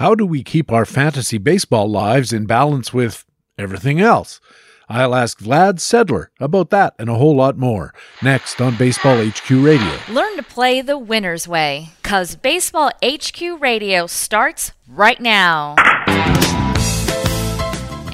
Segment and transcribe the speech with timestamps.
[0.00, 3.26] How do we keep our fantasy baseball lives in balance with
[3.58, 4.40] everything else?
[4.88, 9.50] I'll ask Vlad Sedler about that and a whole lot more next on Baseball HQ
[9.50, 9.98] Radio.
[10.08, 15.74] Learn to play the winner's way, because Baseball HQ Radio starts right now.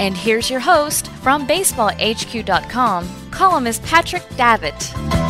[0.00, 5.25] And here's your host from BaseballHQ.com, columnist Patrick Davitt.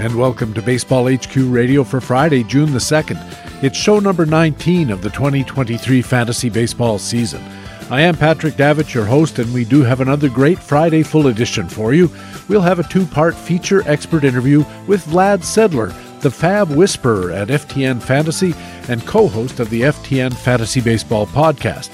[0.00, 3.62] And welcome to Baseball HQ Radio for Friday, June the 2nd.
[3.62, 7.42] It's show number 19 of the 2023 fantasy baseball season.
[7.90, 11.68] I am Patrick Davitt, your host, and we do have another great Friday full edition
[11.68, 12.10] for you.
[12.48, 15.92] We'll have a two part feature expert interview with Vlad Sedler,
[16.22, 18.54] the FAAB Whisperer at FTN Fantasy
[18.88, 21.90] and co host of the FTN Fantasy Baseball podcast.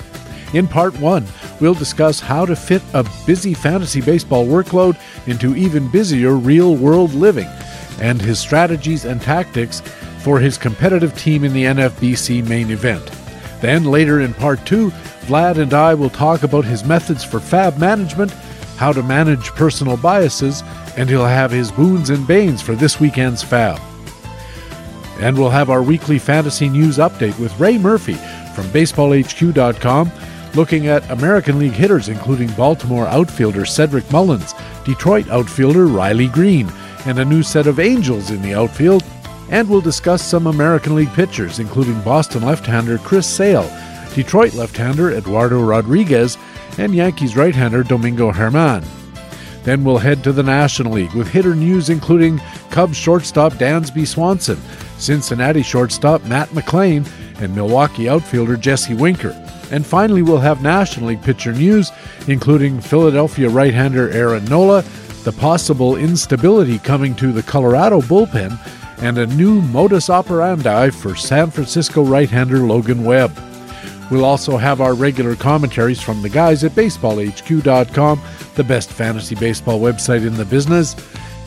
[0.54, 1.26] In part one,
[1.60, 7.12] we'll discuss how to fit a busy fantasy baseball workload into even busier real world
[7.12, 7.48] living
[8.00, 9.80] and his strategies and tactics
[10.20, 13.10] for his competitive team in the NFBC main event.
[13.60, 14.90] Then, later in part two,
[15.26, 18.32] Vlad and I will talk about his methods for FAAB management,
[18.76, 20.62] how to manage personal biases,
[20.96, 23.80] and he'll have his boons and banes for this weekend's FAAB.
[25.20, 28.15] And we'll have our weekly fantasy news update with Ray Murphy
[28.54, 30.13] from BaseballHQ.com,
[30.54, 34.54] looking at American League hitters including Baltimore outfielder Cedric Mullins,
[34.85, 36.70] Detroit outfielder Riley Greene,
[37.07, 39.04] and a new set of Angels in the outfield.
[39.51, 43.71] And we'll discuss some American League pitchers, including Boston left hander Chris Sale,
[44.15, 46.37] Detroit left hander Eduardo Rodriguez,
[46.79, 48.85] and Yankees right hander Domingo German.
[49.63, 52.40] Then we'll head to the National League with hitter news including
[52.71, 54.60] Cubs shortstop Dansby Swanson,
[54.98, 57.07] Cincinnati shortstop Matt McLain,
[57.41, 59.35] and Milwaukee outfielder Jesse Winker.
[59.70, 61.91] And finally, we'll have National League pitcher news,
[62.29, 64.84] including Philadelphia right hander Aaron Nola,
[65.27, 68.56] the possible instability coming to the Colorado bullpen,
[68.99, 73.37] and a new modus operandi for San Francisco right hander Logan Webb.
[74.09, 78.20] We'll also have our regular commentaries from the guys at BaseballHQ.com,
[78.54, 80.94] the best fantasy baseball website in the business.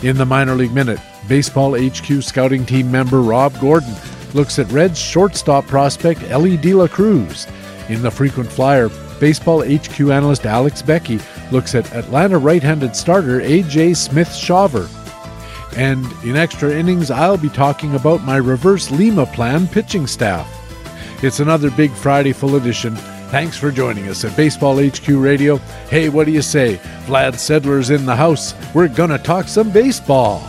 [0.03, 3.95] In the Minor League Minute, Baseball HQ scouting team member Rob Gordon
[4.33, 7.47] looks at Reds shortstop prospect Elly De La Cruz.
[7.87, 8.89] In the Frequent Flyer,
[9.19, 11.19] Baseball HQ analyst Alex Beckey
[11.51, 14.89] looks at Atlanta right handed starter AJ Smith Shawver.
[15.77, 20.47] And in extra innings, I'll be talking about my reverse Lima plan pitching staff.
[21.23, 22.95] It's another big Friday full edition.
[23.29, 25.57] Thanks for joining us at Baseball HQ Radio.
[25.89, 26.77] Hey, what do you say?
[27.05, 28.55] Vlad Sedler's in the house.
[28.73, 30.41] We're going to talk some baseball.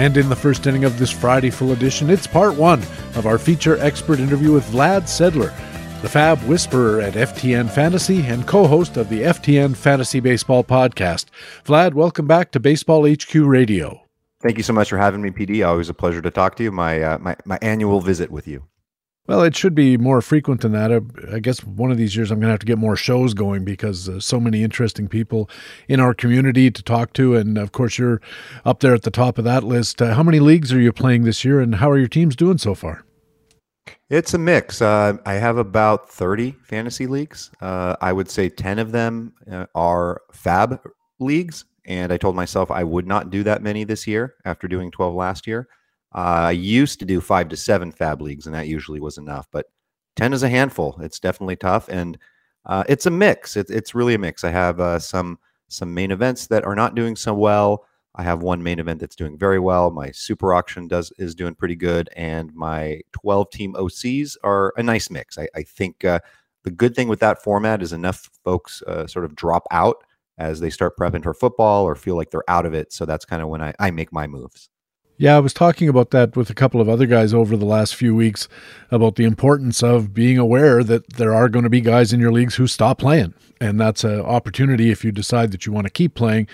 [0.00, 2.80] And in the first inning of this Friday full edition, it's part one
[3.16, 5.54] of our feature expert interview with Vlad Sedler,
[6.00, 11.26] the FAAB Whisperer at FTN Fantasy and co host of the FTN Fantasy Baseball podcast.
[11.66, 14.00] Vlad, welcome back to Baseball HQ Radio.
[14.40, 15.68] Thank you so much for having me, PD.
[15.68, 16.72] Always a pleasure to talk to you.
[16.72, 18.69] My uh, my, my annual visit with you.
[19.30, 20.90] Well, it should be more frequent than that.
[21.32, 23.64] I guess one of these years I'm going to have to get more shows going
[23.64, 25.48] because uh, so many interesting people
[25.86, 27.36] in our community to talk to.
[27.36, 28.20] And of course, you're
[28.64, 30.02] up there at the top of that list.
[30.02, 32.58] Uh, how many leagues are you playing this year and how are your teams doing
[32.58, 33.04] so far?
[34.08, 34.82] It's a mix.
[34.82, 37.52] Uh, I have about 30 fantasy leagues.
[37.60, 40.80] Uh, I would say 10 of them uh, are FAAB
[41.20, 41.66] leagues.
[41.86, 45.14] And I told myself I would not do that many this year after doing 12
[45.14, 45.68] last year.
[46.14, 49.46] Uh, I used to do five to seven FAAB leagues, and that usually was enough.
[49.52, 49.66] But
[50.16, 50.98] ten is a handful.
[51.00, 52.18] It's definitely tough, and
[52.66, 53.56] uh, it's a mix.
[53.56, 54.44] It, it's really a mix.
[54.44, 55.38] I have uh, some
[55.68, 57.86] some main events that are not doing so well.
[58.16, 59.92] I have one main event that's doing very well.
[59.92, 64.82] My super auction does is doing pretty good, and my twelve team OCs are a
[64.82, 65.38] nice mix.
[65.38, 66.20] I, I think uh,
[66.64, 70.04] the good thing with that format is enough folks uh, sort of drop out
[70.38, 72.92] as they start prepping for football or feel like they're out of it.
[72.92, 74.69] So that's kind of when I, I make my moves.
[75.20, 77.94] Yeah, I was talking about that with a couple of other guys over the last
[77.94, 78.48] few weeks
[78.90, 82.32] about the importance of being aware that there are going to be guys in your
[82.32, 83.34] leagues who stop playing.
[83.62, 86.48] And that's an opportunity if you decide that you want to keep playing.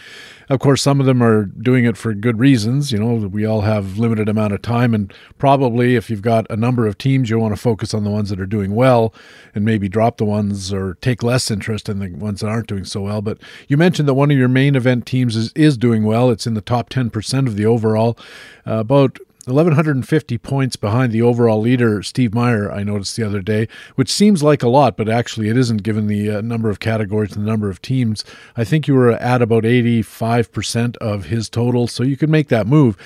[0.49, 2.91] Of course, some of them are doing it for good reasons.
[2.91, 6.57] You know, we all have limited amount of time, and probably if you've got a
[6.57, 9.15] number of teams, you want to focus on the ones that are doing well,
[9.55, 12.85] and maybe drop the ones or take less interest in the ones that aren't doing
[12.85, 13.23] so well.
[13.23, 13.39] But
[13.69, 16.31] you mentioned that one of your main event teams is, is doing well.
[16.31, 18.19] It's in the top ten percent of the overall.
[18.67, 23.69] Uh, about 1,150 points behind the overall leader, Steve Meyer, I noticed the other day,
[23.95, 27.37] which seems like a lot, but actually it isn't given the uh, number of categories
[27.37, 28.25] and the number of teams.
[28.57, 32.67] I think you were at about 85% of his total, so you could make that
[32.67, 32.97] move.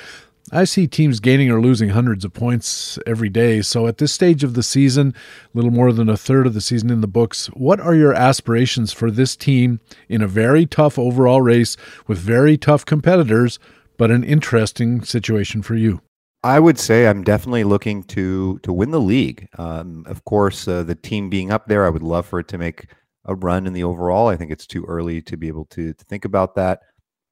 [0.50, 3.61] I see teams gaining or losing hundreds of points every day.
[3.61, 5.14] So at this stage of the season,
[5.55, 8.14] a little more than a third of the season in the books, what are your
[8.14, 11.76] aspirations for this team in a very tough overall race
[12.06, 13.58] with very tough competitors,
[14.00, 16.00] but an interesting situation for you?
[16.43, 19.47] I would say I'm definitely looking to to win the league.
[19.58, 22.56] Um, of course, uh, the team being up there, I would love for it to
[22.56, 22.87] make
[23.26, 24.29] a run in the overall.
[24.29, 26.81] I think it's too early to be able to, to think about that.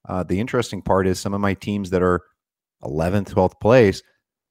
[0.07, 2.21] Uh, the interesting part is some of my teams that are
[2.85, 4.03] 11th, 12th place,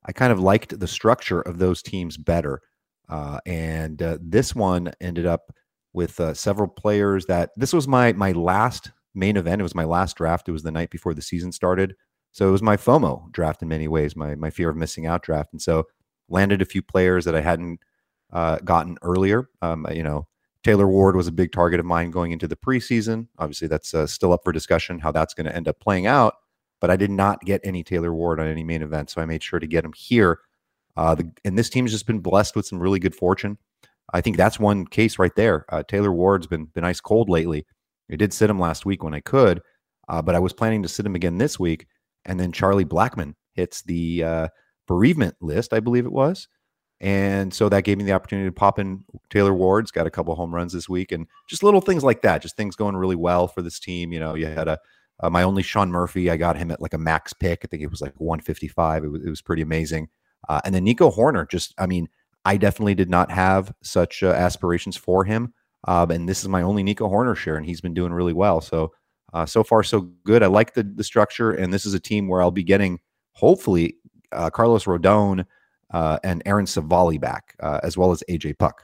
[0.04, 2.62] I kind of liked the structure of those teams better.
[3.08, 5.54] Uh, and uh, this one ended up
[5.94, 9.62] with uh, several players that this was my my last main event.
[9.62, 10.50] It was my last draft.
[10.50, 11.94] It was the night before the season started.
[12.38, 15.24] So it was my FOMO draft in many ways, my my fear of missing out
[15.24, 15.54] draft.
[15.54, 15.86] And so
[16.30, 17.80] landed a few players that I hadn't
[18.32, 19.50] uh, gotten earlier.
[19.62, 20.28] Um, you know,
[20.64, 23.28] Taylor Ward was a big target of mine going into the preseason.
[23.40, 26.36] Obviously, that's uh, still up for discussion how that's going to end up playing out
[26.80, 29.44] but I did not get any Taylor Ward on any main event, so I made
[29.44, 30.40] sure to get him here.
[30.96, 33.58] Uh, the, and this team has just been blessed with some really good fortune.
[34.14, 35.66] I think that's one case right there.
[35.70, 37.66] Uh, Taylor Ward's been been ice cold lately.
[38.12, 39.62] I did sit him last week when I could,
[40.08, 41.88] uh, but I was planning to sit him again this week.
[42.28, 44.48] And then Charlie Blackmon hits the uh,
[44.88, 46.48] bereavement list, I believe it was.
[47.00, 50.34] And so that gave me the opportunity to pop in Taylor Ward's got a couple
[50.36, 53.48] home runs this week and just little things like that, just things going really well
[53.48, 54.12] for this team.
[54.12, 54.80] You know, you had a
[55.20, 57.62] uh, my only Sean Murphy, I got him at like a max pick.
[57.64, 59.04] I think it was like 155.
[59.04, 60.10] It was, it was pretty amazing.
[60.48, 62.08] Uh, and then Nico Hoerner, just, I mean,
[62.46, 65.54] I definitely did not have such uh, aspirations for him.
[65.88, 68.62] Um, and this is my only Nico Hoerner share, and he's been doing really well.
[68.62, 68.92] So,
[69.34, 70.44] uh, so far, so good.
[70.44, 73.00] I like the, the structure, and this is a team where I'll be getting,
[73.34, 73.98] hopefully,
[74.32, 75.46] uh, Carlos Rodon
[75.94, 78.84] uh, and Aaron Civale back, as well as AJ Puk.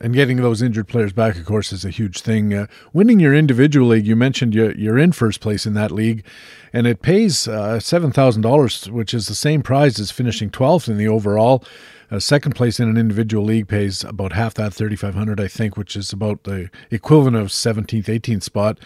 [0.00, 2.54] and getting those injured players back, of course, is a huge thing.
[2.54, 6.24] Uh, winning your individual league, you mentioned you're, you're in first place in that league,
[6.72, 10.88] and it pays uh, seven thousand dollars, which is the same prize as finishing twelfth
[10.88, 11.64] in the overall.
[12.08, 15.48] Uh, second place in an individual league pays about half that, thirty five hundred, I
[15.48, 18.78] think, which is about the equivalent of seventeenth, eighteenth spot.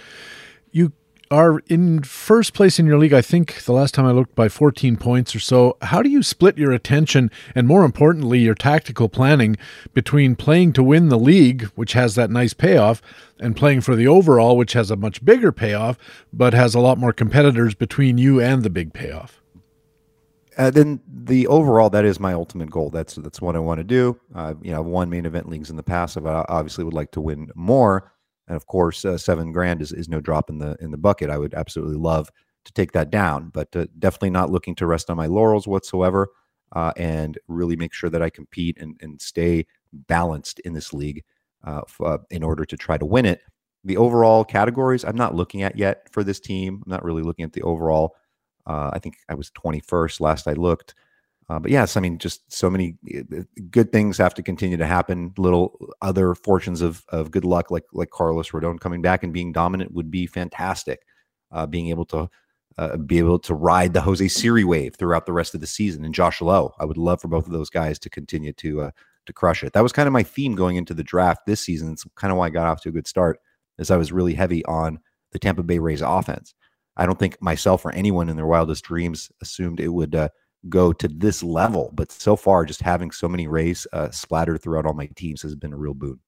[1.32, 4.48] Are in first place in your league, I think the last time I looked by
[4.48, 5.76] 14 points or so.
[5.80, 9.56] How do you split your attention and, more importantly, your tactical planning
[9.94, 13.00] between playing to win the league, which has that nice payoff,
[13.38, 15.96] and playing for the overall, which has a much bigger payoff,
[16.32, 19.40] but has a lot more competitors between you and the big payoff?
[20.58, 22.90] Uh, then the overall, that is my ultimate goal.
[22.90, 24.18] That's that's what I want to do.
[24.34, 26.18] Uh, you know, I've won main event leagues in the past.
[26.18, 28.12] I obviously would like to win more
[28.50, 31.30] and of course uh, seven grand is, is no drop in the in the bucket.
[31.30, 32.28] I would absolutely love
[32.64, 36.28] to take that down but uh, definitely not looking to rest on my laurels whatsoever
[36.72, 41.24] uh, and really make sure that i compete and, and stay balanced in this league
[41.64, 43.40] uh, f- uh, in order to try to win it.
[43.84, 46.82] The overall categories i'm not looking at yet for this team.
[46.84, 48.16] I'm not really looking at the overall
[48.66, 50.94] uh, i think i was 21st last i looked
[51.50, 53.42] uh, but yes, I mean, just so many eh, eh,
[53.72, 55.34] good things have to continue to happen.
[55.36, 59.50] Little other fortunes of of good luck, like like Carlos Rodon coming back and being
[59.50, 61.02] dominant, would be fantastic.
[61.50, 62.30] Uh, being able to
[62.78, 66.04] uh, be able to ride the Jose Siri wave throughout the rest of the season,
[66.04, 68.90] and Josh Lowe, I would love for both of those guys to continue to uh,
[69.26, 69.72] to crush it.
[69.72, 71.92] That was kind of my theme going into the draft this season.
[71.92, 73.40] It's kind of why I got off to a good start,
[73.76, 75.00] as I was really heavy on
[75.32, 76.54] the Tampa Bay Rays offense.
[76.96, 80.28] I don't think myself or anyone in their wildest dreams assumed it would uh,
[80.68, 81.90] go to this level.
[81.94, 85.54] But so far, just having so many Rays uh, splattered throughout all my teams has
[85.54, 86.20] been a real boon.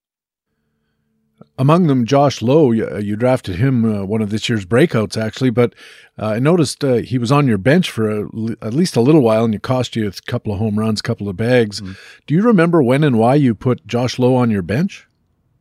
[1.58, 5.20] Among them, Josh Lowe, you, uh, you drafted him uh, one of this year's breakouts,
[5.20, 5.50] actually.
[5.50, 5.74] But
[6.16, 8.28] uh, I noticed uh, he was on your bench for a,
[8.62, 11.02] at least a little while, and you cost you a couple of home runs, a
[11.02, 11.80] couple of bags.
[11.80, 11.92] Mm-hmm.
[12.26, 15.08] Do you remember when and why you put Josh Lowe on your bench?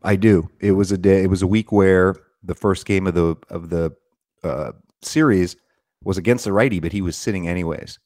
[0.03, 0.49] I do.
[0.59, 1.23] It was a day.
[1.23, 3.95] It was a week where the first game of the of the
[4.43, 5.55] uh, series
[6.03, 7.97] was against the righty, but he was sitting anyways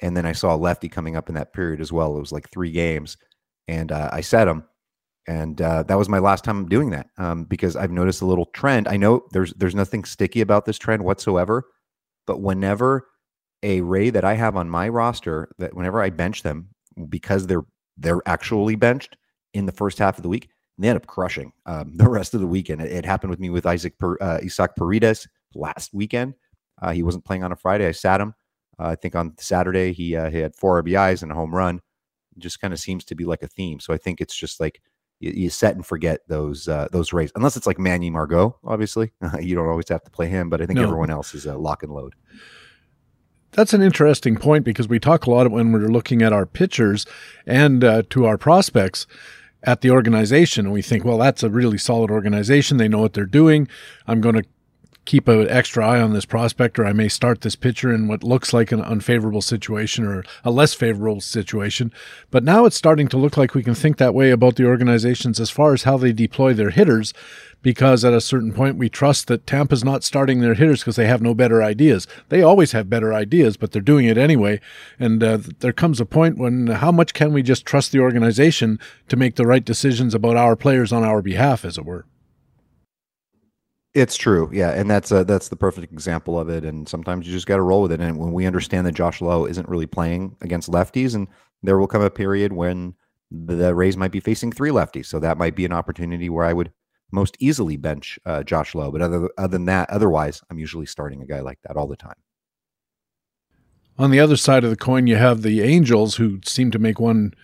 [0.00, 2.16] and then I saw a lefty coming up in that period as well.
[2.16, 3.16] It was like three games,
[3.68, 4.64] and uh, I set him,
[5.26, 8.46] and uh, that was my last time doing that um, because I've noticed a little
[8.46, 8.88] trend.
[8.88, 11.64] I know there's there's nothing sticky about this trend whatsoever,
[12.26, 13.08] but whenever
[13.62, 16.68] a Ray that I have on my roster, that whenever I bench them
[17.08, 17.64] because they're
[17.96, 19.16] they're actually benched
[19.52, 22.40] in the first half of the week, they end up crushing um, the rest of
[22.40, 22.80] the weekend.
[22.80, 24.40] It, it, happened with me with Isaac per, uh,
[24.76, 26.34] Paredes last weekend.
[26.80, 27.86] Uh, he wasn't playing on a Friday.
[27.86, 28.34] I sat him
[28.86, 31.80] I think on Saturday he, uh, he had four RBIs and a home run.
[32.36, 33.80] It just kind of seems to be like a theme.
[33.80, 34.80] So I think it's just like
[35.20, 38.56] you, you set and forget those uh, those Rays, unless it's like Manny Margot.
[38.64, 40.84] Obviously, you don't always have to play him, but I think no.
[40.84, 42.14] everyone else is a lock and load.
[43.52, 47.04] That's an interesting point because we talk a lot when we're looking at our pitchers
[47.46, 49.06] and uh, to our prospects
[49.64, 52.76] at the organization, and we think, well, that's a really solid organization.
[52.76, 53.68] They know what they're doing.
[54.06, 54.44] I'm going to
[55.10, 58.22] keep an extra eye on this prospect, or I may start this pitcher in what
[58.22, 61.92] looks like an unfavorable situation or a less favorable situation.
[62.30, 65.40] But now it's starting to look like we can think that way about the organizations
[65.40, 67.12] as far as how they deploy their hitters
[67.60, 71.08] because at a certain point we trust that Tampa's not starting their hitters because they
[71.08, 72.06] have no better ideas.
[72.28, 74.60] They always have better ideas, but they're doing it anyway.
[75.00, 78.78] And uh, there comes a point when how much can we just trust the organization
[79.08, 82.06] to make the right decisions about our players on our behalf, as it were?
[83.92, 86.64] It's true, yeah, and that's a, that's the perfect example of it.
[86.64, 88.00] And sometimes you just got to roll with it.
[88.00, 91.26] And when we understand that Josh Lowe isn't really playing against lefties, and
[91.64, 92.94] there will come a period when
[93.32, 96.52] the Rays might be facing three lefties, so that might be an opportunity where I
[96.52, 96.72] would
[97.10, 98.92] most easily bench uh, Josh Lowe.
[98.92, 101.96] But other, other than that, otherwise, I'm usually starting a guy like that all the
[101.96, 102.14] time.
[103.98, 107.00] On the other side of the coin, you have the Angels who seem to make
[107.00, 107.34] one,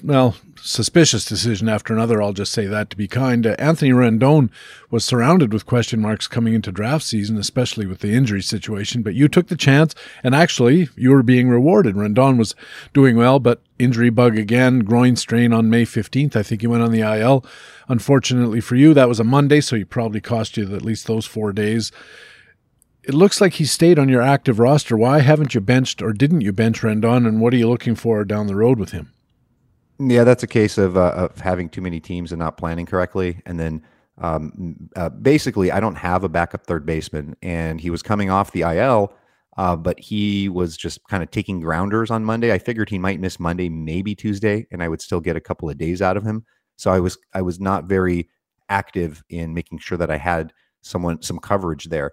[0.00, 2.22] well, suspicious decision after another.
[2.22, 3.46] I'll just say that to be kind.
[3.46, 4.48] Uh, Anthony Rendon
[4.90, 9.02] was surrounded with question marks coming into draft season, especially with the injury situation.
[9.02, 11.96] But you took the chance, and actually, you were being rewarded.
[11.96, 12.54] Rendon was
[12.94, 16.36] doing well, but injury bug again, groin strain on May 15th.
[16.36, 17.44] I think he went on the IL.
[17.88, 21.26] Unfortunately for you, that was a Monday, so he probably cost you at least those
[21.26, 21.90] four days.
[23.02, 24.96] It looks like he stayed on your active roster.
[24.96, 28.24] Why haven't you benched or didn't you bench Rendon, and what are you looking for
[28.24, 29.12] down the road with him?
[30.08, 33.40] Yeah, that's a case of, uh, of having too many teams and not planning correctly.
[33.46, 33.82] And then
[34.18, 38.52] um, uh, basically, I don't have a backup third baseman, and he was coming off
[38.52, 39.12] the IL,
[39.56, 42.52] uh, but he was just kind of taking grounders on Monday.
[42.52, 45.68] I figured he might miss Monday, maybe Tuesday, and I would still get a couple
[45.70, 46.44] of days out of him.
[46.76, 48.28] So I was I was not very
[48.68, 52.12] active in making sure that I had someone some coverage there.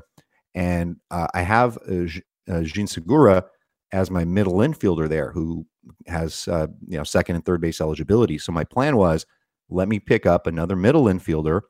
[0.55, 2.05] And uh, I have uh,
[2.51, 3.45] uh, Jean Segura
[3.91, 5.65] as my middle infielder there, who
[6.07, 8.37] has uh, you know second and third base eligibility.
[8.37, 9.25] So my plan was
[9.69, 11.61] let me pick up another middle infielder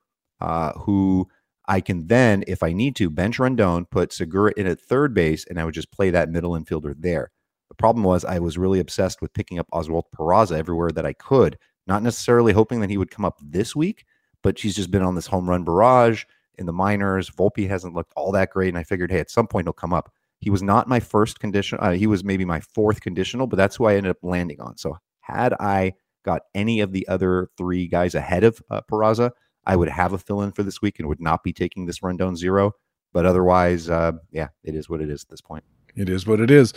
[0.41, 1.27] uh, who
[1.67, 5.45] I can then, if I need to, bench Rendon, put Segura in at third base,
[5.45, 7.31] and I would just play that middle infielder there.
[7.69, 11.13] The problem was I was really obsessed with picking up Oswald Peraza everywhere that I
[11.13, 14.05] could, not necessarily hoping that he would come up this week,
[14.41, 16.23] but she's just been on this home run barrage
[16.57, 17.29] in the minors.
[17.29, 19.93] Volpe hasn't looked all that great, and I figured, hey, at some point he'll come
[19.93, 20.11] up.
[20.39, 21.79] He was not my first condition.
[21.81, 24.77] Uh, he was maybe my fourth conditional, but that's who I ended up landing on.
[24.77, 25.93] So had I
[26.23, 29.31] got any of the other three guys ahead of uh, Peraza,
[29.65, 31.99] I would have a fill in for this week and would not be taking this
[31.99, 32.73] Rendon zero.
[33.11, 35.63] But otherwise, uh, yeah, it is what it is at this point.
[35.95, 36.73] It is what it is.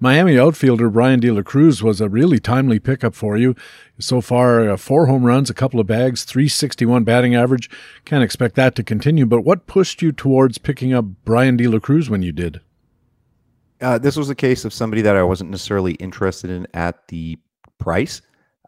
[0.00, 3.54] Miami outfielder Brian De La Cruz was a really timely pickup for you.
[4.00, 7.70] So far, uh, four home runs, a couple of bags, 361 batting average.
[8.04, 9.26] Can't expect that to continue.
[9.26, 12.60] But what pushed you towards picking up Brian De La Cruz when you did?
[13.80, 17.38] Uh, this was a case of somebody that I wasn't necessarily interested in at the
[17.78, 18.22] price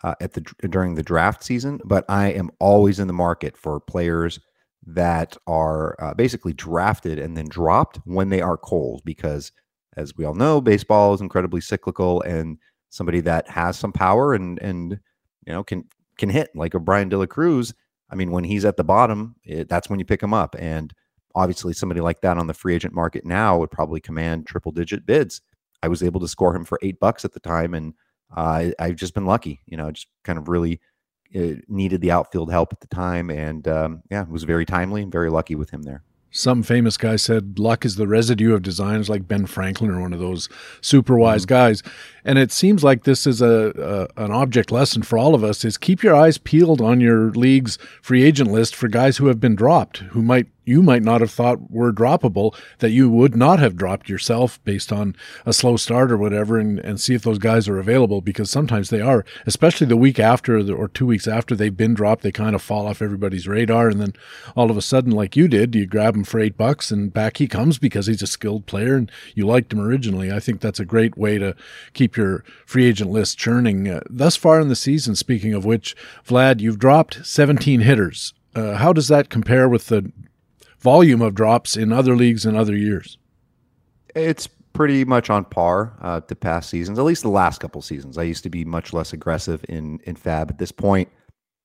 [0.04, 3.80] uh, at the during the draft season, but I am always in the market for
[3.80, 4.40] players
[4.86, 9.52] that are uh, basically drafted and then dropped when they are cold because
[9.96, 12.58] as we all know, baseball is incredibly cyclical, and
[12.90, 14.98] somebody that has some power and and
[15.46, 15.84] you know can
[16.18, 17.75] can hit like a Brian De La Cruz.
[18.10, 20.54] I mean, when he's at the bottom, it, that's when you pick him up.
[20.58, 20.92] And
[21.37, 25.07] obviously, somebody like that on the free agent market now would probably command triple digit
[25.07, 25.43] bids.
[25.83, 27.95] I was able to score him for eight bucks at the time, and
[28.35, 29.61] uh, I've just been lucky.
[29.66, 30.81] You know, I just kind of really
[31.37, 35.02] uh, needed the outfield help at the time, and um, yeah, it was very timely
[35.02, 36.02] and very lucky with him there.
[36.31, 40.12] Some famous guy said luck is the residue of designers like Ben Franklin or one
[40.12, 40.50] of those
[40.83, 41.55] super wise mm-hmm.
[41.55, 41.83] guys.
[42.26, 45.64] And it seems like this is a, a, an object lesson for all of us
[45.64, 49.40] is keep your eyes peeled on your league's free agent list for guys who have
[49.40, 53.58] been dropped, who might you might not have thought were droppable that you would not
[53.61, 57.38] have dropped yourself based on a slow start or whatever and, and see if those
[57.38, 61.28] guys are available because sometimes they are, especially the week after the, or two weeks
[61.28, 63.88] after they've been dropped, they kind of fall off everybody's radar.
[63.88, 64.12] And then
[64.56, 67.37] all of a sudden, like you did, you grab him for eight bucks and back
[67.37, 70.32] he comes because he's a skilled player and you liked him originally.
[70.32, 71.54] I think that's a great way to
[71.94, 73.88] keep your free agent list churning.
[73.88, 75.94] Uh, thus far in the season, speaking of which,
[76.26, 78.35] Vlad, you've dropped 17 hitters.
[78.56, 80.11] Uh, how does that compare with the
[80.87, 83.19] volume of drops in other leagues in other years?
[84.14, 88.16] It's pretty much on par uh, to past seasons, at least the last couple seasons.
[88.16, 90.50] I used to be much less aggressive in in FAAB.
[90.50, 91.09] At this point,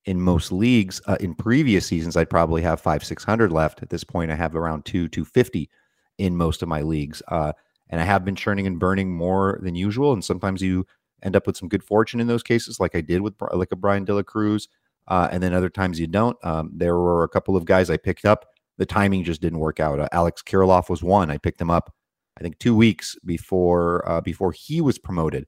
[0.06, 3.84] in most leagues, uh, in previous seasons, I'd probably have five, six hundred left.
[3.84, 5.70] At this point, I have around two, two fifty
[6.18, 7.54] in most of my leagues, uh,
[7.90, 10.14] and I have been churning and burning more than usual.
[10.14, 10.88] And sometimes you
[11.22, 13.76] end up with some good fortune in those cases, like I did with like a
[13.76, 14.68] Brian De La Cruz,
[15.10, 16.38] uh, and then other times you don't.
[16.44, 18.51] Um, there were a couple of guys I picked up
[18.82, 20.00] the timing just didn't work out.
[20.00, 21.30] Uh, Alex Kirilloff was one.
[21.30, 21.94] I picked him up,
[22.40, 25.46] I think, two weeks before uh, before he was promoted.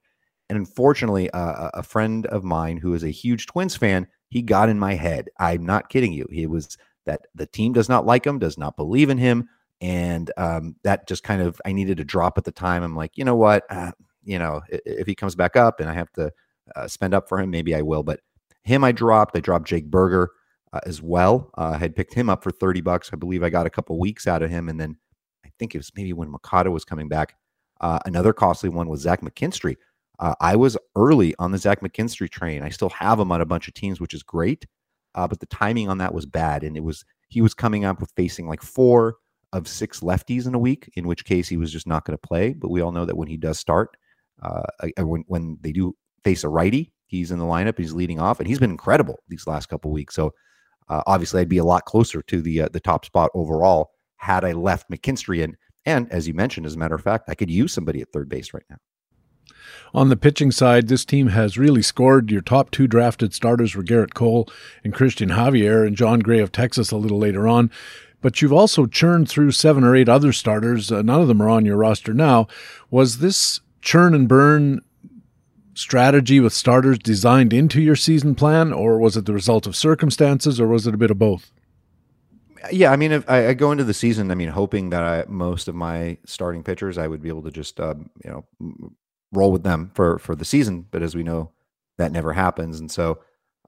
[0.49, 4.69] And unfortunately, uh, a friend of mine who is a huge Twins fan, he got
[4.69, 5.29] in my head.
[5.39, 6.27] I'm not kidding you.
[6.29, 9.49] He was that the team does not like him, does not believe in him,
[9.81, 12.83] and um, that just kind of I needed a drop at the time.
[12.83, 15.89] I'm like, you know what, uh, you know, if, if, he comes back up and
[15.89, 16.31] I have to
[16.75, 18.03] uh, spend up for him, maybe I will.
[18.03, 18.19] But
[18.61, 19.35] him, I dropped.
[19.35, 20.29] I dropped Jake Burger
[20.73, 21.51] uh, as well.
[21.57, 23.11] Uh, I had picked him up for 30 bucks.
[23.13, 24.97] I believe I got a couple weeks out of him, and then
[25.45, 27.35] I think it was maybe when Moncada was coming back.
[27.79, 29.77] Uh, another costly one was Zach McKinstry.
[30.19, 32.63] Uh, I was early on the Zach McKinstry train.
[32.63, 34.65] I still have him on a bunch of teams, which is great.
[35.13, 38.11] but the timing on that was bad, and it was he was coming up with
[38.15, 39.17] facing like four
[39.53, 42.27] of six lefties in a week, in which case he was just not going to
[42.27, 42.53] play.
[42.53, 43.95] But we all know that when he does start,
[44.41, 44.63] uh,
[44.99, 48.47] when when they do face a righty, he's in the lineup, he's leading off, and
[48.47, 50.15] he's been incredible these last couple weeks.
[50.15, 50.33] So
[50.89, 54.45] uh, obviously, I'd be a lot closer to the uh, the top spot overall had
[54.45, 55.57] I left McKinstry in.
[55.85, 58.29] And as you mentioned, as a matter of fact, I could use somebody at third
[58.29, 58.77] base right now.
[59.93, 62.31] On the pitching side, this team has really scored.
[62.31, 64.47] Your top two drafted starters were Gerrit Cole
[64.83, 67.69] and Christian Javier, and Jon Gray of Texas a little later on
[68.23, 70.91] but you've also churned through seven or eight other starters.
[70.91, 72.47] Uh, none of them are on your roster now.
[72.89, 74.79] Was this churn and burn
[75.73, 80.59] strategy with starters designed into your season plan, or was it the result of circumstances,
[80.59, 81.51] or was it a bit of both?
[82.71, 85.25] Yeah, I mean, if I, I go into the season, I mean, hoping that I,
[85.27, 88.45] most of my starting pitchers, I would be able to just, uh, you know,
[89.33, 90.85] roll with them for for the season.
[90.89, 91.51] But as we know,
[91.97, 92.79] that never happens.
[92.79, 93.19] And so,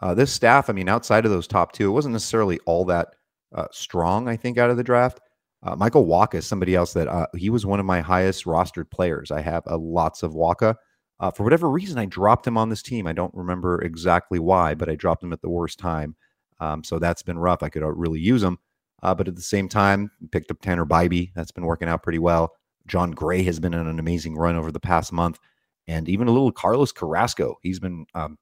[0.02, 3.10] uh, this staff, I mean, outside of those top two, it wasn't necessarily all that
[3.54, 5.20] uh, strong, I think, out of the draft.
[5.62, 8.90] Uh, Michael Wacha is somebody else that uh, he was one of my highest rostered
[8.92, 9.32] players.
[9.32, 10.76] I have uh, lots of Wacha.
[11.26, 13.08] Uh, for whatever reason, I dropped him on this team.
[13.08, 16.16] I don't remember exactly why, but I dropped him at the worst time.
[16.60, 17.64] Um, so that's been rough.
[17.64, 18.60] I could uh, really use him.
[19.02, 21.32] but at the same time, picked up Tanner Bibee.
[21.34, 22.54] That's been working out pretty well.
[22.86, 25.40] Jon Gray has been on an amazing run over the past month.
[25.88, 27.56] And even a little Carlos Carrasco.
[27.64, 28.38] He's been um,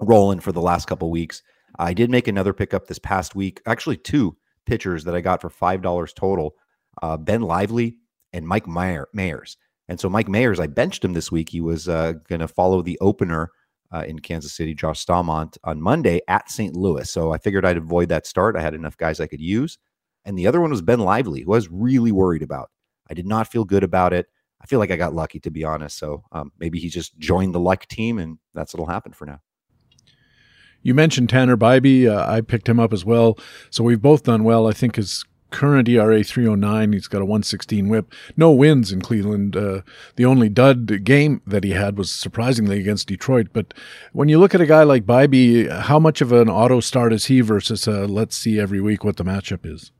[0.00, 1.44] rolling for the last couple weeks.
[1.78, 5.50] I did make another pickup this past week, actually two pitchers that I got for
[5.50, 6.56] five dollars total.
[7.00, 7.98] Uh, ben Lively
[8.32, 9.56] and Mike Meyer, Mayers.
[9.88, 11.48] And so Mike Mayers, I benched him this week.
[11.48, 13.50] He was uh, going to follow the opener
[13.92, 16.74] uh, in Kansas City, Josh Staumont, on Monday at St.
[16.74, 17.08] Louis.
[17.10, 18.56] So I figured I'd avoid that start.
[18.56, 19.78] I had enough guys I could use.
[20.24, 22.70] And the other one was Ben Lively, who I was really worried about.
[23.08, 24.26] I did not feel good about it.
[24.60, 25.98] I feel like I got lucky, to be honest.
[25.98, 29.40] So um, maybe he just joined the luck team, and that's what'll happen for now.
[30.82, 32.08] You mentioned Tanner Bibee.
[32.08, 33.38] Uh, I picked him up as well.
[33.70, 34.66] So we've both done well.
[34.66, 36.92] I think his current ERA 309.
[36.92, 38.12] He's got a 116 whip.
[38.36, 39.56] No wins in Cleveland.
[39.56, 39.82] Uh,
[40.16, 43.48] the only dud game that he had was surprisingly against Detroit.
[43.52, 43.74] But
[44.12, 47.26] when you look at a guy like Bibee, how much of an auto start is
[47.26, 49.92] he versus a let's see every week what the matchup is?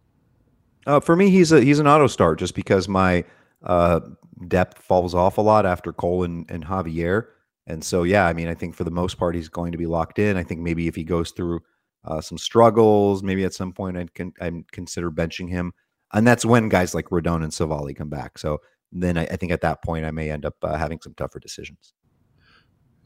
[0.86, 3.24] Uh, for me, he's a he's an auto start just because my
[3.64, 4.00] uh,
[4.48, 7.26] depth falls off a lot after Cole and, and Javier.
[7.66, 9.86] And so, yeah, I mean, I think for the most part, he's going to be
[9.86, 10.36] locked in.
[10.36, 11.60] I think maybe if he goes through
[12.06, 15.72] uh, some struggles, maybe at some point I'd, con- I'd consider benching him.
[16.12, 18.38] And that's when guys like Rodon and Civale come back.
[18.38, 18.60] So
[18.92, 21.40] then I, I think at that point I may end up uh, having some tougher
[21.40, 21.92] decisions.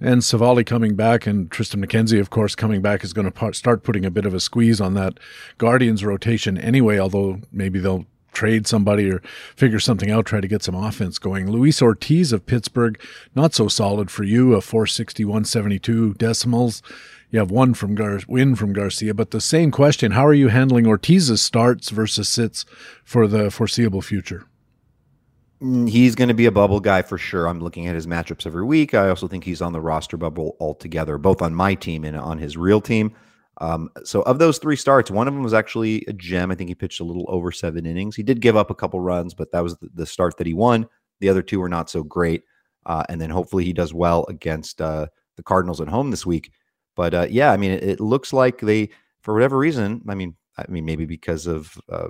[0.01, 3.83] And Civale coming back and Triston McKenzie, of course, coming back is going to start
[3.83, 5.21] putting a bit of a squeeze on that
[5.59, 9.21] Guardians rotation anyway, although maybe they'll trade somebody or
[9.57, 11.51] figure something out, try to get some offense going.
[11.51, 13.01] Luis Ortiz of Pittsburgh,
[13.35, 16.83] not so solid for you, a 461 72 decimals.
[17.31, 20.49] You have one from Gar- win from Garcia, but the same question: How are you
[20.49, 22.65] handling Ortiz's starts versus sits
[23.05, 24.47] for the foreseeable future?
[25.63, 27.47] Mm, he's going to be a bubble guy for sure.
[27.47, 28.95] I'm looking at his matchups every week.
[28.95, 32.39] I also think he's on the roster bubble altogether, both on my team and on
[32.39, 33.15] his real team.
[33.61, 36.51] Um, so of those three starts, one of them was actually a gem.
[36.51, 38.17] I think he pitched a little over seven innings.
[38.17, 40.89] He did give up a couple runs, but that was the start that he won.
[41.21, 42.45] The other two were not so great.
[42.87, 46.51] Uh, and then hopefully he does well against uh, the Cardinals at home this week.
[46.97, 48.91] But uh, yeah, I mean, it, it, looks like they,
[49.23, 52.09] for whatever reason, I mean, I mean, maybe because of uh,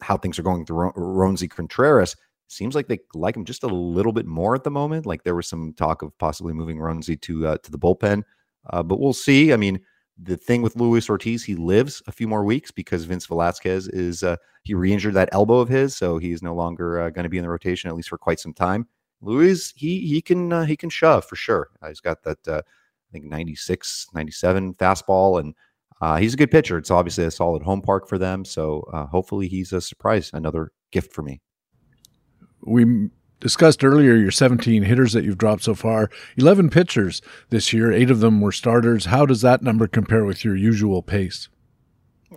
[0.00, 2.16] how things are going through Roansy Contreras,
[2.48, 5.06] seems like they like him just a little bit more at the moment.
[5.06, 8.22] Like there was some talk of possibly moving Roansy to uh, to the bullpen,
[8.70, 9.52] uh, but we'll see.
[9.52, 9.80] I mean
[10.22, 14.22] the thing with Luis Ortiz, he lives a few more weeks because Vince Velasquez is
[14.22, 17.38] uh, he re-injured that elbow of his, so he's no longer uh, going to be
[17.38, 18.86] in the rotation at least for quite some time.
[19.22, 21.68] Luis, he he can uh, he can shove for sure.
[21.82, 22.64] Uh, he's got that
[23.10, 25.54] I think 96, 97 fastball, and
[26.00, 26.78] uh, he's a good pitcher.
[26.78, 31.12] It's obviously a solid home park for them, so hopefully he's a surprise, another gift
[31.12, 31.40] for me.
[32.62, 37.90] We discussed earlier your 17 hitters that you've dropped so far 11 pitchers this year
[37.90, 41.48] eight of them were starters how does that number compare with your usual pace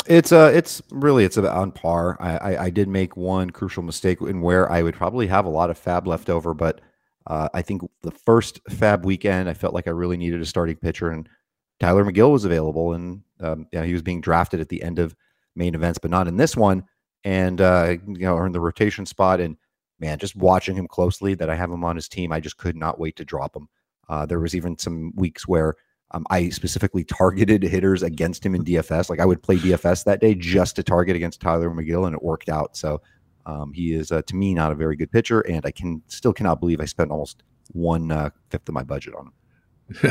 [0.07, 3.83] it's uh it's really it's about on par I, I, I did make one crucial
[3.83, 6.81] mistake in where i would probably have a lot of FAAB left over but
[7.27, 10.75] uh, i think the first FAAB weekend i felt like i really needed a starting
[10.75, 11.27] pitcher and
[11.79, 15.15] Tylor Megill was available and um, yeah, he was being drafted at the end of
[15.55, 16.85] main events but not in this one
[17.23, 19.39] and uh, you know earn the rotation spot.
[19.39, 19.57] And
[19.99, 22.75] man, just watching him closely, that I have him on his team, I just could
[22.75, 23.67] not wait to drop him.
[24.09, 25.75] Uh, there was even some weeks where
[26.11, 29.09] um, I specifically targeted hitters against him in DFS.
[29.09, 32.21] Like I would play DFS that day just to target against Tylor Megill, and it
[32.21, 32.75] worked out.
[32.75, 33.01] So
[33.45, 36.33] um, he is, uh, to me, not a very good pitcher, and I can still
[36.33, 39.33] cannot believe I spent almost one uh, fifth of my budget on him.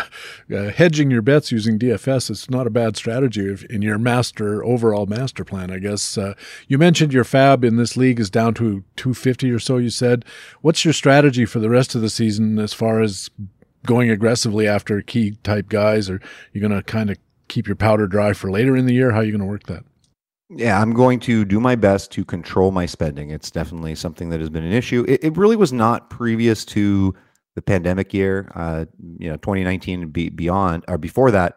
[0.54, 5.06] uh, hedging your bets using DFS is not a bad strategy in your master overall
[5.06, 5.70] master plan.
[5.70, 6.34] I guess uh,
[6.68, 9.78] you mentioned your FAAB in this league is down to 250 or so.
[9.78, 10.24] You said,
[10.60, 13.30] what's your strategy for the rest of the season as far as
[13.86, 16.20] going aggressively after key type guys, or
[16.52, 17.16] you're going to kind of
[17.48, 19.12] keep your powder dry for later in the year?
[19.12, 19.84] How are you going to work that?
[20.50, 23.31] Yeah, I'm going to do my best to control my spending.
[23.31, 25.05] It's definitely something that has been an issue.
[25.09, 27.14] It, it really was not previous to
[27.55, 28.85] the pandemic year, uh,
[29.18, 31.57] you know, 2019 and be, beyond, or before that.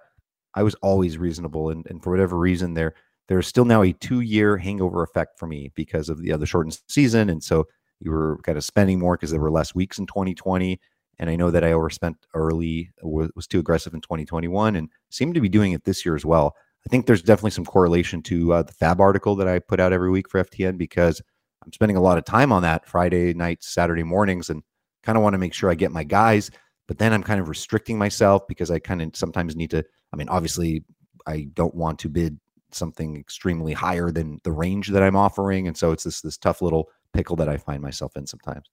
[0.54, 2.96] I was always reasonable, and, and for whatever reason, there
[3.28, 6.80] there's still now a two year hangover effect for me because of the other shortened
[6.88, 7.68] season, and so
[8.00, 10.80] you were kind of spending more because there were less weeks in 2020.
[11.18, 15.34] And I know that I overspent early, was, was too aggressive in 2021, and seemed
[15.36, 16.56] to be doing it this year as well.
[16.86, 19.94] I think there's definitely some correlation to uh, the FAAB article that I put out
[19.94, 21.22] every week for FTN because
[21.64, 24.62] I'm spending a lot of time on that Friday nights, Saturday mornings, and
[25.04, 26.52] kind of want to make sure I get my guys.
[26.88, 29.84] But then I'm kind of restricting myself because I kind of sometimes need to.
[30.14, 30.84] I mean, obviously,
[31.26, 32.40] I don't want to bid
[32.72, 36.62] something extremely higher than the range that I'm offering, and so it's this this tough
[36.62, 38.70] little pickle that I find myself in sometimes.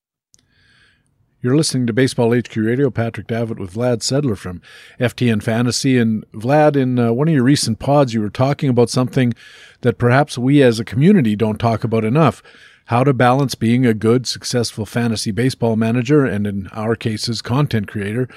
[1.45, 2.89] You're listening to Baseball HQ Radio.
[2.89, 4.63] Patrick Davitt with Vlad Sedler from
[5.01, 5.99] FTN Fantasy.
[5.99, 9.35] And Vlad, in uh, one of your recent pods, you were talking about something
[9.81, 12.45] that perhaps we as a community don't talk about enough
[12.87, 17.89] how to balance being a good, successful fantasy baseball manager, and in our cases, content
[17.89, 18.29] creator,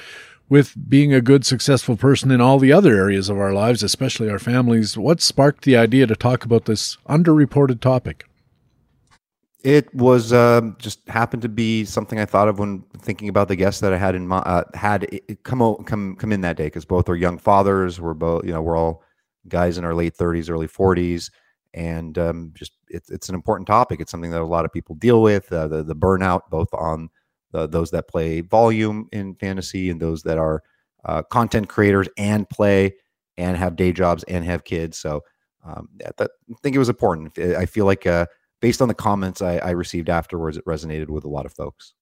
[0.49, 4.31] with being a good, successful person in all the other areas of our lives, especially
[4.31, 4.97] our families.
[4.97, 8.25] What sparked the idea to talk about this underreported topic?
[9.65, 13.55] It was um, just happened to be something I thought of when thinking about the
[13.55, 15.07] guests that I had in my uh, had
[15.41, 17.99] come come come in that day because both are young fathers.
[17.99, 19.01] We're both you know we're all
[19.47, 21.31] guys in our late thirties, early forties,
[21.73, 23.99] and um, just it's it's an important topic.
[23.99, 25.51] It's something that a lot of people deal with.
[25.51, 27.09] Uh, the the burnout, both on
[27.51, 30.61] the, those that play volume in fantasy and those that are
[31.05, 32.93] uh, content creators and play
[33.37, 34.99] and have day jobs and have kids.
[34.99, 35.23] So
[35.63, 36.27] um, I
[36.61, 37.39] think it was important.
[37.39, 38.27] I feel like uh,
[38.65, 41.93] based on the comments I, I received afterwards, it resonated with a lot of folks.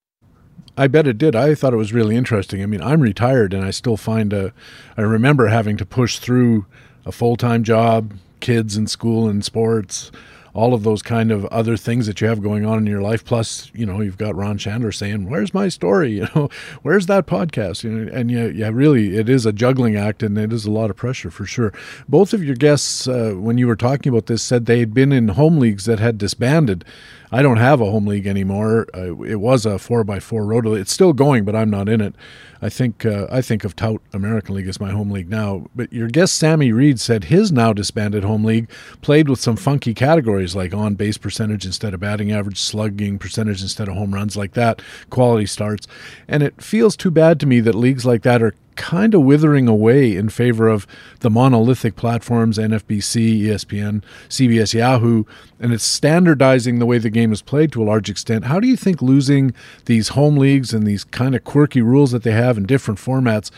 [0.78, 1.36] I bet it did.
[1.36, 2.64] I thought it was really interesting.
[2.64, 4.54] I mean, I'm retired and I still find a,
[4.96, 6.66] I remember having to push through
[7.06, 10.10] a full time job, kids in school and sports,
[10.54, 13.26] all of those kind of other things that you have going on in your life.
[13.26, 16.50] Plus, you know, you've got Ron Chandler saying, "Where's my story?" You know,
[16.84, 20.38] "Where's that podcast?" You know, and yeah, yeah, really, it is a juggling act, and
[20.38, 21.74] it is a lot of pressure for sure.
[22.08, 25.12] Both of your guests, uh, when you were talking about this, said they had been
[25.12, 26.86] in home leagues that had disbanded.
[27.34, 28.86] I don't have a home league anymore.
[28.94, 30.76] Uh, it was a four by four roto.
[30.76, 32.14] It's still going, but I'm not in it.
[32.62, 35.66] I think uh, I think of Tout American League as my home league now.
[35.76, 38.70] But your guest Sammy Reed said his now disbanded home league
[39.02, 43.64] played with some funky categories like on base percentage instead of batting average, slugging percentage
[43.64, 45.88] instead of home runs, like that, quality starts.
[46.28, 49.68] And it feels too bad to me that leagues like that are kind of withering
[49.68, 50.88] away in favor of
[51.20, 55.24] the monolithic platforms NFBC, ESPN, CBS, Yahoo,
[55.60, 58.46] and it's standardizing the way the game is played to a large extent.
[58.46, 59.54] How do you think losing
[59.86, 63.52] these home leagues and these kind of quirky rules that they have in different formats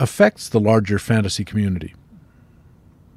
[0.00, 1.94] affects the larger fantasy community?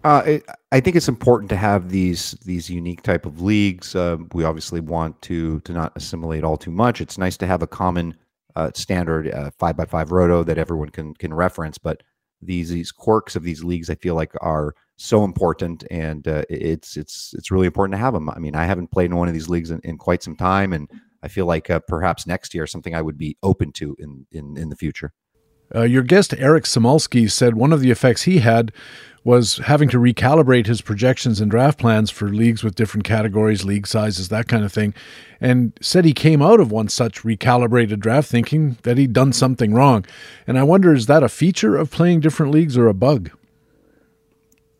[0.03, 3.95] Uh, it, I think it's important to have these these unique type of leagues.
[3.95, 7.01] Uh, we obviously want to to not assimilate all too much.
[7.01, 8.15] It's nice to have a common
[8.55, 11.77] uh, standard five by five roto that everyone can can reference.
[11.77, 12.03] But
[12.41, 16.97] these these quirks of these leagues, I feel like, are so important, and uh, it's
[16.97, 18.29] it's it's really important to have them.
[18.29, 20.73] I mean, I haven't played in one of these leagues in, in quite some time,
[20.73, 20.89] and
[21.23, 24.57] I feel like uh, perhaps next year something I would be open to in in
[24.57, 25.11] in the future.
[25.75, 28.71] Uh, your guest Eric Samulski said one of the effects he had
[29.25, 33.87] was having to recalibrate his projections and draft plans for leagues with different categories, league
[33.87, 34.93] sizes, that kind of thing,
[35.41, 39.73] and said he came out of one such recalibrated draft thinking that he'd done something
[39.73, 40.05] wrong.
[40.45, 43.31] And I wonder, is that a feature of playing different leagues or a bug?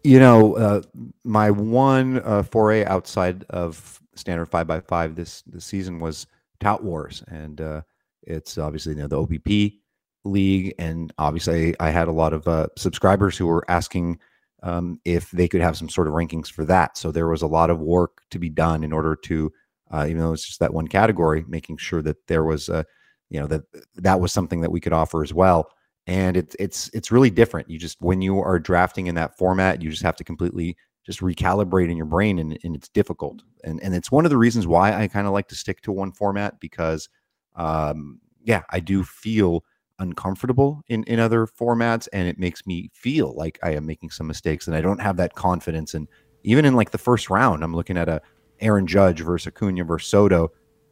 [0.04, 0.84] You know, uh,
[1.24, 6.28] my one uh, foray outside of standard five by five this this season was
[6.60, 7.82] Tout Wars, and uh,
[8.22, 9.80] it's obviously you know the OBP
[10.26, 14.20] league, and obviously I had a lot of uh, subscribers who were asking
[14.64, 16.98] um, if they could have some sort of rankings for that.
[16.98, 19.52] So there was a lot of work to be done in order to,
[19.92, 22.84] uh, even though it's just that one category, making sure that there was a,
[23.30, 23.62] you know, that
[23.96, 25.70] that was something that we could offer as well.
[26.08, 27.70] And it's it's it's really different.
[27.70, 31.20] You just when you are drafting in that format, you just have to completely just
[31.20, 33.44] recalibrate in your brain and, and it's difficult.
[33.64, 35.92] And and it's one of the reasons why I kind of like to stick to
[35.92, 37.08] one format because
[37.56, 39.64] um yeah, I do feel
[40.00, 44.28] uncomfortable in in other formats and it makes me feel like I am making some
[44.28, 46.08] mistakes and I don't have that confidence and
[46.44, 48.22] even in like the first round I'm looking at a
[48.60, 50.52] Aaron Judge versus Acuna versus Soto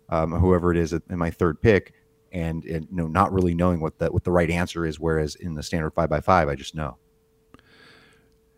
[0.10, 1.94] um, whoever it is in my third pick
[2.32, 5.36] and, and you know not really knowing what the what the right answer is whereas
[5.36, 6.98] in the standard 5 by 5 I just know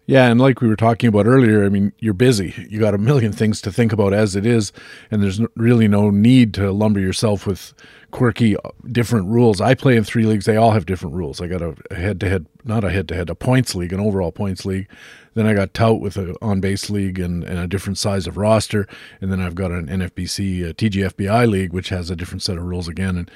[0.08, 2.54] yeah, and like we were talking about earlier, I mean, you're busy.
[2.70, 4.72] You got a million things to think about as it is,
[5.10, 7.74] and there's really no need to lumber yourself with
[8.12, 9.60] quirky uh, different rules.
[9.60, 11.42] I play in three leagues; they all have different rules.
[11.42, 14.88] I got a head-to-head, not a head-to-head, a points league, an overall points league.
[15.34, 18.88] Then I got tout with an on-base league and, and a different size of roster,
[19.22, 22.88] and then I've got an NFBC, TGFBI league, which has a different set of rules
[22.88, 23.18] again.
[23.18, 23.32] And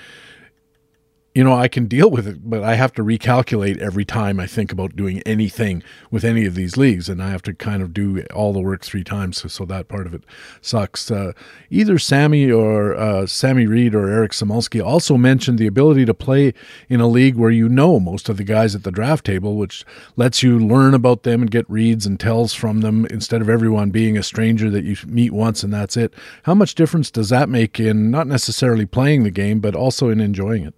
[1.36, 4.48] you know, I can deal with it, but I have to recalculate every time I
[4.48, 7.94] think about doing anything with any of these leagues, and I have to kind of
[7.94, 9.42] do all the work three times.
[9.42, 10.24] So, so that part of it
[10.60, 11.12] sucks.
[11.12, 11.34] Uh,
[11.70, 16.52] either Sammy or uh, Sammy Reed or Eric Samulski also mentioned the ability to play
[16.90, 19.86] in a league where you know most of the guys at the draft table, which
[20.16, 23.92] lets you learn about them and get reads and tells from them instead of everyone
[23.92, 26.12] being a stranger that you meet once and that's it.
[26.44, 30.20] How much difference does that make in not necessarily playing the game, but also in
[30.20, 30.74] enjoying it?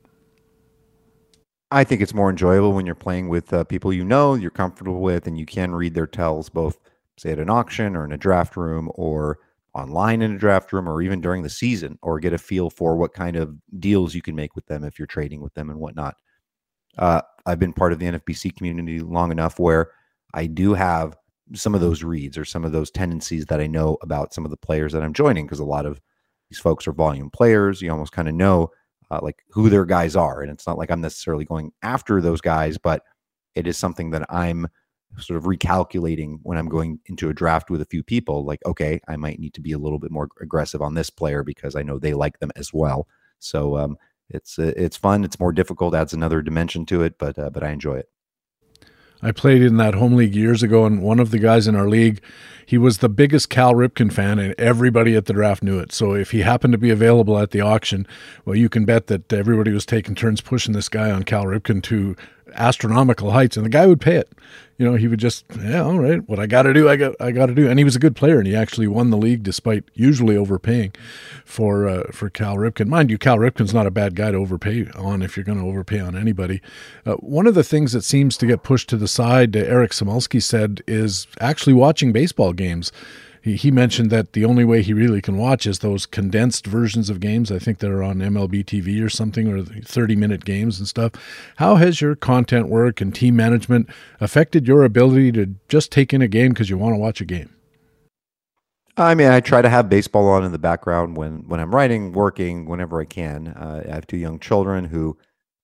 [1.71, 4.99] I think it's more enjoyable when you're playing with uh, people you know, you're comfortable
[4.99, 6.77] with, and you can read their tells both,
[7.17, 9.39] say, at an auction or in a draft room or
[9.73, 12.97] online in a draft room or even during the season, or get a feel for
[12.97, 15.79] what kind of deals you can make with them if you're trading with them and
[15.79, 16.15] whatnot.
[16.97, 19.91] Uh, I've been part of the NFBC community long enough where
[20.33, 21.17] I do have
[21.53, 24.51] some of those reads or some of those tendencies that I know about some of
[24.51, 26.01] the players that I'm joining because a lot of
[26.49, 27.81] these folks are volume players.
[27.81, 28.71] You almost kind of know
[29.11, 30.41] uh, like who their guys are.
[30.41, 33.03] And it's not like I'm necessarily going after those guys, but
[33.53, 34.67] it is something that I'm
[35.17, 38.45] sort of recalculating when I'm going into a draft with a few people.
[38.45, 41.43] Like, okay, I might need to be a little bit more aggressive on this player
[41.43, 43.07] because I know they like them as well.
[43.39, 43.97] So um,
[44.29, 45.25] it's uh, it's fun.
[45.25, 45.93] It's more difficult.
[45.93, 48.07] Adds another dimension to it, but uh, but I enjoy it.
[49.23, 51.87] I played in that home league years ago, and one of the guys in our
[51.87, 52.21] league,
[52.65, 55.91] he was the biggest Cal Ripken fan, and everybody at the draft knew it.
[55.91, 58.07] So if he happened to be available at the auction,
[58.45, 61.83] well, you can bet that everybody was taking turns pushing this guy on Cal Ripken
[61.83, 62.15] to
[62.53, 64.31] astronomical heights, and the guy would pay it.
[64.77, 67.13] You know, he would just, yeah, all right, what I got to do, I got,
[67.19, 67.69] I got to do.
[67.69, 70.93] And he was a good player, and he actually won the league despite usually overpaying
[71.45, 72.87] for uh, for Cal Ripken.
[72.87, 75.67] Mind you, Cal Ripken's not a bad guy to overpay on if you're going to
[75.67, 76.61] overpay on anybody.
[77.05, 79.91] Uh, one of the things that seems to get pushed to the side, uh, Eric
[79.91, 82.91] Samulski said, is actually watching baseball games
[83.41, 87.19] he, mentioned that the only way he really can watch is those condensed versions of
[87.19, 87.51] games.
[87.51, 91.13] I think they're on MLB TV or something, or 30 minute games and stuff.
[91.55, 96.21] How has your content work and team management affected your ability to just take in
[96.21, 97.49] a game because you want to watch a game?
[98.97, 102.11] I mean, I try to have baseball on in the background when when I'm writing,
[102.11, 103.47] working, whenever I can.
[103.47, 105.17] Uh, I have two young children who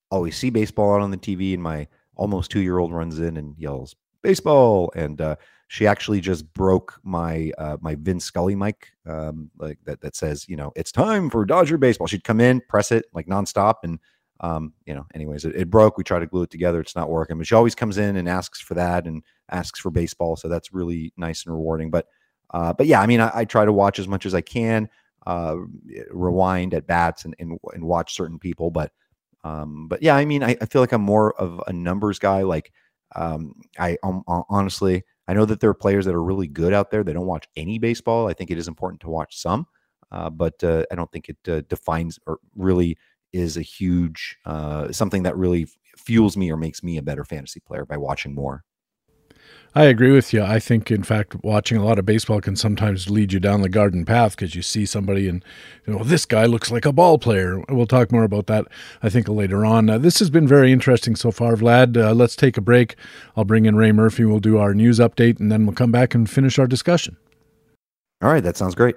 [0.10, 3.38] always see baseball on on the TV, and my almost two year old runs in
[3.38, 5.36] and yells baseball, and uh,
[5.68, 10.48] she actually just broke my uh, my Vin Scully mic, um, like that that says,
[10.48, 12.08] you know, it's time for Dodger baseball.
[12.08, 14.00] She'd come in, press it like nonstop, and
[14.40, 15.98] um, you know, anyways, it, it, broke.
[15.98, 16.80] We try to glue it together.
[16.80, 19.90] It's not working, but she always comes in and asks for that and asks for
[19.90, 20.36] baseball.
[20.36, 21.90] So that's really nice and rewarding.
[21.90, 22.08] But
[22.52, 24.88] uh, but yeah, I mean, I, I, try to watch as much as I can,
[25.26, 25.58] uh,
[26.12, 28.72] rewind at bats and, and, and watch certain people.
[28.72, 28.94] But
[29.44, 32.44] um, but yeah, I mean, I, I feel like I'm more of a numbers guy.
[32.44, 32.72] Like
[33.16, 36.92] um, I um, honestly I know that there are players that are really good out
[36.92, 37.04] there.
[37.04, 38.28] They don't watch any baseball.
[38.28, 39.68] I think it is important to watch some,
[40.12, 42.98] uh, but uh, I don't think it uh, defines or really
[43.34, 47.60] is a huge uh, something that really fuels me or makes me a better fantasy
[47.60, 48.64] player by watching more.
[49.76, 50.42] I agree with you.
[50.42, 53.70] I think, in fact, watching a lot of baseball can sometimes lead you down the
[53.70, 55.46] garden path because you see somebody and,
[55.86, 57.62] you know, this guy looks like a ball player.
[57.70, 58.66] We'll talk more about that,
[59.04, 59.90] I think, later on.
[59.90, 61.96] Uh, this has been very interesting so far, Vlad.
[61.96, 62.96] Uh, let's take a break.
[63.36, 64.26] I'll bring in Ray Murphy.
[64.26, 67.18] We'll do our news update, and then we'll come back and finish our discussion.
[68.22, 68.44] All right.
[68.44, 68.96] That sounds great.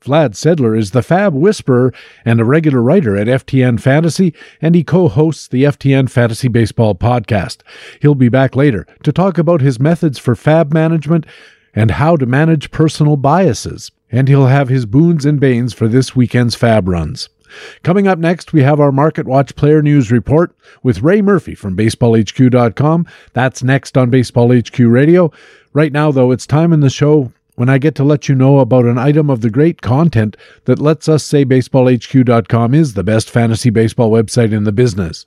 [0.00, 1.92] Vlad Sedler is the FAAB Whisperer
[2.24, 4.32] and a regular writer at FTN Fantasy,
[4.62, 7.62] and he co hosts the FTN Fantasy Baseball podcast.
[8.00, 11.26] He'll be back later to talk about his methods for FAAB management
[11.74, 13.90] and how to manage personal biases.
[14.10, 17.28] And he'll have his boons and banes for this weekend's FAAB runs.
[17.82, 21.76] Coming up next, we have our Market Watch Player News Report with Ray Murphy from
[21.76, 23.06] BaseballHQ.com.
[23.32, 25.32] That's next on Baseball HQ Radio.
[25.72, 28.60] Right now, though, it's time in the show when I get to let you know
[28.60, 33.28] about an item of the great content that lets us say BaseballHQ.com is the best
[33.28, 35.26] fantasy baseball website in the business.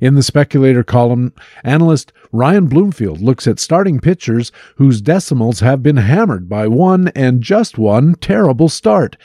[0.00, 1.32] In the speculator column,
[1.64, 7.42] analyst Ryan Bloomfield looks at starting pitchers whose decimals have been hammered by one and
[7.42, 9.16] just one terrible start,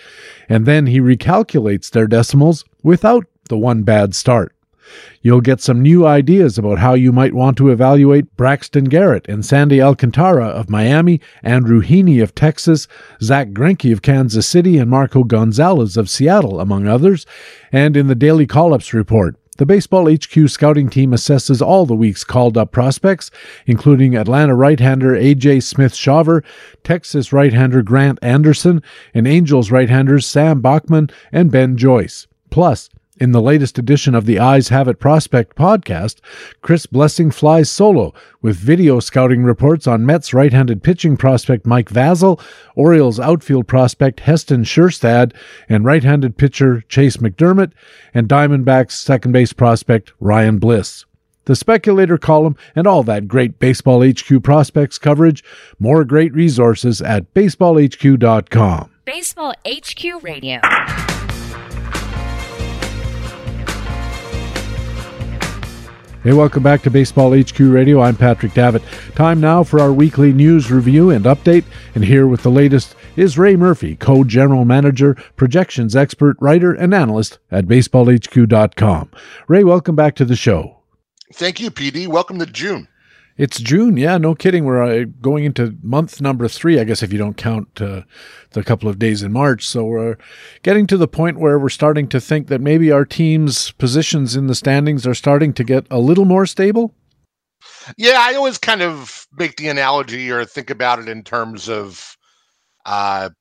[0.50, 4.56] and then he recalculates their decimals without the one bad start.
[5.22, 9.46] You'll get some new ideas about how you might want to evaluate Braxton Garrett and
[9.46, 12.88] Sandy Alcantara of Miami, Andrew Heaney of Texas,
[13.22, 17.26] Zack Greinke of Kansas City, and Marco Gonzalez of Seattle, among others.
[17.72, 21.94] And in the Daily Call Ups report, the Baseball HQ scouting team assesses all the
[21.94, 23.30] week's called up prospects,
[23.68, 26.44] including Atlanta right hander AJ Smith Shawver,
[26.84, 28.82] Texas right hander Grant Anderson,
[29.14, 32.26] and Angels right handers Sam Bachman and Ben Joyce.
[32.50, 36.20] Plus, in the latest edition of the Eyes Have It Prospect podcast,
[36.62, 41.90] Chris Blessing flies solo with video scouting reports on Mets right handed pitching prospect Mike
[41.90, 42.42] Vasil,
[42.76, 45.34] Orioles outfield prospect Heston Kjerstad,
[45.70, 47.72] and right handed pitcher Chayce McDermott,
[48.14, 51.06] and Diamondbacks second base prospect Ryan Bliss.
[51.46, 55.44] The speculator column, and all that great Baseball HQ prospects coverage.
[55.78, 58.90] More great resources at baseballhq.com.
[59.06, 60.62] Baseball HQ Radio.
[66.24, 68.00] Hey, welcome back to Baseball HQ Radio.
[68.00, 68.82] I'm Patrick Davitt.
[69.14, 71.66] Time now for our weekly news review and update.
[71.94, 76.94] And here with the latest is Ray Murphy, co general manager, projections expert, writer, and
[76.94, 79.12] analyst at baseballhq.com.
[79.50, 80.78] Ray, welcome back to the show.
[81.34, 82.08] Thank you, PD.
[82.08, 82.88] Welcome to June.
[83.36, 84.64] It's June, yeah, no kidding.
[84.64, 88.04] We're uh, going into month number three, I guess, if you don't count uh,
[88.52, 89.68] the couple of days in March.
[89.68, 90.18] So we're
[90.62, 94.46] getting to the point where we're starting to think that maybe our team's positions in
[94.46, 96.94] the standings are starting to get a little more stable.
[97.98, 102.16] Yeah, I always kind of make the analogy or think about it in terms of
[102.86, 103.32] uh,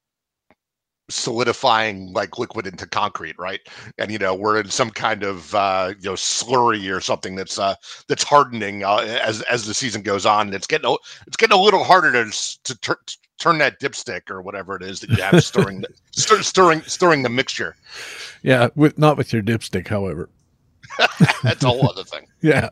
[1.14, 3.60] solidifying like liquid into concrete, right?
[3.98, 7.58] And you know we're in some kind of uh, you know slurry or something that's
[7.58, 7.74] uh,
[8.08, 10.48] that's hardening uh, as as the season goes on.
[10.48, 10.94] And it's getting a,
[11.26, 14.82] it's getting a little harder to to, tur- to turn that dipstick or whatever it
[14.82, 17.76] is that you have stirring the, stir, stirring stirring the mixture.
[18.42, 20.28] Yeah, with not with your dipstick, however.
[21.42, 22.26] That's a whole other thing.
[22.44, 22.70] yeah.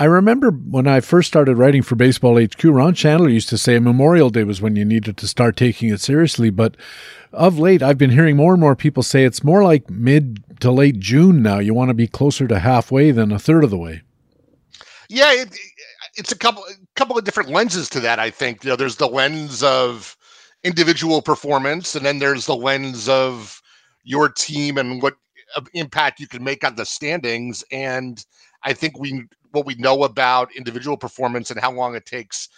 [0.00, 3.78] I remember when I first started writing for Baseball HQ, Ron Shandler used to say
[3.78, 6.48] Memorial Day was when you needed to start taking it seriously.
[6.50, 6.76] But
[7.32, 10.70] of late, I've been hearing more and more people say it's more like mid to
[10.70, 11.58] late June now.
[11.58, 14.02] You want to be closer to halfway than a third of the way.
[15.10, 15.54] Yeah, it,
[16.16, 16.64] it's a couple
[16.96, 18.18] couple of different lenses to that.
[18.18, 20.16] I think you know, there's the lens of
[20.62, 23.60] individual performance, and then there's the lens of
[24.02, 25.16] your team and what
[25.74, 27.64] impact you can make on the standings.
[27.70, 28.24] And
[28.64, 32.48] I think we what we know about individual performance and how long it takes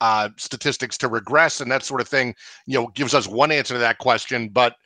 [0.00, 2.34] uh, statistics to regress and that sort of thing,
[2.66, 4.48] you know, gives us one answer to that question.
[4.48, 4.76] But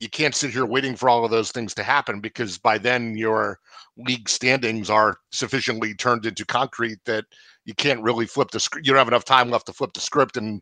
[0.00, 3.16] you can't sit here waiting for all of those things to happen because by then
[3.16, 3.58] your
[3.96, 7.24] league standings are sufficiently turned into concrete that
[7.64, 8.86] you can't really flip the script.
[8.86, 10.60] You don't have enough time left to flip the script and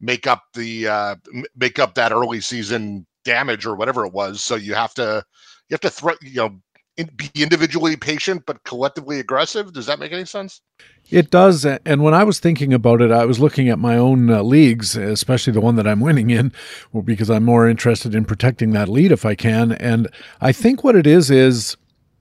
[0.00, 1.16] make up the uh,
[1.56, 4.42] make up that early season damage or whatever it was.
[4.42, 5.24] So you have to
[5.68, 6.60] you have to throw you know
[7.16, 9.72] be individually patient but collectively aggressive.
[9.72, 10.60] Does that make any sense?
[11.10, 11.64] It does.
[11.64, 14.96] And when I was thinking about it, I was looking at my own uh, leagues,
[14.96, 16.52] especially the one that I'm winning in,
[17.04, 19.72] because I'm more interested in protecting that lead if I can.
[19.72, 20.08] And
[20.40, 21.76] I think what it is is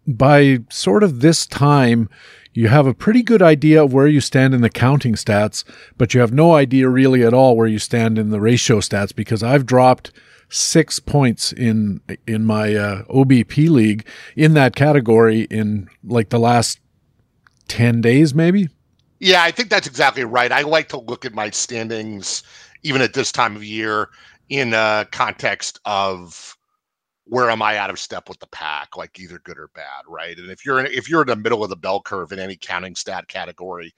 [0.07, 2.09] by sort of this time,
[2.53, 5.63] you have a pretty good idea of where you stand in the counting stats,
[5.97, 9.15] but you have no idea really at all where you stand in the ratio stats
[9.15, 10.11] because I've dropped
[10.51, 16.79] six points in in my uh, OBP league in that category in like the last
[17.69, 18.67] 10 days maybe.
[19.19, 20.51] Yeah, I think that's exactly right.
[20.51, 22.43] I like to look at my standings
[22.83, 24.09] even at this time of year
[24.49, 26.57] in a context of
[27.25, 30.37] where am I out of step with the pack, like either good or bad, right?
[30.37, 32.57] And if you're in, if you're in the middle of the bell curve in any
[32.57, 33.93] counting stat category,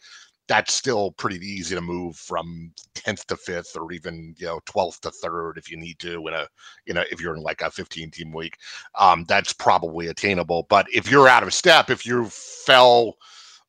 [0.47, 4.99] that's still pretty easy to move from 10th to 5th or even you know 12th
[5.01, 6.47] to 3rd if you need to in a
[6.85, 8.57] you know if you're in like a 15 team week
[8.95, 13.15] um, that's probably attainable but if you're out of step if you fell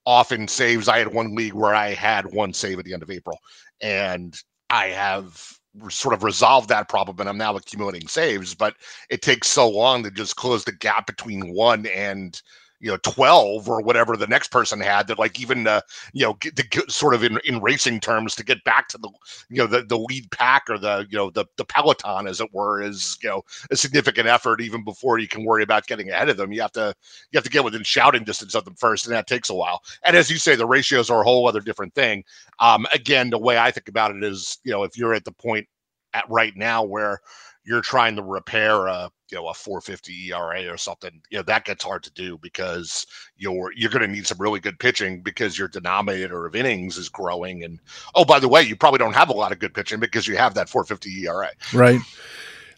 [0.07, 3.03] off in saves i had one league where i had one save at the end
[3.03, 3.39] of april
[3.81, 5.59] and i have
[5.89, 8.75] sort of resolved that problem and i'm now accumulating saves but
[9.11, 12.43] it takes so long to just close the gap between one and
[12.81, 15.81] you know 12 or whatever the next person had that like even uh,
[16.13, 19.09] you know get, get, sort of in, in racing terms to get back to the
[19.48, 22.53] you know the, the lead pack or the you know the, the peloton as it
[22.53, 26.29] were is you know a significant effort even before you can worry about getting ahead
[26.29, 26.53] of them.
[26.53, 26.94] You have to
[27.31, 29.83] you have to get within shouting distance of them first and that takes a while.
[30.05, 32.25] And as you say the ratios are a whole other different thing.
[32.59, 35.33] Um again the way i think about it is you know if you're at the
[35.33, 35.67] point
[36.13, 37.21] at right now where
[37.65, 41.65] you're trying to repair a you know a 450 ERA or something, you know that
[41.65, 43.06] gets hard to do because
[43.37, 47.08] you're you're going to need some really good pitching because your denominator of innings is
[47.08, 47.65] growing.
[47.65, 47.81] And
[48.15, 50.37] oh, by the way, you probably don't have a lot of good pitching because you
[50.37, 51.50] have that 450 ERA.
[51.73, 52.00] Right.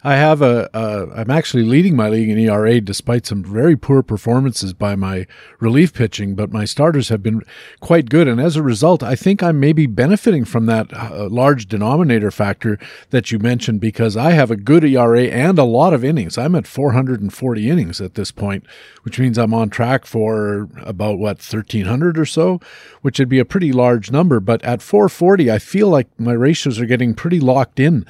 [0.04, 0.70] I have a.
[1.16, 5.26] am actually leading my league in ERA despite some very poor performances by my
[5.58, 7.42] relief pitching, but my starters have been
[7.80, 8.28] quite good.
[8.28, 12.78] And as a result, I think I'm maybe benefiting from that uh, large denominator factor
[13.10, 16.36] that you mentioned because I have a good ERA and a lot of innings.
[16.36, 18.64] I'm at 440 innings at this point,
[19.02, 22.60] which means I'm on track for about what 1300 or so,
[23.00, 24.40] which would be a pretty large number.
[24.40, 28.06] But at 440, I feel like my ratios are getting pretty locked in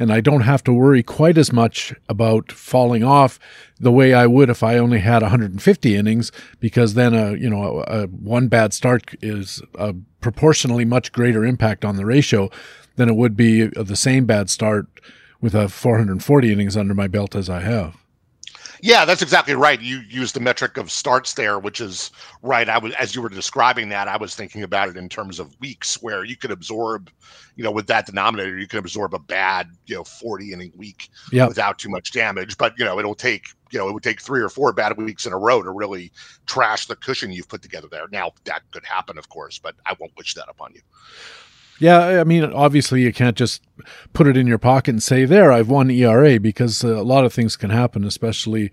[0.00, 3.38] and I don't have to worry quite as much about falling off
[3.78, 7.84] the way I would if I only had 150 innings, because then a you know
[7.86, 12.50] a, a one bad start is a proportionally much greater impact on the ratio
[12.96, 14.86] than it would be the same bad start
[15.40, 17.96] with a 440 innings under my belt as I have.
[18.82, 19.80] Yeah, that's exactly right.
[19.80, 22.10] You use the metric of starts there, which is
[22.42, 22.68] right.
[22.68, 25.58] I was as you were describing that, I was thinking about it in terms of
[25.60, 27.10] weeks where you could absorb,
[27.56, 31.10] you know, with that denominator, you can absorb a bad, you know, 40 inning week
[31.32, 31.48] yep.
[31.48, 32.56] without too much damage.
[32.56, 35.26] But you know, it'll take, you know, it would take three or four bad weeks
[35.26, 36.10] in a row to really
[36.46, 38.06] trash the cushion you've put together there.
[38.10, 40.80] Now that could happen, of course, but I won't wish that upon you.
[41.80, 43.62] Yeah, I mean, obviously you can't just
[44.12, 47.24] put it in your pocket and say, there, I've won ERA, because uh, a lot
[47.24, 48.70] of things can happen, especially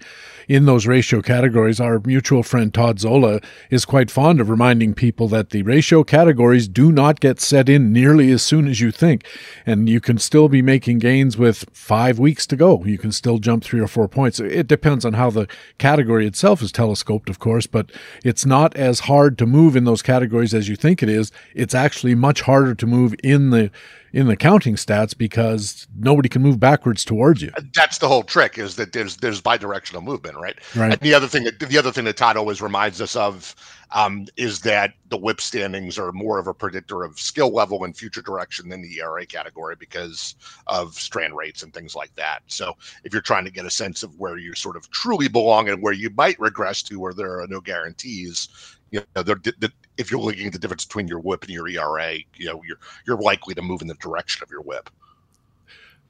[0.47, 1.79] in those ratio categories.
[1.79, 6.67] Our mutual friend Todd Zola is quite fond of reminding people that the ratio categories
[6.67, 9.25] do not get set in nearly as soon as you think.
[9.65, 12.83] And you can still be making gains with five weeks to go.
[12.85, 14.39] You can still jump three or four points.
[14.39, 15.47] It depends on how the
[15.77, 17.91] category itself is telescoped, of course, but
[18.23, 21.31] it's not as hard to move in those categories as you think it is.
[21.53, 23.71] It's actually much harder to move move in the
[24.17, 27.51] in the counting stats because nobody can move backwards towards you.
[27.75, 30.57] That's the whole trick is that there's there's bidirectional movement, right?
[30.75, 30.93] Right.
[30.93, 33.55] And the other thing that the other thing that Todd always reminds us of
[33.91, 37.95] um, is that the whip standings are more of a predictor of skill level and
[37.95, 40.33] future direction than the ERA category because
[40.65, 42.39] of strand rates and things like that.
[42.47, 45.69] So if you're trying to get a sense of where you sort of truly belong
[45.69, 48.49] and where you might regress to where there are no guarantees,
[48.89, 51.67] you know, the, the, if you're looking at the difference between your whip and your
[51.67, 54.89] ERA, you know, you're you're likely to move in the direction of your whip.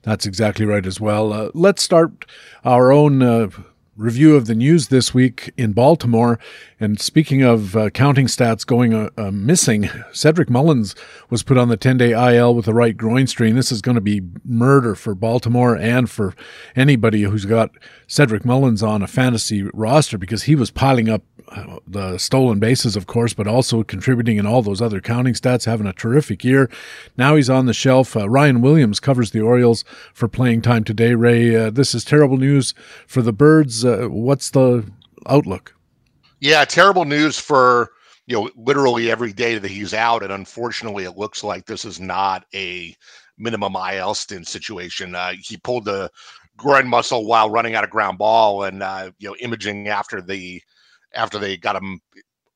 [0.03, 1.33] That's exactly right as well.
[1.33, 2.25] Uh, let's start
[2.63, 3.49] our own uh,
[3.97, 6.39] review of the news this week in Baltimore.
[6.79, 10.95] And speaking of uh, counting stats going uh, uh, missing, Cedric Mullins
[11.29, 13.55] was put on the 10 day IL with a right groin strain.
[13.55, 16.35] This is going to be murder for Baltimore and for
[16.75, 17.71] anybody who's got
[18.05, 21.23] Cedric Mullins on a fantasy roster because he was piling up
[21.87, 25.87] the stolen bases, of course, but also contributing in all those other counting stats, having
[25.87, 26.69] a terrific year.
[27.17, 28.15] Now he's on the shelf.
[28.15, 29.83] Uh, Ryan Williams covers the Orioles
[30.13, 31.15] for playing time today.
[31.15, 32.73] Ray, uh, this is terrible news
[33.05, 33.85] for the Birds.
[33.87, 34.85] Uh, what's the
[35.27, 35.73] outlook?
[36.39, 37.91] Yeah, terrible news for
[38.27, 41.99] you know literally every day that he's out, and unfortunately, it looks like this is
[41.99, 42.95] not a
[43.37, 45.15] minimum IL stint situation.
[45.15, 46.11] Uh, he pulled the
[46.57, 50.61] groin muscle while running out of ground ball, and uh, you know imaging after the
[51.13, 51.99] after they got him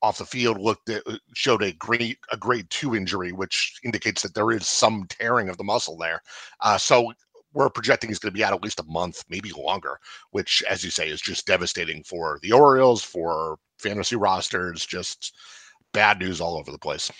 [0.01, 4.21] off the field looked at, uh, showed a great a grade two injury, which indicates
[4.21, 6.21] that there is some tearing of the muscle there.
[6.59, 7.13] Uh, so
[7.53, 9.99] we're projecting he's going to be out at least a month, maybe longer,
[10.31, 15.33] which, as you say, is just devastating for the Orioles, for fantasy rosters, just
[15.91, 17.11] bad news all over the place.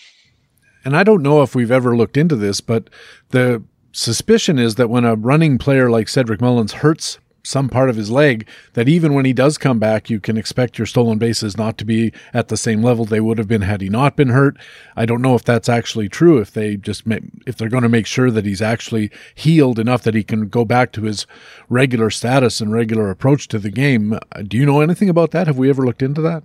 [0.84, 2.90] And I don't know if we've ever looked into this, but
[3.30, 7.96] the suspicion is that when a running player like Cedric Mullins hurts some part of
[7.96, 11.58] his leg that even when he does come back, you can expect your stolen bases
[11.58, 14.30] not to be at the same level they would have been had he not been
[14.30, 14.58] hurt.
[14.96, 16.40] I don't know if that's actually true.
[16.40, 17.04] If they just
[17.46, 20.66] if they're going to make sure that he's actually healed enough that he can go
[20.66, 21.26] back to his
[21.70, 24.18] regular status and regular approach to the game.
[24.48, 25.48] Do you know anything about that?
[25.48, 26.44] Have we ever looked into that?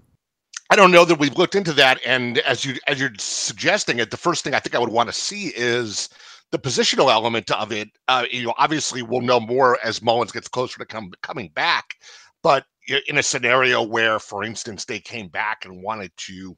[0.68, 2.00] I don't know that we've looked into that.
[2.04, 5.08] And as you as you're suggesting it, the first thing I think I would want
[5.08, 6.08] to see is
[6.52, 10.48] the positional element of it, uh, you know, obviously we'll know more as Mullins gets
[10.48, 11.94] closer to come, coming back.
[12.42, 12.64] But
[13.08, 16.56] in a scenario where, for instance, they came back and wanted to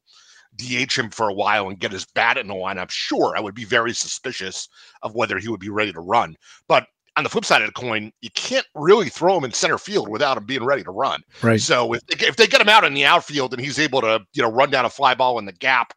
[0.57, 3.55] DH him for a while and get his bat in the lineup, sure, I would
[3.55, 4.69] be very suspicious
[5.03, 6.37] of whether he would be ready to run.
[6.69, 6.87] But
[7.17, 10.09] on the flip side of the coin, you can't really throw him in center field
[10.09, 11.23] without him being ready to run.
[11.43, 11.61] Right.
[11.61, 14.21] So if they, if they get him out in the outfield and he's able to,
[14.35, 15.93] you know, run down a fly ball in the gap,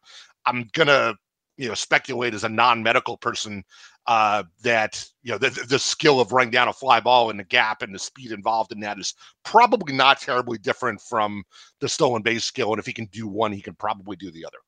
[0.46, 1.14] I'm gonna
[1.62, 3.64] you know speculate as a non-medical person
[4.08, 7.44] uh, that you know the, the skill of running down a fly ball in the
[7.44, 11.44] gap and the speed involved in that is probably not terribly different from
[11.78, 12.72] the stolen base skill.
[12.72, 14.58] And if he can do one, he can probably do the other.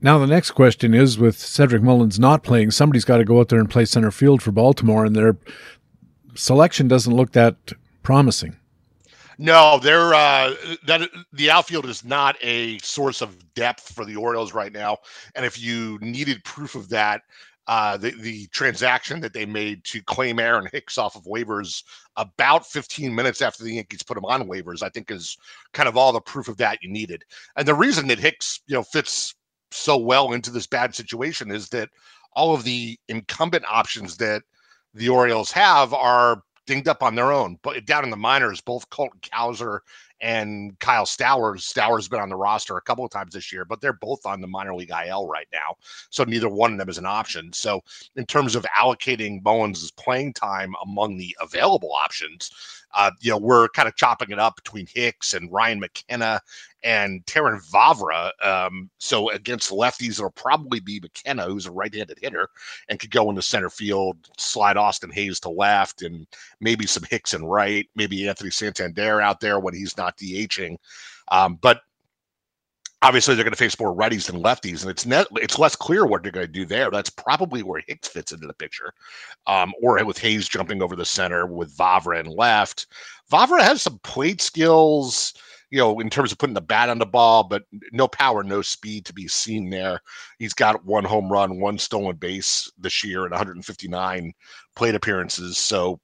[0.00, 3.48] Now, the next question is with Cedric Mullins not playing, somebody's got to go out
[3.48, 5.36] there and play center field for Baltimore, and their
[6.34, 7.56] selection doesn't look that
[8.02, 8.56] promising.
[9.38, 10.54] No, they're uh,
[10.86, 14.98] that the outfield is not a source of depth for the Orioles right now.
[15.34, 17.22] And if you needed proof of that,
[17.66, 21.82] uh, the the transaction that they made to claim Aaron Hicks off of waivers
[22.16, 25.36] about 15 minutes after the Yankees put him on waivers, I think is
[25.72, 27.24] kind of all the proof of that you needed.
[27.56, 29.34] And the reason that Hicks, you know, fits
[29.70, 31.88] so well into this bad situation is that
[32.34, 34.42] all of the incumbent options that
[34.92, 37.58] the Orioles have are dinged up on their own.
[37.62, 39.80] But down in the minors, both Colton Cowser
[40.20, 41.64] and Kyle Stowers.
[41.64, 44.24] Stowers has been on the roster a couple of times this year, but they're both
[44.24, 45.76] on the minor league IL right now.
[46.10, 47.52] So neither one of them is an option.
[47.52, 47.82] So
[48.16, 52.50] in terms of allocating Mullins' playing time among the available options,
[52.94, 56.40] uh, you know, we're kind of chopping it up between Hicks and Ryan McKenna
[56.82, 58.30] and Terrin Vavra.
[58.44, 62.48] Um, so against lefties, it'll probably be McKenna, who's a right-handed hitter,
[62.88, 66.26] and could go into center field, slide Austin Hays to left, and
[66.60, 70.76] maybe some Hicks and right, maybe Anthony Santander out there when he's not DHing.
[71.28, 71.80] Um, but
[73.04, 76.06] obviously they're going to face more righties than lefties, and it's net, it's less clear
[76.06, 76.90] what they're going to do there.
[76.90, 78.94] That's probably where Hicks fits into the picture,
[79.46, 82.86] um, or with Hays jumping over the center with Vavra and left.
[83.30, 85.34] Vavra has some plate skills,
[85.70, 88.62] you know, in terms of putting the bat on the ball, but no power, no
[88.62, 90.00] speed to be seen there.
[90.38, 94.32] He's got one home run, one stolen base this year, and 159
[94.76, 95.58] plate appearances.
[95.58, 96.00] So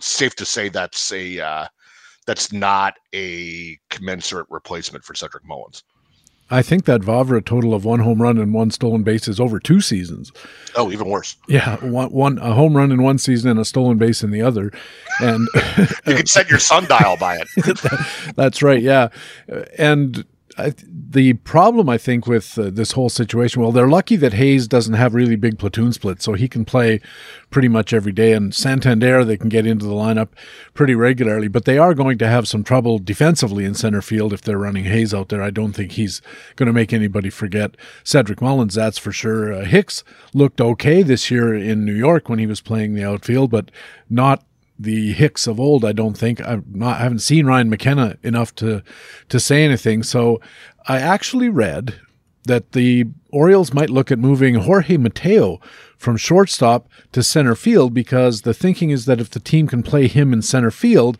[0.00, 1.66] safe to say that's a uh,
[2.26, 5.82] that's not a commensurate replacement for Cedric Mullins.
[6.48, 9.58] I think that Vavra total of one home run and one stolen base is over
[9.58, 10.30] two seasons.
[10.76, 11.36] Oh, even worse.
[11.48, 14.42] Yeah, one, one a home run in one season and a stolen base in the
[14.42, 14.70] other,
[15.20, 15.48] and
[16.06, 17.48] you can set your sundial by it.
[17.56, 18.80] that, that's right.
[18.80, 19.08] Yeah,
[19.76, 20.24] and
[20.58, 24.66] I, the problem I think with uh, this whole situation, well, they're lucky that Hays
[24.66, 27.00] doesn't have really big platoon splits, so he can play
[27.50, 28.32] pretty much every day.
[28.32, 30.28] And Santander, they can get into the lineup
[30.72, 34.40] pretty regularly, but they are going to have some trouble defensively in center field if
[34.40, 35.42] they're running Hays out there.
[35.42, 36.22] I don't think he's
[36.56, 39.52] going to make anybody forget Cedric Mullins, that's for sure.
[39.52, 43.50] Uh, Hicks looked okay this year in New York when he was playing the outfield,
[43.50, 43.70] but
[44.08, 44.42] not
[44.78, 45.84] the Hicks of old.
[45.84, 48.82] I don't think I've not I haven't seen Ryan McKenna enough to
[49.28, 50.02] to say anything.
[50.02, 50.40] So
[50.86, 52.00] I actually read
[52.44, 55.60] that the Orioles might look at moving Jorge Mateo
[55.98, 60.06] from shortstop to center field because the thinking is that if the team can play
[60.06, 61.18] him in center field,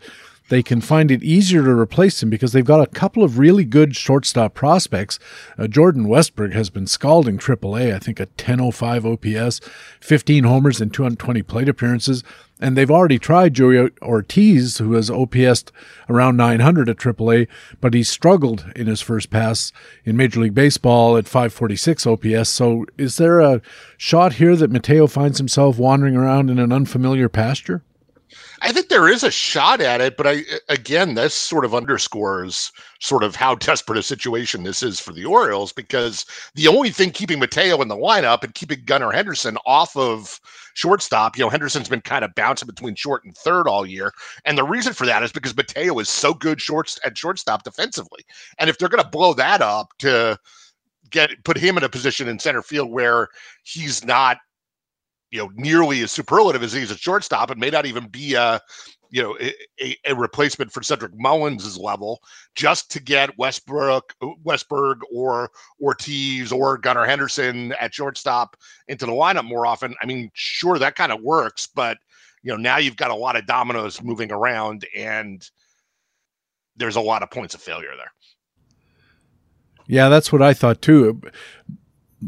[0.49, 3.65] they can find it easier to replace him because they've got a couple of really
[3.65, 5.19] good shortstop prospects.
[5.57, 9.59] Uh, Jordan Westburg has been scalding AAA, I think a 1005 OPS,
[9.99, 12.23] 15 homers, and 220 plate appearances.
[12.59, 15.65] And they've already tried Joey Ortiz, who has OPS
[16.09, 17.47] around 900 at AAA,
[17.79, 19.71] but he struggled in his first pass
[20.05, 22.49] in Major League Baseball at 546 OPS.
[22.49, 23.61] So is there a
[23.95, 27.83] shot here that Mateo finds himself wandering around in an unfamiliar pasture?
[28.61, 32.71] I think there is a shot at it, but I again, this sort of underscores
[32.99, 37.11] sort of how desperate a situation this is for the Orioles because the only thing
[37.11, 40.39] keeping Mateo in the lineup and keeping Gunnar Henderson off of
[40.73, 44.11] shortstop, you know, Henderson's been kind of bouncing between short and third all year,
[44.45, 48.23] and the reason for that is because Mateo is so good shorts at shortstop defensively,
[48.59, 50.39] and if they're going to blow that up to
[51.09, 53.29] get put him in a position in center field where
[53.63, 54.37] he's not
[55.31, 58.61] you know nearly as superlative as he's a shortstop and may not even be a
[59.09, 59.37] you know
[59.81, 62.21] a, a replacement for Cedric Mullins' level
[62.55, 64.13] just to get Westbrook
[64.43, 65.51] Westburg or
[65.81, 68.57] Ortiz or Gunnar Henderson at shortstop
[68.87, 69.95] into the lineup more often.
[70.01, 71.97] I mean, sure that kind of works, but
[72.43, 75.49] you know now you've got a lot of dominoes moving around and
[76.75, 78.11] there's a lot of points of failure there.
[79.87, 81.21] Yeah, that's what I thought too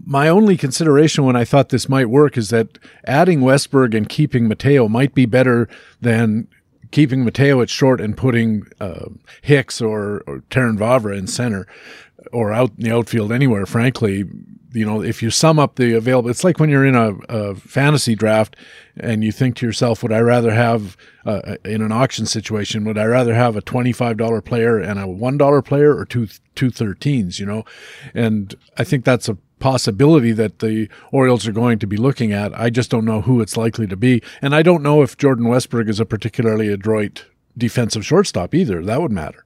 [0.06, 4.48] my only consideration when I thought this might work is that adding Westburg and keeping
[4.48, 5.68] Mateo might be better
[6.00, 6.48] than
[6.92, 9.06] keeping Mateo at short and putting uh,
[9.42, 11.68] Hicks or, or Vavra in center
[12.32, 13.66] or out in the outfield anywhere.
[13.66, 14.26] Frankly,
[14.72, 17.56] you know, if you sum up the available, it's like when you're in a, a
[17.56, 18.56] fantasy draft
[18.98, 22.98] and you think to yourself, would I rather have uh, in an auction situation, would
[22.98, 27.46] I rather have a $25 player and a $1 player or two, two 13s, you
[27.46, 27.66] know?
[28.14, 32.58] And I think that's a possibility that the Orioles are going to be looking at.
[32.60, 34.22] I just don't know who it's likely to be.
[34.42, 37.26] And I don't know if Jordan Westburg is a particularly adroit
[37.58, 38.84] defensive shortstop either.
[38.84, 39.46] That would matter.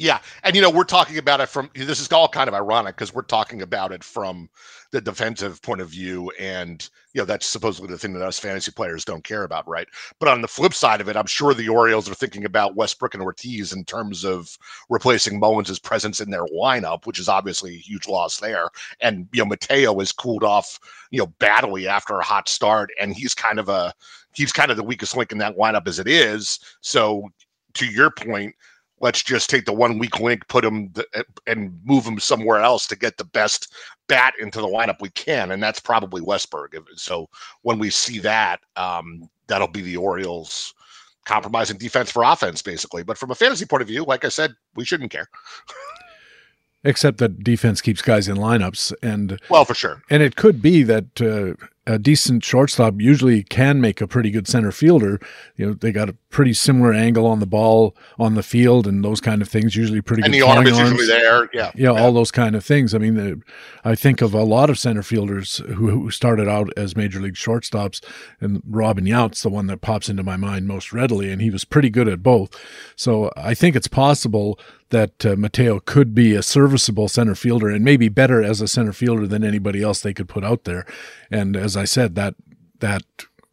[0.00, 2.94] Yeah, and you know we're talking about it from this is all kind of ironic
[2.94, 4.48] because we're talking about it from
[4.92, 8.70] the defensive point of view, and you know that's supposedly the thing that us fantasy
[8.70, 9.88] players don't care about, right?
[10.20, 13.14] But on the flip side of it, I'm sure the Orioles are thinking about Westbrook
[13.14, 14.56] and Ortiz in terms of
[14.88, 18.68] replacing Mullins' presence in their lineup, which is obviously a huge loss there.
[19.00, 20.78] And you know Mateo has cooled off,
[21.10, 23.92] you know, badly after a hot start, and he's kind of a
[24.32, 26.60] he's kind of the weakest link in that lineup as it is.
[26.82, 27.28] So
[27.74, 28.54] to your point
[29.00, 31.06] let's just take the one weak link, put him th-
[31.46, 33.72] and move him somewhere else to get the best
[34.08, 36.74] bat into the lineup we can, and that's probably Westburg.
[36.96, 37.28] So
[37.62, 40.74] when we see that, um, that'll be the Orioles
[41.24, 43.02] compromising defense for offense, basically.
[43.02, 45.28] But from a fantasy point of view, like I said, we shouldn't care.
[46.84, 50.00] Except that defense keeps guys in lineups, and well, for sure.
[50.10, 54.46] And it could be that uh, a decent shortstop usually can make a pretty good
[54.46, 55.18] center fielder.
[55.56, 59.02] You know, they got a pretty similar angle on the ball on the field and
[59.02, 59.74] those kind of things.
[59.74, 60.42] Usually pretty and good.
[60.42, 61.48] And the arm is usually there.
[61.54, 61.72] Yeah.
[61.74, 61.92] yeah.
[61.92, 62.00] Yeah.
[62.00, 62.94] All those kind of things.
[62.94, 63.34] I mean, uh,
[63.88, 67.34] I think of a lot of center fielders who, who started out as major league
[67.34, 68.04] shortstops,
[68.40, 71.64] and Robin Yount's the one that pops into my mind most readily, and he was
[71.64, 72.54] pretty good at both.
[72.96, 74.58] So I think it's possible
[74.90, 78.92] that uh, Mateo could be a serviceable center fielder and maybe better as a center
[78.92, 80.86] fielder than anybody else they could put out there.
[81.30, 82.34] And as I said, that
[82.80, 83.04] that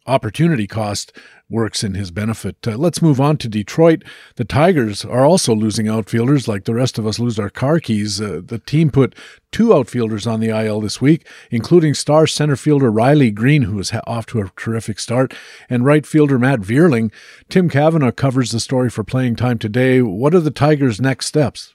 [0.06, 1.12] opportunity cost
[1.48, 2.56] works in his benefit.
[2.66, 4.02] Uh, let's move on to Detroit.
[4.34, 8.20] The Tigers are also losing outfielders like the rest of us lose our car keys.
[8.20, 9.14] Uh, the team put
[9.52, 13.92] two outfielders on the IL this week, including star center fielder Riley Greene, who is
[14.06, 15.34] off to a terrific start,
[15.70, 17.12] and right fielder Matt Vierling.
[17.48, 20.02] Tim Kavanagh covers the story for playing time today.
[20.02, 21.74] What are the Tigers' next steps?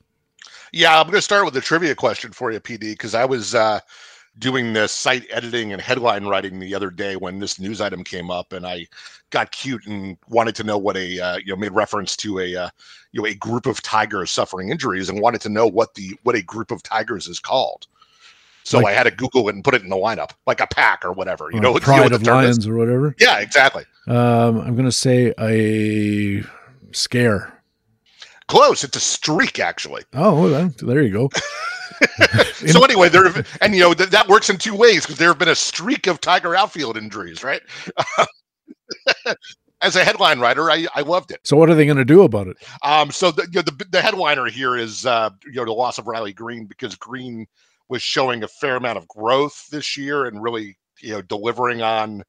[0.74, 3.53] Yeah, I'm going to start with a trivia question for you, PD, because I was
[3.53, 3.82] uh,
[4.40, 8.32] doing the site editing and headline writing the other day when this news item came
[8.32, 8.88] up, and I
[9.30, 12.56] got cute and wanted to know what a uh, you know made reference to a
[12.56, 12.70] uh,
[13.12, 16.36] you know a group of tigers suffering injuries and wanted to know what the what
[16.36, 17.88] a group of tigers is called.
[18.64, 20.68] So like, I had to Google it and put it in the lineup, like a
[20.68, 21.50] pack or whatever.
[21.52, 23.16] You know, pride you know of lions or whatever.
[23.20, 23.86] Yeah, exactly.
[24.08, 26.44] Um, I'm going to say a
[26.92, 27.58] scare.
[28.48, 28.84] Close.
[28.84, 30.04] It's a streak, actually.
[30.14, 31.30] Oh, well, there you go.
[32.68, 33.26] so anyway, there
[33.62, 36.08] and you know th- that works in two ways because there have been a streak
[36.08, 37.62] of Tiger outfield injuries, right?
[39.84, 41.39] As a headline writer, I, I loved it.
[41.43, 42.58] So what are they going to do about it?
[42.84, 45.97] Um, so the, you know, the the headliner here is uh, you know the loss
[45.97, 47.47] of Riley Greene because Greene
[47.89, 52.24] was showing a fair amount of growth this year and really you know delivering on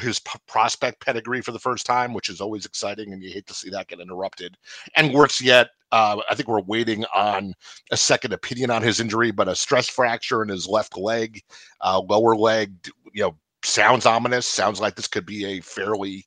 [0.00, 3.54] his prospect pedigree for the first time, which is always exciting, and you hate to
[3.54, 4.56] see that get interrupted.
[4.96, 7.54] And worse yet, uh, I think we're waiting on
[7.90, 11.40] a second opinion on his injury, but a stress fracture in his left leg,
[11.80, 12.72] uh, lower leg,
[13.12, 14.46] you know, sounds ominous.
[14.46, 16.24] Sounds like this could be a fairly,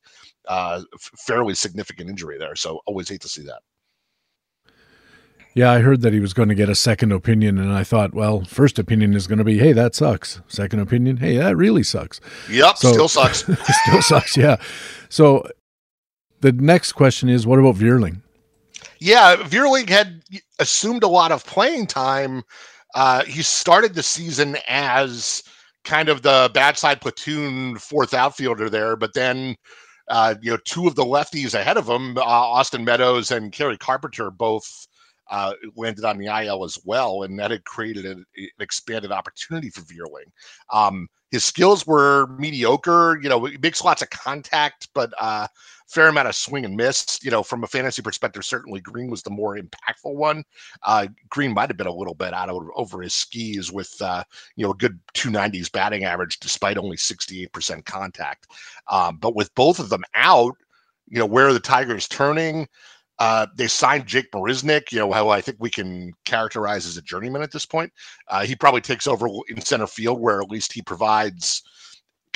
[0.48, 2.56] uh, fairly significant injury there.
[2.56, 3.62] So always hate to see that.
[5.58, 8.14] Yeah, I heard that he was going to get a second opinion, and I thought,
[8.14, 10.40] well, first opinion is going to be, hey, that sucks.
[10.48, 12.20] Second opinion, hey, that really sucks.
[12.48, 13.40] Yep, so, still sucks.
[13.84, 14.58] still sucks, yeah.
[15.10, 15.50] So
[16.42, 18.22] the next question is, what about Vierling?
[19.00, 20.22] Yeah, Vierling had
[20.60, 22.44] assumed a lot of playing time.
[22.94, 25.42] Uh, he started the season as
[25.84, 29.56] kind of the bad side platoon fourth outfielder there, but then
[30.10, 33.80] uh, you know two of the lefties ahead of him, uh, Austin Meadows and Kerry
[33.80, 34.87] Carpenter, both
[35.30, 39.70] uh, landed on the IL as well, and that had created an, an expanded opportunity
[39.70, 40.32] for Vierling.
[40.72, 43.20] Um, his skills were mediocre.
[43.22, 45.48] You know, he makes lots of contact, but uh,
[45.88, 47.20] fair amount of swing and miss.
[47.22, 50.44] You know, from a fantasy perspective, certainly Greene was the more impactful one.
[50.84, 54.24] Uh, Greene might have been a little bit out of, over his skis with uh,
[54.56, 58.48] you know a good 290s batting average despite only 68% contact.
[58.90, 60.56] Um, but with both of them out,
[61.10, 62.68] you know, where are the Tigers turning?
[63.20, 67.02] Uh, they signed Jake Marisnick, you know, how I think we can characterize as a
[67.02, 67.92] journeyman at this point.
[68.28, 71.64] Uh, he probably takes over in center field, where at least he provides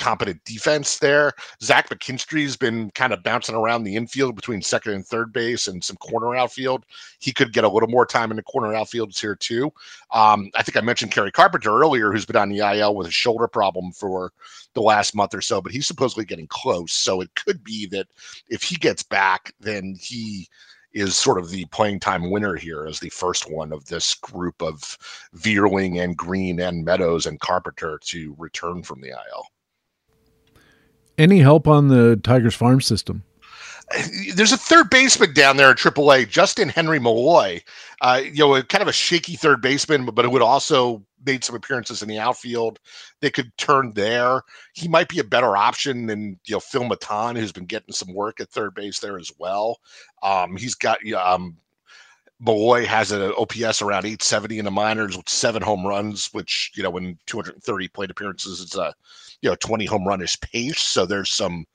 [0.02, 1.32] competent defense there.
[1.62, 5.82] Zach McKinstry's been kind of bouncing around the infield between second and third base and
[5.82, 6.84] some corner outfield.
[7.20, 9.72] He could get a little more time in the corner outfields here too.
[10.10, 13.12] Um, I think I mentioned Kerry Carpenter earlier, who's been on the IL with a
[13.12, 14.32] shoulder problem for
[14.74, 16.92] the last month or so, but he's supposedly getting close.
[16.92, 18.08] So it could be that
[18.48, 20.48] if he gets back, then he
[20.94, 24.60] is sort of the playing time winner here as the first one of this group
[24.60, 24.98] of
[25.36, 29.46] Vierling and Greene and Meadows and Carpenter to return from the IL.
[31.22, 33.22] Any help on the Tigers farm system?
[34.34, 37.62] There's a third baseman down there in AAA, Justin Henry Malloy.
[38.00, 41.54] Uh, you know, kind of a shaky third baseman, but, it would also made some
[41.54, 42.80] appearances in the outfield.
[43.20, 44.42] They could turn there.
[44.72, 48.12] He might be a better option than you know Phil Maton, who's been getting some
[48.12, 49.78] work at third base there as well.
[50.24, 51.56] Um, he's got um,
[52.40, 56.82] Malloy has an OPS around 870 in the minors with seven home runs, which you
[56.82, 58.92] know, in 230 plate appearances, it's a
[59.42, 60.80] you know 20 home runish pace.
[60.80, 61.66] So there's some,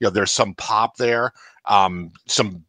[0.00, 1.32] you know, there's some pop there.
[1.66, 2.64] Um, some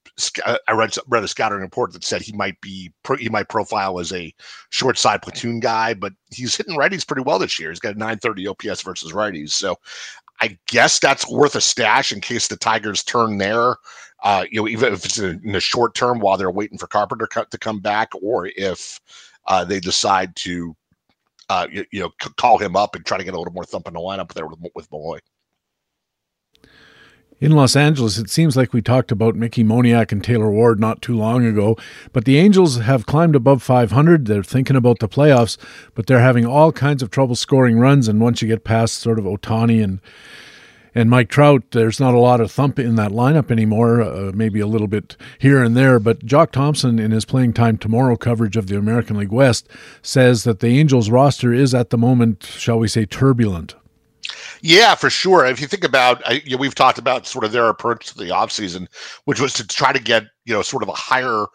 [0.47, 4.12] I read read a scouting report that said he might be he might profile as
[4.12, 4.34] a
[4.72, 7.70] short side platoon guy, but he's hitting righties pretty well this year.
[7.70, 9.78] He's got a 930 OPS versus righties, so
[10.41, 13.76] I guess that's worth a stash in case the Tigers turn there.
[14.24, 16.88] Uh, you know, even if it's in, in the short term while they're waiting for
[16.88, 18.99] Carpenter to come back, or if
[19.45, 20.76] uh, they decide to,
[21.50, 23.88] uh, you, you, know, call him up and try to get a little more thump
[23.88, 25.20] in the lineup there with, with Malloy.
[27.39, 31.04] In Los Angeles, it seems like we talked about Mickey Moniak and Taylor Ward not
[31.04, 31.78] too long ago,
[32.12, 34.26] but the Angels have climbed above 500.
[34.26, 35.56] They're thinking about the playoffs,
[35.93, 38.08] but they're having all kinds of trouble scoring runs.
[38.08, 40.02] And once you get past sort of Ohtani and
[40.96, 44.02] and Mike Trout, there's not a lot of thump in that lineup anymore.
[44.02, 47.78] Uh, maybe a little bit here and there, but Jock Thompson, in his playing time
[47.78, 49.68] tomorrow coverage of the American League West,
[50.02, 53.76] says that the Angels roster is at the moment, shall we say, turbulent.
[54.62, 55.46] Yeah, for sure.
[55.46, 58.18] If you think about, I, you know, we've talked about sort of their approach to
[58.18, 58.88] the offseason,
[59.26, 61.46] which was to try to get, you know, sort of a higher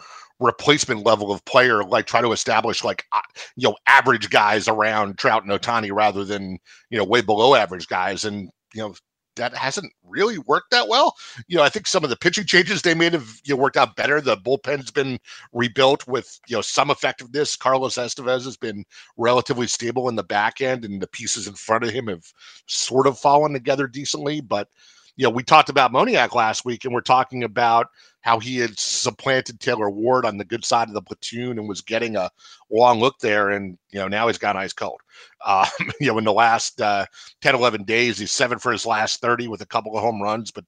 [0.40, 3.20] replacement level of player, like try to establish like, uh,
[3.56, 6.58] you know, average guys around Trout and Ohtani rather than,
[6.90, 8.24] you know, way below average guys.
[8.24, 8.94] And, you know,
[9.36, 11.16] that hasn't really worked that well.
[11.46, 13.76] You know, I think some of the pitching changes they made have you know, worked
[13.76, 14.20] out better.
[14.20, 15.18] The bullpen's been
[15.52, 17.56] rebuilt with you know some effectiveness.
[17.56, 18.84] Carlos Estevez has been
[19.16, 22.24] relatively stable in the back end, and the pieces in front of him have
[22.66, 24.40] sort of fallen together decently.
[24.40, 24.68] But
[25.16, 27.88] you know, we talked about Moniak last week, and we're talking about
[28.22, 31.80] how he had supplanted Taylor Ward on the good side of the platoon and was
[31.80, 32.30] getting a
[32.70, 33.50] long look there.
[33.50, 35.00] And, you know, now he's gone ice cold.
[35.44, 35.66] Um,
[36.00, 37.04] you know, in the last uh,
[37.42, 40.50] 10, 11 days, he's seven for his last 30 with a couple of home runs,
[40.50, 40.64] but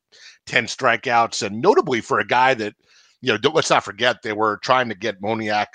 [0.47, 1.47] 10 strikeouts.
[1.47, 2.75] And notably for a guy that,
[3.21, 5.67] you know, let's not forget they were trying to get Moniak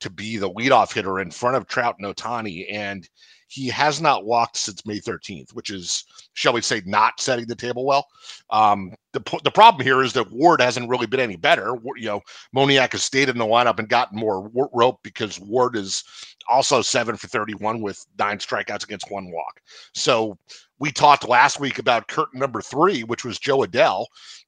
[0.00, 2.66] to be the leadoff hitter in front of Trout and Ohtani.
[2.72, 3.08] And
[3.50, 7.56] he has not walked since May 13th, which is, shall we say, not setting the
[7.56, 8.06] table well.
[8.50, 11.74] Um, the, the problem here is that Ward hasn't really been any better.
[11.96, 12.20] You know,
[12.54, 16.04] Moniak has stayed in the lineup and gotten more rope because Ward is
[16.48, 19.60] also seven for 31 with nine strikeouts against one walk.
[19.94, 20.38] So
[20.78, 24.06] we talked last week about curtain number three, which was Jo Adell,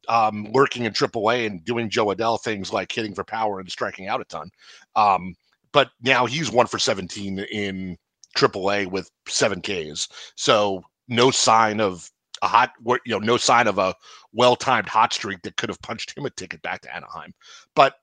[0.09, 4.07] um, lurking in AAA and doing Jo Adell things like hitting for power and striking
[4.07, 4.49] out a ton.
[4.95, 5.35] Um,
[5.73, 7.97] but now he's one for 17 in
[8.37, 10.09] AAA with seven Ks.
[10.37, 12.11] So no sign of
[12.43, 13.95] a hot, you know, no sign of a
[14.33, 17.33] well-timed hot streak that could have punched him a ticket back to Anaheim.
[17.75, 17.95] But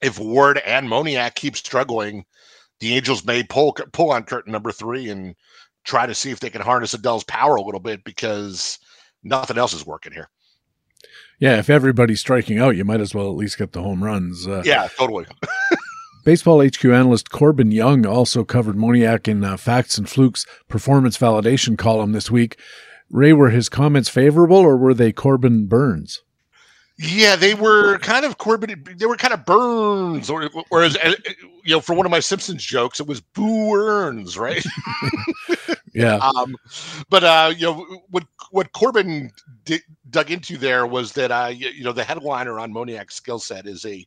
[0.00, 2.24] if Ward and Moniak keep struggling,
[2.80, 5.34] the Angels may pull pull on curtain number three and
[5.84, 8.78] try to see if they can harness Adell's power a little bit because
[9.22, 10.30] nothing else is working here.
[11.38, 14.46] Yeah, if everybody's striking out, you might as well at least get the home runs.
[14.46, 15.26] Uh, yeah, totally.
[16.22, 21.78] Baseball HQ analyst Corbin Young also covered Moniak in uh, Facts and Flukes performance validation
[21.78, 22.58] column this week.
[23.08, 26.22] Ray, were his comments favorable or were they Corbin Burns?
[27.02, 28.84] Yeah, they were kind of Corbin.
[28.98, 31.14] They were kind of Burns, or whereas uh,
[31.64, 34.62] you know, for one of my Simpsons jokes, it was Boo Earns, right?
[35.94, 36.16] yeah.
[36.16, 36.54] Um,
[37.08, 39.30] but uh, you know, what what Corbin
[39.64, 39.80] d-
[40.10, 43.66] dug into there was that uh, you, you know, the headliner on Moniak's skill set
[43.66, 44.06] is a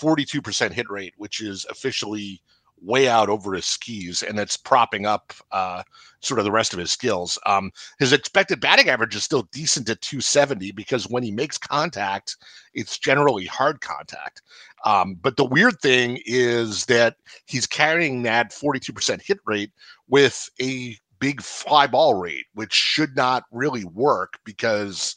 [0.00, 2.40] 42% hit rate, which is officially
[2.82, 5.82] way out over his skis, and it's propping up uh,
[6.20, 7.38] sort of the rest of his skills.
[7.46, 12.36] Um, his expected batting average is still decent at 270 because when he makes contact,
[12.74, 14.42] it's generally hard contact.
[14.84, 17.16] Um, but the weird thing is that
[17.46, 19.72] he's carrying that 42% hit rate
[20.08, 25.16] with a big fly ball rate, which should not really work because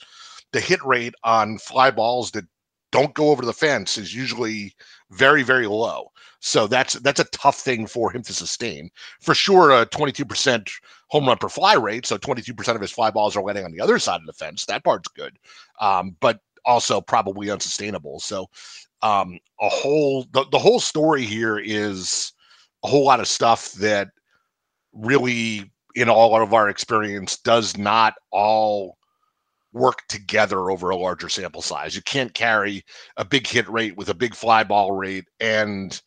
[0.52, 2.46] the hit rate on fly balls that
[2.92, 4.76] don't go over the fence is usually
[5.12, 6.12] very very low.
[6.40, 8.90] So that's that's a tough thing for him to sustain.
[9.20, 10.70] For sure a 22%
[11.08, 13.82] home run per fly rate so 22% of his fly balls are landing on the
[13.82, 15.38] other side of the fence that part's good.
[15.80, 18.20] Um, but also probably unsustainable.
[18.20, 18.50] So
[19.02, 22.34] um, a whole the, the whole story here is
[22.84, 24.10] a whole lot of stuff that
[24.94, 28.98] really in all of our experience does not all
[29.74, 31.96] work together over a larger sample size.
[31.96, 32.84] You can't carry
[33.18, 36.00] a big hit rate with a big fly ball rate and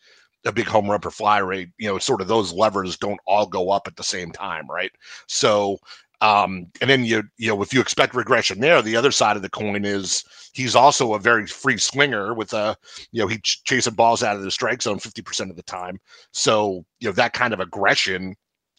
[0.45, 1.71] a big home run per fly rate.
[1.79, 4.93] You know, sort of those levers don't all go up at the same time, right?
[5.27, 5.79] So,
[6.21, 9.43] um, and then you you know if you expect regression there, the other side of
[9.43, 12.77] the coin is he's also a very free swinger with a
[13.13, 15.63] you know he's ch- chasing balls out of the strike zone fifty percent of the
[15.63, 15.99] time.
[16.33, 18.37] So you know that kind of aggression.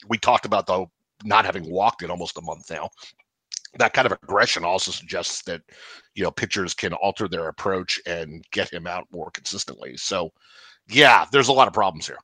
[0.07, 0.85] We talked about the
[1.23, 2.89] not having walked in almost a month now
[3.77, 5.61] that kind of aggression also suggests that
[6.13, 9.97] you know pitchers can alter their approach and get him out more consistently.
[9.97, 10.31] So,
[10.87, 12.17] yeah, there's a lot of problems here.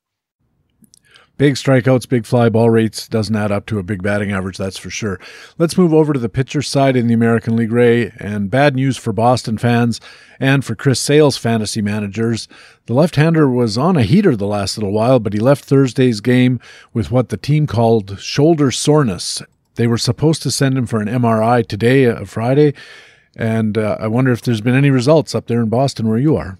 [1.41, 4.77] Big strikeouts, big fly ball rates doesn't add up to a big batting average, that's
[4.77, 5.19] for sure.
[5.57, 8.11] Let's move over to the pitcher side in the American League, Ray.
[8.19, 9.99] And bad news for Boston fans
[10.39, 12.47] and for Chris Sale's fantasy managers.
[12.85, 16.21] The left hander was on a heater the last little while, but he left Thursday's
[16.21, 16.59] game
[16.93, 19.41] with what the team called shoulder soreness.
[19.81, 22.75] They were supposed to send him for an MRI today, uh, Friday.
[23.35, 26.35] And uh, I wonder if there's been any results up there in Boston where you
[26.35, 26.59] are.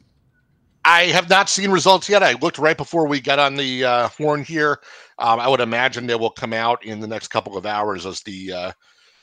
[0.86, 2.24] I have not seen results yet.
[2.24, 4.80] I looked right before we got on the uh, horn here.
[5.20, 8.22] Um, I would imagine they will come out in the next couple of hours as
[8.22, 8.72] the uh,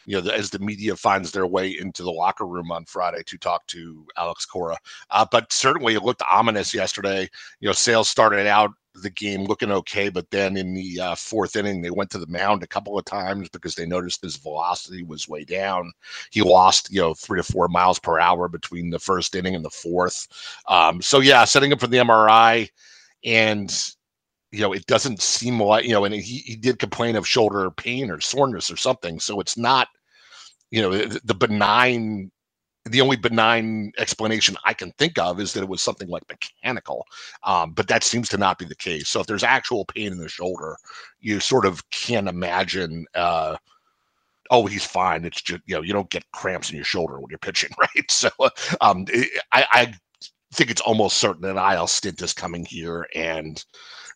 [0.07, 3.37] you know as the media finds their way into the locker room on Friday to
[3.37, 4.77] talk to Alex Cora.
[5.11, 7.29] Uh, but certainly it looked ominous yesterday.
[7.59, 8.71] You know, sales started out
[9.03, 12.27] the game looking okay, but then in the uh, fourth inning, they went to the
[12.27, 15.93] mound a couple of times because they noticed his velocity was way down.
[16.31, 19.65] He lost, you know, three to four miles per hour between the first inning and
[19.65, 20.27] the fourth.
[20.69, 22.69] Um, so yeah, setting him for the MRI,
[23.25, 23.71] and
[24.51, 27.71] you know, it doesn't seem like you know, and he he did complain of shoulder
[27.71, 29.21] pain or soreness or something.
[29.21, 29.89] So it's not,
[30.71, 32.31] you know, the, the benign
[32.89, 37.07] the only benign explanation I can think of is that it was something like mechanical,
[37.45, 39.09] um, but that seems to not be the case.
[39.09, 40.77] So if there's actual pain in the shoulder,
[41.21, 43.07] you sort of can't imagine.
[43.15, 43.57] Uh,
[44.51, 45.25] oh, he's fine.
[45.25, 48.11] It's just you know you don't get cramps in your shoulder when you're pitching, right?
[48.11, 48.31] So
[48.81, 49.07] um,
[49.53, 49.95] I, I
[50.55, 53.65] think it's almost certain that IL stint is coming here, and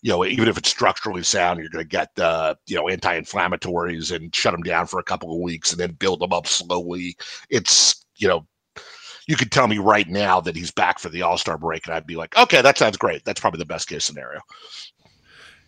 [0.03, 4.15] you know, even if it's structurally sound, you're going to get the, you know, anti-inflammatories
[4.15, 7.17] and shut them down for a couple of weeks and then build them up slowly.
[7.51, 8.45] It's, you know,
[9.27, 11.95] you could tell me right now that he's back for the All Star break, and
[11.95, 13.25] I'd be like, okay, that sounds great.
[13.25, 14.41] That's probably the best case scenario.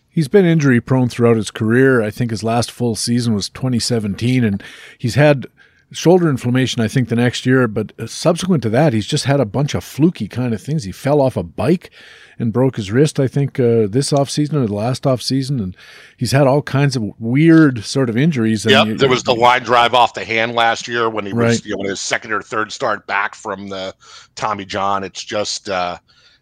[0.09, 2.01] He's been injury prone throughout his career.
[2.01, 4.63] I think his last full season was 2017, and
[4.97, 5.47] he's had
[5.91, 7.67] shoulder inflammation, I think, the next year.
[7.67, 10.83] But uh, subsequent to that, he's just had a bunch of fluky kind of things.
[10.83, 11.91] He fell off a bike
[12.37, 15.61] and broke his wrist, I think, uh, this offseason or the last offseason.
[15.61, 15.77] And
[16.17, 18.65] he's had all kinds of weird sort of injuries.
[18.65, 21.65] Yeah, there was the line drive off the hand last year when he was, right.
[21.65, 23.95] you know, his second or third start back from the
[24.35, 25.03] Tommy John.
[25.03, 25.97] It's just, uh,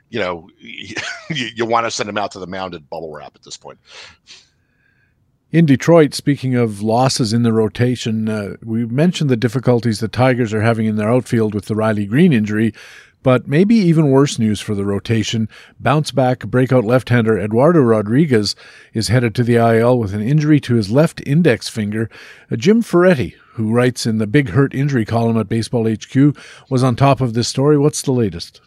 [0.10, 0.96] you know, you,
[1.30, 3.80] you want to send him out to the mounded bubble wrap at this point.
[5.54, 10.52] In Detroit, speaking of losses in the rotation, uh, we mentioned the difficulties the Tigers
[10.52, 12.74] are having in their outfield with the Riley Greene injury,
[13.22, 15.48] but maybe even worse news for the rotation.
[15.80, 18.56] Bounce back breakout left hander Eduardo Rodriguez
[18.96, 22.10] is headed to the IL with an injury to his left index finger.
[22.52, 26.36] Uh, Jim Ferretti, who writes in the Big Hurt Injury column at Baseball HQ,
[26.68, 27.78] was on top of this story.
[27.78, 28.60] What's the latest?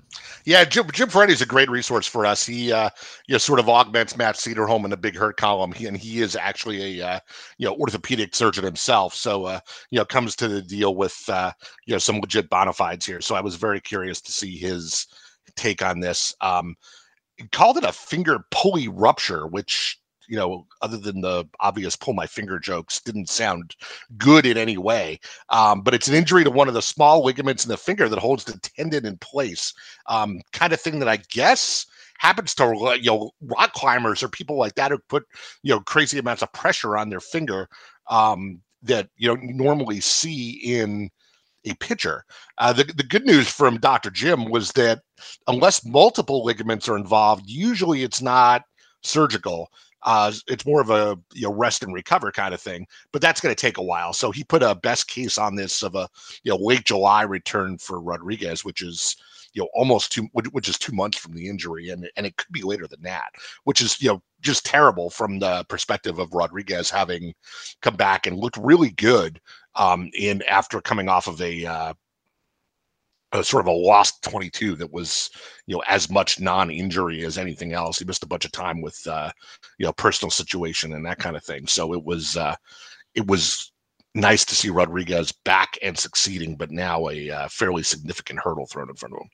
[0.47, 2.47] Yeah, Jim, Jim Ferretti is a great resource for us.
[2.47, 2.89] He, uh,
[3.27, 6.21] you know, sort of augments Matt Cederholm in the Big Hurt column, he, and he
[6.21, 7.21] is actually a, uh,
[7.59, 9.13] you know, orthopedic surgeon himself.
[9.13, 9.59] So, uh,
[9.91, 11.51] you know, comes to the deal with, uh,
[11.85, 13.21] you know, some legit bona fides here.
[13.21, 15.09] So I was very curious to see his
[15.57, 16.33] take on this.
[16.41, 16.77] Um,
[17.51, 19.99] called it a finger pulley rupture, which
[20.29, 23.77] you know, other than the obvious pull my finger jokes, didn't sound
[24.17, 25.19] good in any way.
[25.51, 28.19] Um, but it's an injury to one of the small ligaments in the finger that
[28.19, 29.73] holds the tendon in place.
[30.07, 31.87] Um, kind of thing that I guess
[32.19, 35.25] happens to you know rock climbers or people like that who put
[35.63, 37.69] you know crazy amounts of pressure on their finger
[38.09, 41.11] um, that you know normally see in
[41.65, 42.25] a pitcher.
[42.59, 44.11] Uh, the, the good news from Dr.
[44.11, 45.01] Jim was that
[45.49, 48.63] unless multiple ligaments are involved, usually it's not
[49.03, 49.69] surgical.
[50.07, 53.41] Uh, it's more of a you know rest and recover kind of thing, but that's
[53.41, 54.13] going to take a while.
[54.13, 56.09] So he put a best case on this of a
[56.45, 59.17] you know late July return for Rodriguez, which is
[59.53, 62.53] you know almost two, which is two months from the injury, and and it could
[62.53, 63.31] be later than that,
[63.65, 67.35] which is you know just terrible from the perspective of Rodriguez having
[67.83, 69.41] come back and looked really good
[69.75, 71.95] um, in after coming off of a uh,
[73.37, 75.31] a sort of a lost 22 that was
[75.67, 77.99] you know as much non-injury as anything else.
[77.99, 79.31] He missed a bunch of time with uh
[79.79, 81.67] you know personal situation and that kind of thing.
[81.67, 82.57] So it was uh
[83.15, 83.73] it was
[84.17, 88.89] nice to see rodriguez back and succeeding but now a uh, fairly significant hurdle thrown
[88.89, 89.29] in front of him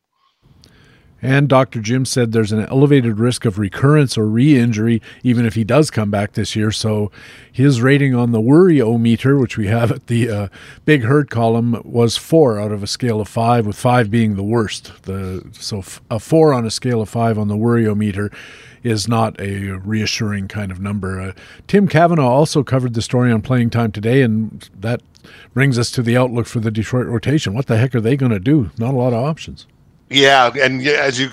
[1.22, 1.80] and Dr.
[1.80, 5.90] Jim said there's an elevated risk of recurrence or re injury even if he does
[5.90, 6.72] come back this year.
[6.72, 7.12] So
[7.50, 10.48] his rating on the worry-o-meter, which we have at the uh,
[10.84, 14.42] Big Hurt column, was four out of a scale of five, with five being the
[14.42, 15.04] worst.
[15.04, 18.30] The, so f- a four on a scale of five on the worry-o-meter
[18.82, 21.20] is not a reassuring kind of number.
[21.20, 21.32] Uh,
[21.68, 25.02] Tim Cavanaugh also covered the story on Playing Time today, and that
[25.54, 27.54] brings us to the outlook for the Detroit rotation.
[27.54, 28.70] What the heck are they going to do?
[28.78, 29.66] Not a lot of options.
[30.12, 31.30] Yeah, and as you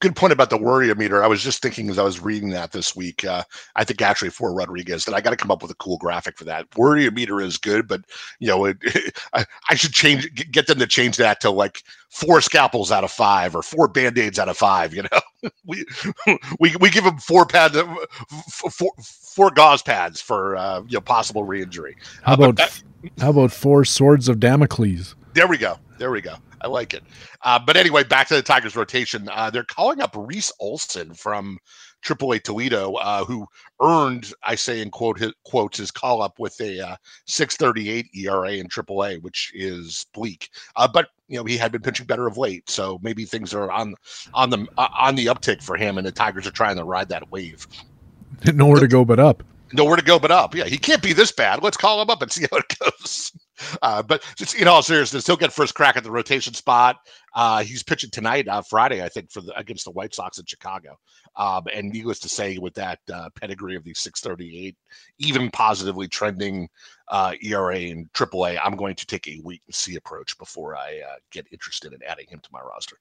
[0.00, 1.24] good point about the worry meter.
[1.24, 3.24] I was just thinking as I was reading that this week.
[3.24, 3.42] Uh,
[3.74, 6.38] I think actually for Rodriguez that I got to come up with a cool graphic
[6.38, 6.66] for that.
[6.76, 8.02] Worry meter is good, but
[8.38, 8.76] you know, it,
[9.32, 13.10] I, I, should change get them to change that to like four scalpels out of
[13.10, 14.94] five or four band aids out of five.
[14.94, 15.84] You know, we
[16.60, 17.78] we we give them four pads,
[18.50, 21.96] four, four gauze pads for uh, you know possible re-injury.
[22.22, 22.82] How uh, about that,
[23.18, 25.14] how about four swords of Damocles?
[25.34, 25.78] There we go.
[25.98, 26.34] There we go.
[26.60, 27.04] I like it.
[27.42, 29.28] Uh, but anyway, back to the Tigers rotation.
[29.30, 31.58] Uh, they're calling up Reese Olson from
[32.04, 33.46] AAA Toledo, uh, who
[33.80, 36.96] earned, I say in quote his, quotes, his call up with a uh,
[37.28, 40.50] 6.38 ERA in AAA, which is bleak.
[40.76, 43.70] Uh, but you know he had been pitching better of late, so maybe things are
[43.70, 43.94] on
[44.34, 47.08] on the uh, on the uptick for him, and the Tigers are trying to ride
[47.08, 47.66] that wave.
[48.52, 49.42] Nowhere to go but up.
[49.72, 50.54] Nowhere to go but up.
[50.54, 51.62] Yeah, he can't be this bad.
[51.62, 53.32] Let's call him up and see how it goes.
[53.82, 54.22] Uh, but
[54.58, 56.96] in all seriousness, he'll get first crack at the rotation spot.
[57.34, 60.44] Uh, he's pitching tonight, uh, Friday, I think, for the, against the White Sox in
[60.46, 60.96] Chicago.
[61.36, 64.76] Um, and needless to say, with that uh, pedigree of the 638,
[65.18, 66.68] even positively trending
[67.42, 71.16] ERA in AAA, I'm going to take a wait and see approach before I uh,
[71.30, 72.96] get interested in adding him to my roster.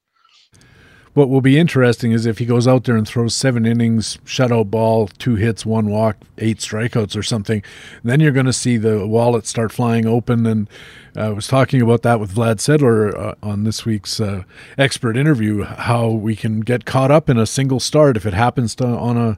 [1.13, 4.71] What will be interesting is if he goes out there and throws seven innings, shutout
[4.71, 7.61] ball, two hits, one walk, eight strikeouts or something,
[8.03, 10.47] then you're going to see the wallet start flying open.
[10.47, 10.67] And
[11.15, 14.43] I was talking about that with Vlad Sedler uh, on this week's uh,
[14.75, 18.73] expert interview, how we can get caught up in a single start if it happens
[18.75, 19.37] to on a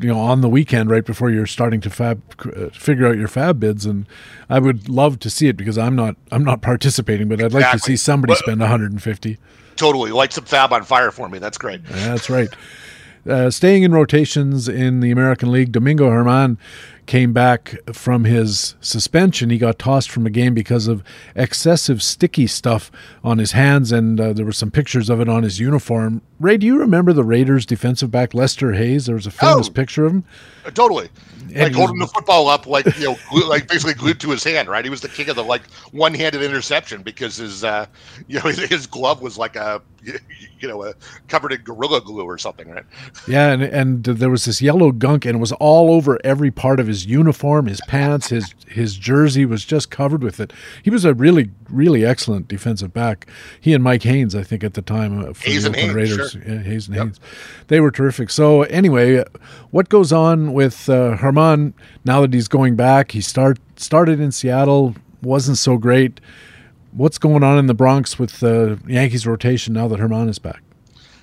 [0.00, 3.28] you know on the weekend right before you're starting to FAAB uh, figure out your
[3.28, 3.84] FAAB bids.
[3.84, 4.06] And
[4.48, 7.70] I would love to see it because I'm not I'm not participating but I'd like
[7.72, 9.38] to see somebody spend 150
[9.76, 11.38] totally light some FAAB on fire for me.
[11.38, 11.84] That's great.
[11.84, 12.48] That's right.
[13.28, 16.58] Uh, staying in rotations in the American League, Domingo German
[17.06, 19.50] came back from his suspension.
[19.50, 21.04] He got tossed from a game because of
[21.36, 22.90] excessive sticky stuff
[23.22, 26.22] on his hands, and uh, there were some pictures of it on his uniform.
[26.40, 29.06] Ray, do you remember the Raiders defensive back Lester Hayes?
[29.06, 30.24] There was a famous oh, picture of him.
[30.64, 31.08] Uh, totally.
[31.54, 34.68] Like holding the football up, like you know, glue, like basically glued to his hand.
[34.68, 37.86] Right, he was the king of the like one-handed interception because his, uh,
[38.28, 40.92] you know, his, glove was like a you know, uh,
[41.28, 42.84] covered in gorilla glue or something, right?
[43.26, 46.80] Yeah, and and there was this yellow gunk, and it was all over every part
[46.80, 50.52] of his uniform, his pants, his his jersey was just covered with it.
[50.82, 53.26] He was a really really excellent defensive back.
[53.60, 56.32] He and Mike Haynes, I think, at the time uh, for Hayes the Oakland Raiders,
[56.32, 56.42] sure.
[56.42, 57.04] yeah, Hayes and yep.
[57.04, 57.20] Haynes,
[57.68, 58.30] they were terrific.
[58.30, 59.24] So anyway,
[59.70, 61.16] what goes on with uh,
[62.04, 63.12] Now that he's going back?
[63.12, 66.20] He start started in Seattle, wasn't so great
[66.92, 70.62] what's going on in the Bronx with the Yankees rotation now that German is back?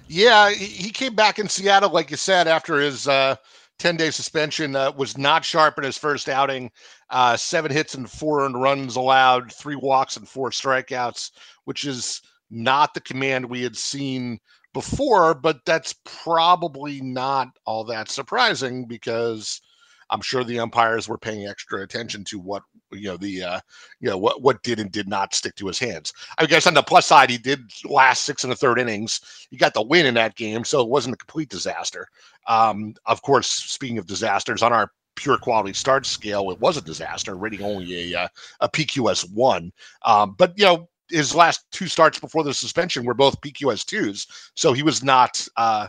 [0.07, 3.35] Yeah, he came back in Seattle, like you said, after his uh,
[3.77, 4.75] 10 day suspension.
[4.75, 6.71] Uh, was not sharp in his first outing.
[7.11, 11.31] Uh, seven hits and four earned runs allowed, three walks and four strikeouts,
[11.65, 14.39] which is not the command we had seen
[14.73, 19.61] before, but that's probably not all that surprising because
[20.09, 23.59] I'm sure the umpires were paying extra attention to what you know the uh,
[23.99, 26.13] you know what what did and did not stick to his hands.
[26.37, 29.47] I guess on the plus side, he did last six and a third innings.
[29.49, 32.07] He got the win in that game, so it wasn't a complete disaster.
[32.47, 36.81] Um, of course, speaking of disasters, on our pure quality start scale, it was a
[36.81, 38.27] disaster, rating only a uh,
[38.61, 39.71] a PQS one.
[40.03, 44.27] Um, but you know his last two starts before the suspension were both PQS twos,
[44.55, 45.45] so he was not.
[45.57, 45.87] Uh,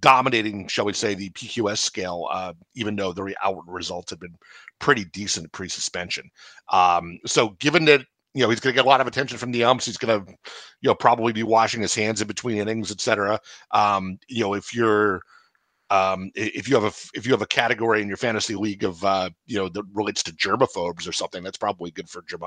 [0.00, 4.36] dominating, shall we say, the PQS scale, uh, even though the outward results have been
[4.78, 6.28] pretty decent pre-suspension.
[6.72, 9.52] Um, so given that you know he's going to get a lot of attention from
[9.52, 10.32] the umps, he's going to
[10.80, 13.40] you know probably be washing his hands in between innings, etc.
[13.70, 15.22] Um, you know if you're
[15.90, 19.04] um, if you have a if you have a category in your fantasy league of
[19.04, 22.42] uh, you know that relates to germaphobes or something, that's probably good for Germ-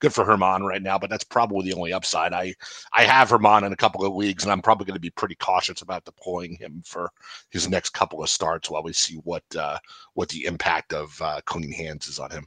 [0.00, 0.98] good for German right now.
[0.98, 2.32] But that's probably the only upside.
[2.32, 2.54] I
[2.92, 5.36] I have German in a couple of leagues, and I'm probably going to be pretty
[5.36, 7.10] cautious about deploying him for
[7.50, 9.78] his next couple of starts while we see what uh,
[10.14, 12.46] what the impact of uh, clean hands is on him.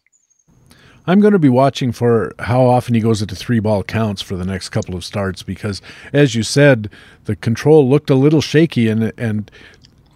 [1.05, 4.37] I'm going to be watching for how often he goes into three ball counts for
[4.37, 5.81] the next couple of starts because,
[6.13, 6.89] as you said,
[7.25, 9.51] the control looked a little shaky, and and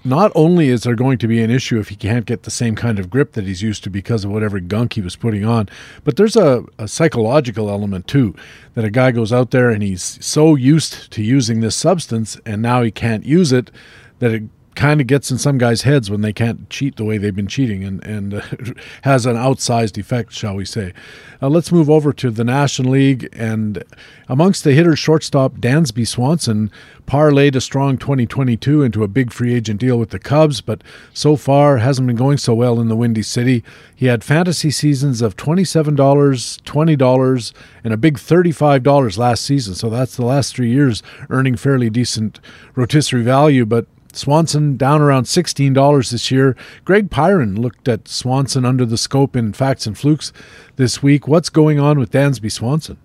[0.04, 2.76] not only is there going to be an issue if he can't get the same
[2.76, 5.68] kind of grip that he's used to because of whatever gunk he was putting on,
[6.04, 8.36] but there's a, a, psychological element too
[8.74, 12.62] that a guy goes out there and he's so used to using this substance and
[12.62, 13.72] now he can't use it
[14.20, 14.44] that it
[14.78, 17.48] kind of gets in some guys' heads when they can't cheat the way they've been
[17.48, 18.42] cheating and, and uh,
[19.02, 20.94] has an outsized effect, shall we say.
[21.42, 23.28] Uh, let's move over to the National League.
[23.34, 23.84] And
[24.30, 26.72] amongst the hitters, shortstop Dansby Swanson
[27.08, 31.36] parlayed a strong 2022 into a big free agent deal with the Cubs, but so
[31.36, 33.64] far hasn't been going so well in the Windy City.
[33.96, 37.54] He had fantasy seasons of $27, $20,
[37.84, 39.74] and a big $35 last season.
[39.74, 41.02] So that's the last three years
[41.32, 42.40] earning fairly decent
[42.76, 43.66] rotisserie value.
[43.66, 46.56] But Swanson down around $16 this year.
[46.86, 50.32] Greg Pyron looked at Swanson under the scope in Facts and Flukes
[50.76, 51.28] this week.
[51.28, 52.98] What's going on with Dansby Swanson?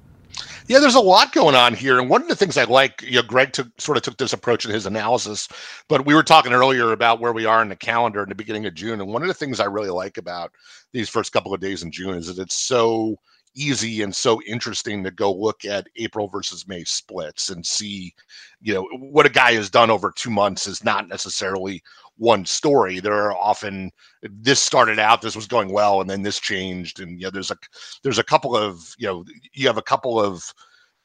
[0.67, 3.17] Yeah, there's a lot going on here, and one of the things I like, you
[3.17, 5.49] know, Greg took sort of took this approach in his analysis,
[5.89, 8.65] but we were talking earlier about where we are in the calendar in the beginning
[8.67, 10.53] of June, and one of the things I really like about
[10.93, 13.17] these first couple of days in June is that it's so
[13.55, 18.15] easy and so interesting to go look at April versus May splits and see,
[18.61, 21.83] you know, what a guy has done over two months is not necessarily
[22.17, 23.01] one story.
[23.01, 23.91] There are often
[24.23, 27.51] this started out, this was going well, and then this changed, and you know, there's
[27.51, 27.57] a
[28.03, 30.53] there's a couple of you know, you have a couple of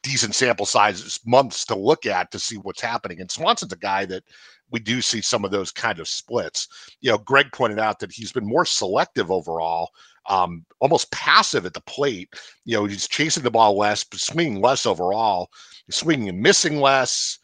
[0.04, 3.20] decent sample sizes months to look at to see what's happening.
[3.20, 4.24] And Swanson's a guy that
[4.72, 6.68] we do see some of those kind of splits.
[7.02, 9.92] You know, Greg pointed out that he's been more selective overall,
[10.30, 12.30] um, almost passive at the plate.
[12.66, 15.50] You know, he's chasing the ball less, but swinging less overall,
[15.90, 17.40] swinging and missing less,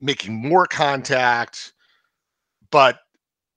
[0.00, 1.72] making more contact.
[2.70, 2.98] But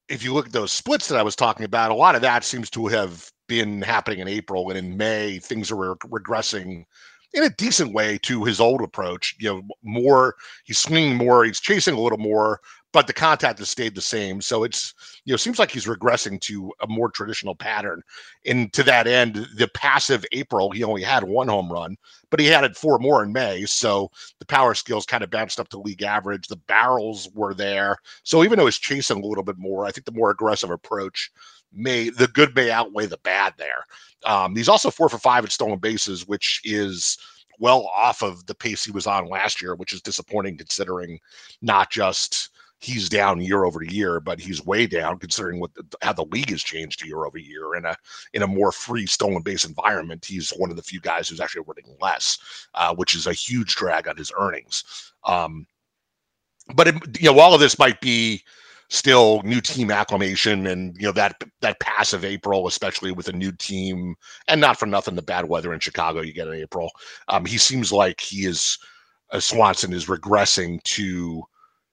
[0.10, 2.44] if you look at those splits that I was talking about, a lot of that
[2.44, 5.40] seems to have been happening in April and in May.
[5.40, 6.86] Things are re- regressing
[7.34, 9.36] in a decent way to his old approach.
[9.40, 12.60] You know, more he's swinging more, he's chasing a little more,
[12.92, 14.40] but the contact has stayed the same.
[14.40, 14.94] So it's
[15.26, 18.02] you know seems like he's regressing to a more traditional pattern.
[18.46, 21.98] And to that end, the passive April he only had one home run,
[22.30, 23.66] but he added four more in May.
[23.66, 26.48] So the power skills kind of bounced up to league average.
[26.48, 27.98] The barrels were there.
[28.24, 31.32] So even though he's chasing a little bit more, I think the more aggressive approach
[31.74, 33.86] may the good may outweigh the bad there.
[34.26, 37.18] Um, he's also four for five at stolen bases, which is
[37.60, 41.20] well off of the pace he was on last year, which is disappointing considering
[41.62, 42.50] not just
[42.84, 46.50] he's down year over year, but he's way down considering what the, how the league
[46.50, 47.96] has changed year over year in a
[48.34, 50.26] in a more free stolen base environment.
[50.26, 52.38] He's one of the few guys who's actually running less,
[52.74, 55.14] uh, which is a huge drag on his earnings.
[55.24, 55.66] Um,
[56.76, 58.44] but it, you know, all of this might be
[58.94, 63.52] still new team acclimation and you know that that passive April, especially with a new
[63.52, 64.16] team,
[64.48, 66.92] and not for nothing the bad weather in Chicago you get in April.
[67.28, 68.78] Um, he seems like he is
[69.32, 71.42] uh, Swanson is regressing to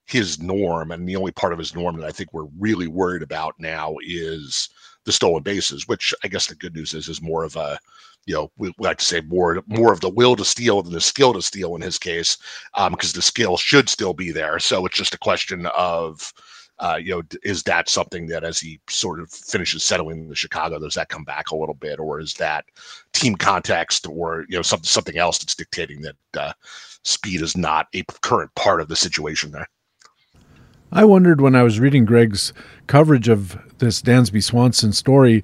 [0.05, 3.23] his norm, and the only part of his norm that I think we're really worried
[3.23, 4.69] about now is
[5.05, 7.79] the stolen bases, which I guess the good news is is more of a
[8.27, 11.01] you know, we like to say more more of the will to steal than the
[11.01, 12.37] skill to steal in his case,
[12.75, 14.59] because um, the skill should still be there.
[14.59, 16.31] So it's just a question of
[16.81, 20.79] uh, you know, is that something that as he sort of finishes settling in Chicago,
[20.79, 22.65] does that come back a little bit, or is that
[23.13, 26.53] team context, or you know, something something else that's dictating that uh,
[27.03, 29.69] speed is not a current part of the situation there?
[30.91, 32.51] I wondered when I was reading Greg's
[32.87, 35.43] coverage of this Dansby Swanson story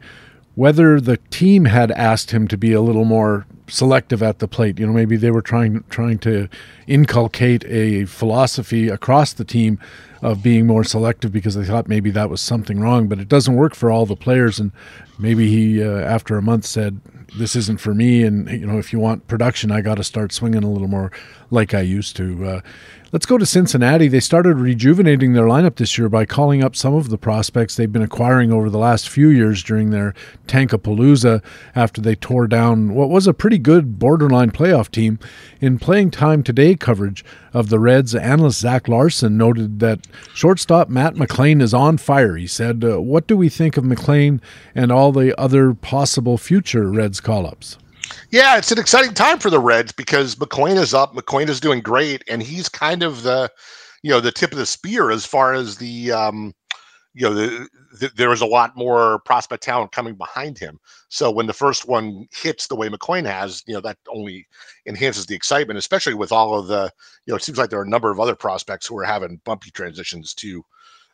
[0.57, 4.79] whether the team had asked him to be a little more selective at the plate.
[4.79, 6.49] You know, maybe they were trying trying to
[6.87, 9.77] inculcate a philosophy across the team
[10.21, 13.07] of being more selective because they thought maybe that was something wrong.
[13.07, 14.71] But it doesn't work for all the players, and
[15.17, 16.99] maybe he uh, after a month said,
[17.37, 20.31] "This isn't for me." And you know, if you want production, I got to start
[20.31, 21.11] swinging a little more
[21.51, 22.45] like I used to.
[22.45, 22.61] Uh,
[23.09, 24.09] Let's go to Cincinnati.
[24.09, 27.91] They started rejuvenating their lineup this year by calling up some of the prospects they've
[27.91, 30.13] been acquiring over the last few years during their
[30.45, 31.41] Tankapalooza
[31.73, 35.19] after they tore down what was a pretty good borderline playoff team.
[35.61, 41.15] In playing time today coverage of the Reds, analyst Zach Larson noted that shortstop Matt
[41.15, 42.35] McLain is on fire.
[42.35, 44.41] He said, uh, What do we think of McClain
[44.75, 47.77] and all the other possible future Reds call ups?
[48.29, 51.15] Yeah, it's an exciting time for the Reds because McLain is up.
[51.15, 53.49] McLain is doing great, and he's kind of the,
[54.03, 56.53] you know, the tip of the spear as far as the, um,
[57.13, 57.67] you know, the,
[57.99, 60.79] the, there is a lot more prospect talent coming behind him.
[61.09, 64.47] So when the first one hits the way McLain has, you know, that only
[64.85, 66.91] enhances the excitement, especially with all of the,
[67.25, 69.41] you know, it seems like there are a number of other prospects who are having
[69.45, 70.63] bumpy transitions too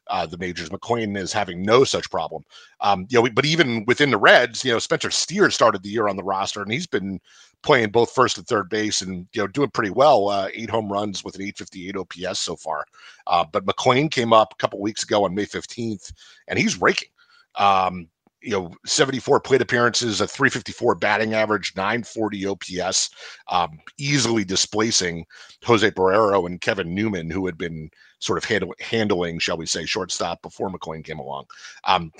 [0.07, 0.69] uh, the majors.
[0.69, 2.43] McLain is having no such problem.
[2.81, 6.07] Um, you know, but even within the Reds, you know, Spencer Steer started the year
[6.07, 7.19] on the roster, and he's been
[7.61, 10.29] playing both first and third base, and you know, doing pretty well.
[10.29, 12.85] Uh, eight home runs with an 858 OPS so far.
[13.27, 16.11] Uh, but McLain came up a couple weeks ago on May 15th,
[16.47, 17.09] and he's raking.
[17.55, 18.09] Um,
[18.43, 23.09] you know 74 plate appearances, a 354 batting average, 940 OPS,
[23.47, 25.25] um, easily displacing
[25.63, 27.89] Jose Barrero and Kevin Newman, who had been
[28.19, 31.45] sort of handling, shall we say, shortstop before McLain came along.
[31.85, 32.11] Um,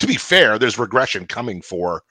[0.00, 2.02] to be fair, there's regression coming for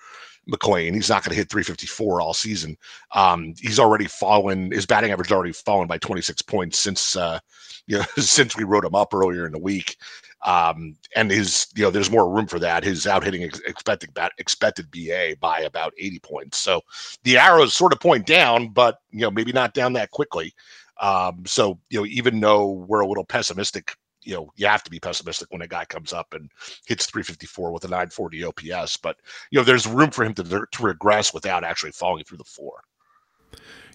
[0.50, 0.94] McLain.
[0.94, 2.78] He's not going to hit 354 all season.
[3.14, 4.72] Um, he's already fallen.
[4.72, 7.40] His batting average already fallen by 26 points since uh,
[7.88, 9.98] you know since we wrote him up earlier in the week.
[10.46, 12.84] Um, and his you know there's more room for that.
[12.84, 16.58] His out hitting ex- expected bat, expected BA by about 80 points.
[16.58, 16.82] So
[17.24, 20.54] the arrows sort of point down, but you know maybe not down that quickly.
[21.00, 23.96] Um, so you know even though we're a little pessimistic
[24.26, 26.50] you know you have to be pessimistic when a guy comes up and
[26.86, 28.98] hits 354 with a 940 OPS.
[28.98, 29.18] But
[29.52, 32.82] you know there's room for him to to regress without actually falling through the floor.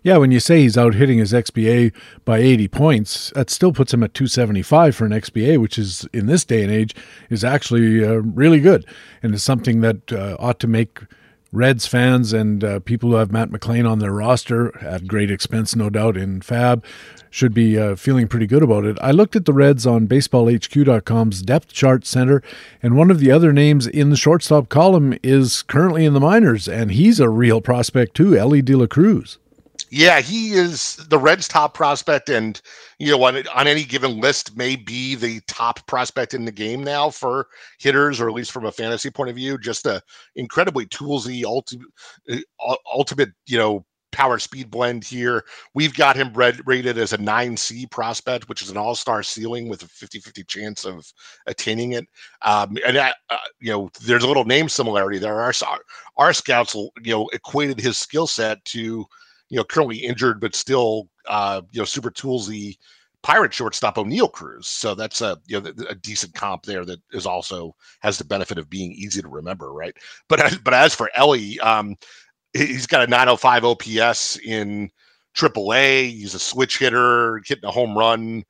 [0.02, 1.92] Yeah, when you say he's out hitting his XBA
[2.24, 6.26] by 80 points, that still puts him at 275 for an XBA, which is in
[6.26, 6.94] this day and age
[7.30, 8.86] is actually uh, really good,
[9.22, 11.00] and is something that uh, ought to make
[11.50, 15.74] Reds fans and uh, people who have Matt McLain on their roster at great expense,
[15.74, 16.84] no doubt, in FAAB,
[17.30, 18.98] should be uh, feeling pretty good about it.
[19.00, 22.42] I looked at the Reds on BaseballHQ.com's depth chart center,
[22.82, 26.68] and one of the other names in the shortstop column is currently in the minors,
[26.68, 29.38] and he's a real prospect too, Elly De La Cruz.
[29.90, 32.60] Yeah, he is the Reds' top prospect, and
[32.98, 36.84] you know, on, on any given list, may be the top prospect in the game
[36.84, 37.48] now for
[37.78, 39.58] hitters, or at least from a fantasy point of view.
[39.58, 40.02] Just a
[40.36, 41.88] incredibly toolsy, ultimate,
[42.30, 45.44] uh, ultimate, you know, power speed blend here.
[45.74, 49.68] We've got him red, rated as a 9C prospect, which is an all star ceiling
[49.68, 51.10] with a 50 50 chance of
[51.46, 52.06] attaining it.
[52.42, 53.12] Um, and, uh,
[53.60, 55.40] you know, there's a little name similarity there.
[55.40, 55.52] Our,
[56.16, 59.06] our scouts, you know, equated his skill set to
[59.48, 62.76] you know, currently injured but still, uh, you know, super toolsy
[63.22, 64.68] pirate shortstop Oneil Cruz.
[64.68, 68.58] So that's a you know a decent comp there that is also has the benefit
[68.58, 69.96] of being easy to remember, right?
[70.28, 71.96] But but as for Elly, um,
[72.52, 74.90] he's got a 905 OPS in
[75.34, 76.10] AAA.
[76.10, 78.44] He's a switch hitter, hitting a home run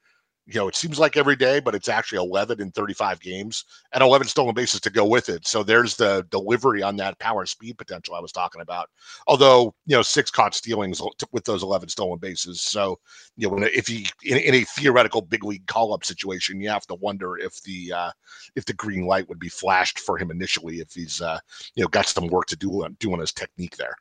[0.49, 4.03] you know, it seems like every day, but it's actually 11 in 35 games and
[4.03, 5.47] 11 stolen bases to go with it.
[5.47, 8.89] So there's the delivery on that power speed potential I was talking about.
[9.27, 11.03] Although, you know, six caught stealings
[11.33, 12.63] with those 11 stolen bases.
[12.63, 12.99] So,
[13.37, 16.87] you know, if he in, in a theoretical big league call up situation, you have
[16.87, 18.11] to wonder if the uh,
[18.57, 21.39] if the green light would be flashed for him initially if he's uh,
[21.75, 23.97] you know got some work to do on doing his technique there.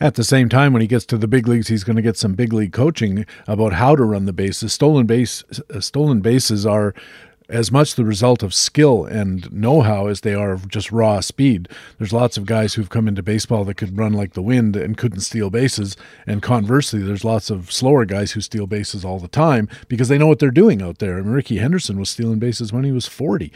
[0.00, 2.16] At the same time, when he gets to the big leagues, he's going to get
[2.16, 4.72] some big league coaching about how to run the bases.
[4.72, 6.94] Stolen base, uh, stolen bases are
[7.50, 11.68] as much the result of skill and know-how as they are of just raw speed.
[11.98, 14.96] There's lots of guys who've come into baseball that could run like the wind and
[14.96, 15.96] couldn't steal bases,
[16.26, 20.16] and conversely, there's lots of slower guys who steal bases all the time because they
[20.16, 21.18] know what they're doing out there.
[21.18, 23.52] And Rickey Henderson was stealing bases when he was 40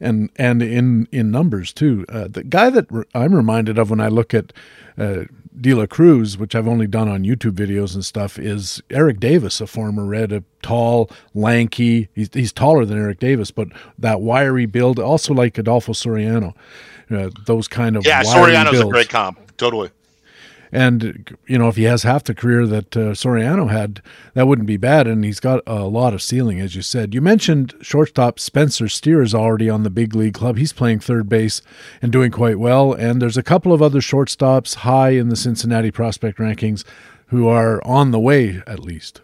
[0.00, 2.04] and and in in numbers too.
[2.08, 4.52] Uh, the guy that re- I'm reminded of when I look at
[4.98, 5.24] uh,
[5.58, 9.60] De La Cruz, which I've only done on YouTube videos and stuff, is Eric Davis,
[9.60, 12.08] a former Red, a tall, lanky.
[12.14, 13.68] He's, he's taller than Eric Davis, but
[13.98, 16.54] that wiry build, also like Adolfo Soriano.
[17.10, 18.88] Uh, those kind of yeah, Soriano's builds.
[18.88, 19.90] a great comp, totally.
[20.74, 24.02] And you know, if he has half the career that uh, Soriano had,
[24.34, 25.06] that wouldn't be bad.
[25.06, 27.14] And he's got a lot of ceiling, as you said.
[27.14, 30.56] You mentioned shortstop Spencer Steer is already on the big league club.
[30.56, 31.62] He's playing third base
[32.02, 32.92] and doing quite well.
[32.92, 36.82] And there's a couple of other shortstops high in the Cincinnati prospect rankings
[37.28, 39.20] who are on the way, at least.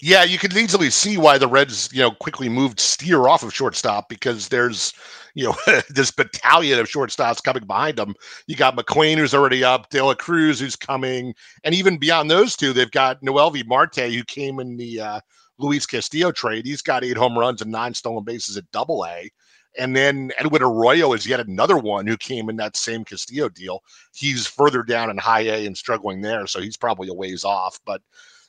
[0.00, 3.54] Yeah, you can easily see why the Reds, you know, quickly moved Steer off of
[3.54, 4.92] shortstop because there's,
[5.38, 5.56] you know,
[5.90, 8.14] this battalion of shortstops coming behind them.
[8.48, 11.32] You got McLain who's already up, De La Cruz who's coming,
[11.62, 15.20] and even beyond those two, they've got Noelvi Marte who came in the uh,
[15.58, 16.66] Luis Castillo trade.
[16.66, 19.30] He's got eight home runs and nine stolen bases at Double A.
[19.78, 23.80] And then Edwin Arroyo is yet another one who came in that same Castillo deal.
[24.12, 27.78] He's further down in high A and struggling there, so he's probably a ways off.
[27.86, 28.02] But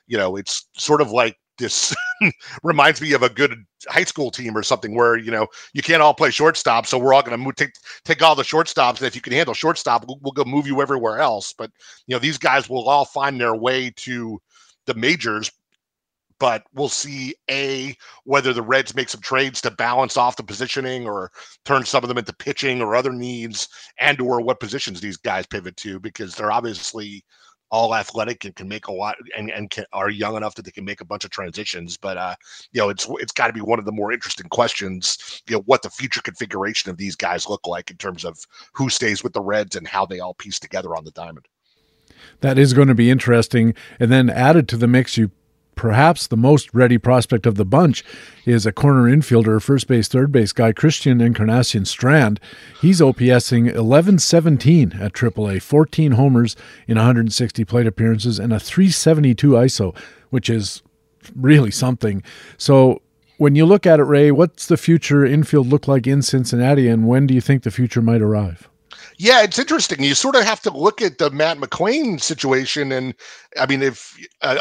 [0.07, 1.95] you know, it's sort of like this
[2.63, 6.01] reminds me of a good high school team or something where you know you can't
[6.01, 7.73] all play shortstop, so we're all going to take
[8.03, 10.81] take all the shortstops, and if you can handle shortstop, we'll, we'll, go move you
[10.81, 11.53] everywhere else.
[11.55, 11.71] But
[12.07, 14.41] you know these guys will all find their way to
[14.85, 15.51] the majors.
[16.39, 21.05] But we'll see a whether the Reds make some trades to balance off the positioning
[21.05, 21.31] or
[21.65, 23.67] turn some of them into pitching or other needs,
[23.99, 27.25] and or what positions these guys pivot to because they're obviously
[27.71, 30.71] all athletic and can make a lot and, and can, are young enough that they
[30.71, 31.97] can make a bunch of transitions.
[31.97, 32.35] But uh,
[32.71, 35.43] you know, it's it's got to be one of the more interesting questions.
[35.47, 38.39] You know, what the future configuration of these guys look like in terms of
[38.73, 41.47] who stays with the Reds and how they all piece together on the diamond.
[42.41, 43.73] That is going to be interesting.
[43.99, 45.31] And then added to the mix, you
[45.79, 48.03] perhaps the most ready prospect of the bunch
[48.43, 52.37] is a corner infielder, first base, third base guy, Christian Encarnacion Strand.
[52.81, 59.95] He's OPSing 1117 at AAA, 14 homers in 160 plate appearances, and a 372 ISO,
[60.31, 60.81] which is
[61.33, 62.23] really something.
[62.57, 63.01] So
[63.37, 67.07] when you look at it, Ray, what's the future infield look like in Cincinnati, and
[67.07, 68.69] when do you think the future might arrive?
[69.21, 70.01] Yeah, it's interesting.
[70.01, 73.13] You sort of have to look at the Matt McLain situation, and
[73.59, 74.57] I mean, if uh,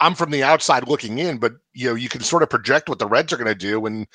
[0.00, 2.98] I'm from the outside looking in, but you know, you can sort of project what
[2.98, 4.06] the Reds are going to do, and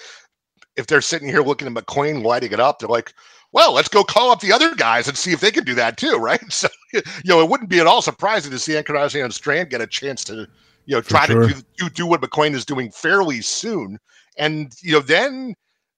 [0.76, 3.12] if they're sitting here looking at McLain lighting it up, they're like,
[3.54, 5.98] "Well, let's go call up the other guys and see if they can do that
[5.98, 9.72] too, right?" So, you know, it wouldn't be at all surprising to see Encarnacion Strand
[9.72, 10.48] get a chance to,
[10.86, 11.48] you know, try sure.
[11.48, 13.98] to do, do do what McLain is doing fairly soon,
[14.38, 15.56] and you know, then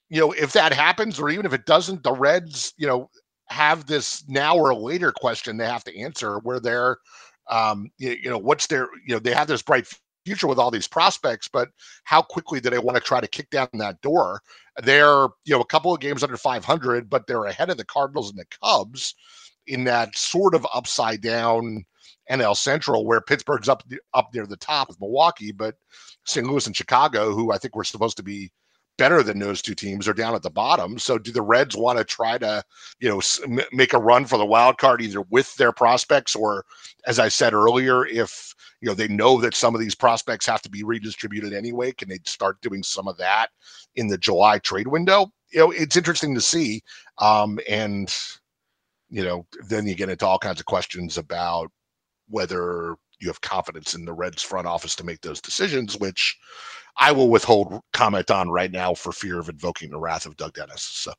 [0.07, 3.09] you know, if that happens, or even if it doesn't, the Reds, you know,
[3.49, 6.97] have this now or later question they have to answer where they're
[7.49, 9.91] um you, you know what's their you know they have this bright
[10.26, 11.69] future with all these prospects but
[12.03, 14.41] how quickly do they want to try to kick down that door
[14.84, 18.30] they're you know a couple of games under 500 but they're ahead of the cardinals
[18.30, 19.15] and the cubs
[19.67, 21.85] in that sort of upside down
[22.30, 25.76] NL Central, where Pittsburgh's up up near the top with Milwaukee, but
[26.26, 26.45] St.
[26.45, 28.51] Louis and Chicago, who I think we're supposed to be
[28.99, 30.99] better than those two teams are down at the bottom.
[30.99, 32.61] So do the Reds want to try to,
[32.99, 33.21] you know,
[33.71, 36.65] make a run for the wild card either with their prospects or,
[37.07, 40.61] as I said earlier, if you know they know that some of these prospects have
[40.63, 43.47] to be redistributed anyway, can they start doing some of that
[43.95, 45.31] in the July trade window?
[45.51, 46.84] You know, it's interesting to see.
[47.17, 48.13] Um, and
[49.09, 51.71] you know, then you get into all kinds of questions about
[52.27, 56.38] whether you have confidence in the Reds front office to make those decisions, which
[56.99, 60.53] I will withhold comment on right now for fear of invoking the wrath of Doug
[60.53, 60.81] Dennis.
[60.81, 61.13] So.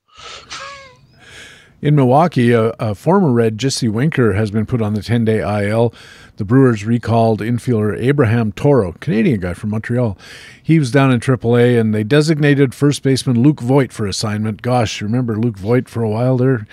[1.83, 5.39] In Milwaukee, a, a, former Red, Jesse Winker, has been put on the 10 day
[5.39, 5.95] IL.
[6.37, 10.19] The Brewers recalled infielder Abraham Toro, Canadian guy from Montreal.
[10.63, 14.61] He was down in AAA, and they designated first baseman Luke Voit for assignment.
[14.61, 16.67] Gosh, remember Luke Voit for a while there?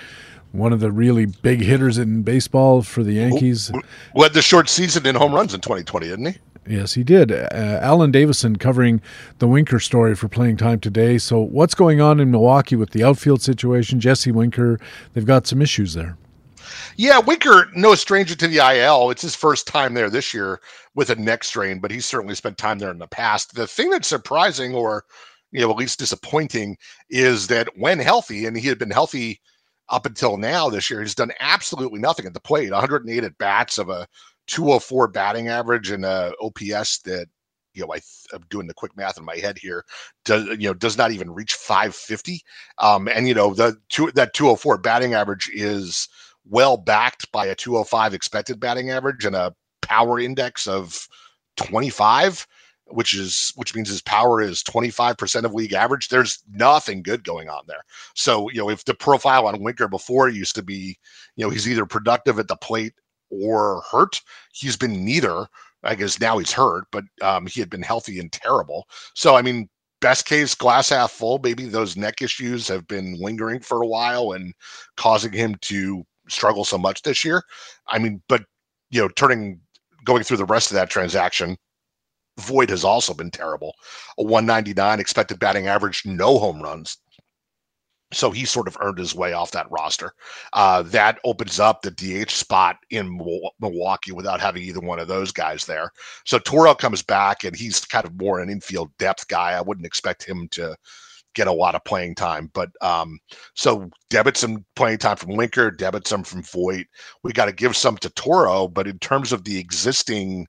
[0.52, 3.70] One of the really big hitters in baseball for the Yankees.
[4.14, 6.38] Who had the short season in home runs in 2020, didn't he?
[6.66, 7.32] Yes, he did.
[7.32, 9.00] Uh, Alan Davison covering
[9.38, 11.18] the Winker story for playing time today.
[11.18, 14.00] So, what's going on in Milwaukee with the outfield situation?
[14.00, 14.78] Jesse Winker,
[15.14, 16.18] they've got some issues there.
[16.96, 19.10] Yeah, Winker, no stranger to the IL.
[19.10, 20.60] It's his first time there this year
[20.94, 23.54] with a neck strain, but he's certainly spent time there in the past.
[23.54, 25.04] The thing that's surprising, or
[25.50, 26.76] you know, at least disappointing,
[27.08, 29.40] is that when healthy, and he had been healthy
[29.88, 32.70] up until now this year, he's done absolutely nothing at the plate.
[32.70, 34.06] 108 at bats of a
[34.48, 37.26] 204 batting average and a OPS that
[37.74, 38.00] you know I
[38.34, 39.84] am doing the quick math in my head here
[40.24, 42.40] does you know does not even reach 550
[42.78, 46.08] um and you know the two that 204 batting average is
[46.48, 51.08] well backed by a 205 expected batting average and a power index of
[51.56, 52.46] 25
[52.90, 56.08] which is which means his power is 25% of league average.
[56.08, 57.82] There's nothing good going on there.
[58.14, 60.96] So you know if the profile on winker before used to be
[61.36, 62.94] you know he's either productive at the plate
[63.30, 64.20] or hurt.
[64.52, 65.46] He's been neither.
[65.84, 68.88] I guess now he's hurt, but um, he had been healthy and terrible.
[69.14, 69.68] So, I mean,
[70.00, 71.38] best case, glass half full.
[71.42, 74.54] Maybe those neck issues have been lingering for a while and
[74.96, 77.42] causing him to struggle so much this year.
[77.86, 78.42] I mean, but,
[78.90, 79.60] you know, turning,
[80.04, 81.56] going through the rest of that transaction,
[82.38, 83.74] Voit has also been terrible.
[84.18, 86.98] A 199 expected batting average, no home runs.
[88.12, 90.12] So he sort of earned his way off that roster.
[90.54, 93.20] Uh, that opens up the DH spot in
[93.60, 95.90] Milwaukee without having either one of those guys there.
[96.24, 99.52] So Toro comes back and he's kind of more an infield depth guy.
[99.52, 100.74] I wouldn't expect him to
[101.34, 102.50] get a lot of playing time.
[102.52, 103.18] But um,
[103.54, 106.86] so debit some playing time from Winker, debit some from Voit.
[107.22, 108.68] We got to give some to Toro.
[108.68, 110.46] But in terms of the existing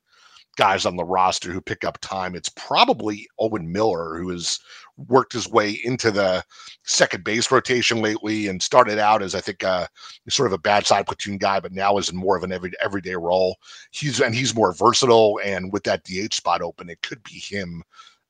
[0.58, 4.60] guys on the roster who pick up time, it's probably Owen Miller, who has
[5.08, 6.44] worked his way into the
[6.84, 9.88] second base rotation lately and started out as I think uh,
[10.28, 12.72] sort of a bad side platoon guy, but now is in more of an every,
[12.84, 13.58] everyday role.
[13.92, 17.84] He's and he's more versatile, and with that DH spot open, it could be him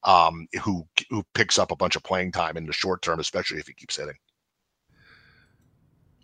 [0.03, 3.59] um, who who picks up a bunch of playing time in the short term, especially
[3.59, 4.15] if he keeps hitting.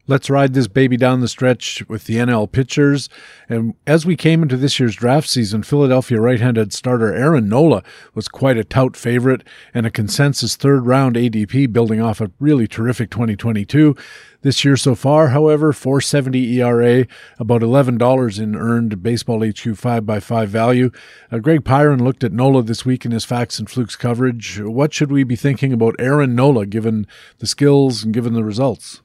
[0.07, 3.09] Let's ride this baby down the stretch with the NL pitchers.
[3.49, 7.81] And as we came into this year's draft season, Philadelphia right handed starter Aaron Nola
[8.13, 12.67] was quite a tout favorite and a consensus third round ADP building off a really
[12.67, 13.95] terrific 2022.
[14.43, 17.07] This year so far, however, 470 ERA,
[17.39, 20.91] about $11 in earned Baseball HQ 5x5 value.
[21.31, 24.61] Uh, Greg Pyron looked at Nola this week in his Facts and Flukes coverage.
[24.61, 27.07] What should we be thinking about Aaron Nola given
[27.39, 29.01] the skills and given the results?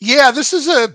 [0.00, 0.94] Yeah, this is a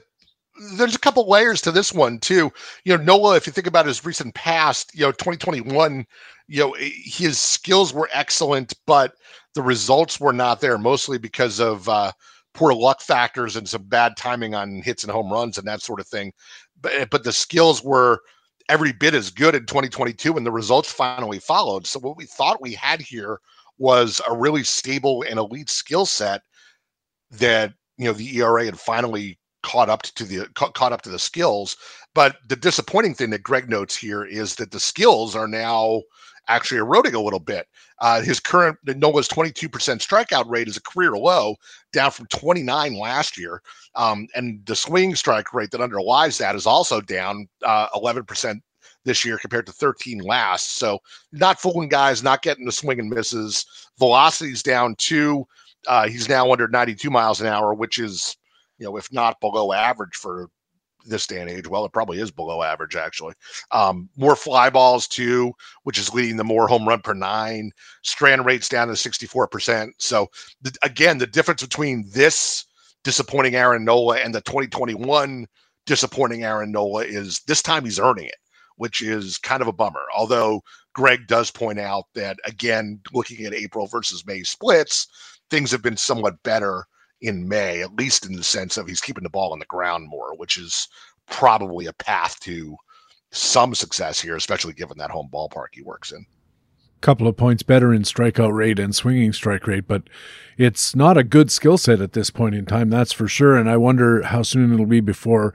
[0.75, 2.51] there's a couple layers to this one too.
[2.85, 6.05] You know, Nola, if you think about his recent past, you know, 2021,
[6.47, 9.13] you know, his skills were excellent, but
[9.53, 12.11] the results were not there, mostly because of uh,
[12.53, 15.99] poor luck factors and some bad timing on hits and home runs and that sort
[15.99, 16.31] of thing.
[16.81, 18.21] But but the skills were
[18.69, 21.85] every bit as good in 2022, and the results finally followed.
[21.85, 23.39] So what we thought we had here
[23.77, 26.41] was a really stable and elite skill set
[27.31, 31.19] that you know the ERA had finally caught up to the caught up to the
[31.19, 31.77] skills.
[32.13, 36.03] But the disappointing thing that Greg notes here is that the skills are now
[36.47, 37.67] actually eroding a little bit.
[37.99, 41.55] Uh, his current Nola's 22% strikeout rate is a career low,
[41.91, 43.61] down from 29 last year.
[43.95, 48.61] Um, and the swing strike rate that underlies that is also down uh, 11%
[49.05, 50.75] this year compared to 13 last.
[50.77, 50.99] So
[51.31, 53.65] not fooling guys, not getting the swing and misses.
[53.97, 55.47] Velocity's down two.
[55.87, 58.35] Uh, he's now under 92 miles an hour, which is
[58.77, 60.49] you know, if not below average for
[61.05, 61.67] this day and age.
[61.67, 63.35] Well, it probably is below average, actually.
[63.71, 65.53] Um, more fly balls, too,
[65.83, 67.71] which is leading to more home run per nine.
[68.01, 69.91] Strand rates down to 64%.
[69.99, 70.27] So,
[70.61, 72.65] the, again, the difference between this
[73.03, 75.45] disappointing Aaron Nola and the 2021
[75.85, 78.37] disappointing Aaron Nola is this time he's earning it,
[78.77, 80.05] which is kind of a bummer.
[80.15, 80.61] Although
[80.93, 85.07] Greg does point out that, again, looking at April versus May splits,
[85.49, 86.85] things have been somewhat better
[87.21, 90.07] in May, at least in the sense of he's keeping the ball on the ground
[90.07, 90.87] more, which is
[91.27, 92.75] probably a path to
[93.31, 96.25] some success here, especially given that home ballpark he works in.
[97.01, 100.03] Couple of points better in strikeout rate and swinging strike rate, but
[100.57, 103.57] it's not a good skill set at this point in time, that's for sure.
[103.57, 105.53] And I wonder how soon it'll be before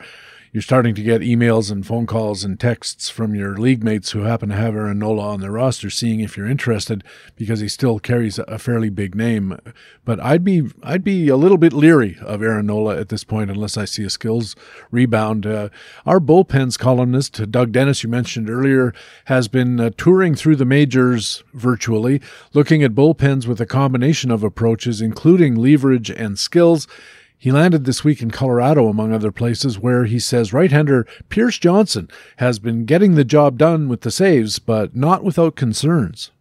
[0.52, 4.22] you're starting to get emails and phone calls and texts from your league mates who
[4.22, 7.04] happen to have Aaron Nola on their roster, seeing if you're interested
[7.36, 9.56] because he still carries a fairly big name.
[10.04, 13.50] But I'd be I'd be a little bit leery of Aaron Nola at this point
[13.50, 14.56] unless I see a skills
[14.90, 15.46] rebound.
[15.46, 15.68] Uh,
[16.04, 18.92] our bullpens columnist Doug Dennis, you mentioned earlier,
[19.26, 22.20] has been uh, touring through the majors virtually,
[22.54, 26.88] looking at bullpens with a combination of approaches, including leverage and skills.
[27.40, 31.58] He landed this week in Colorado, among other places, where he says right hander Pierce
[31.58, 36.32] Johnson has been getting the job done with the saves, but not without concerns.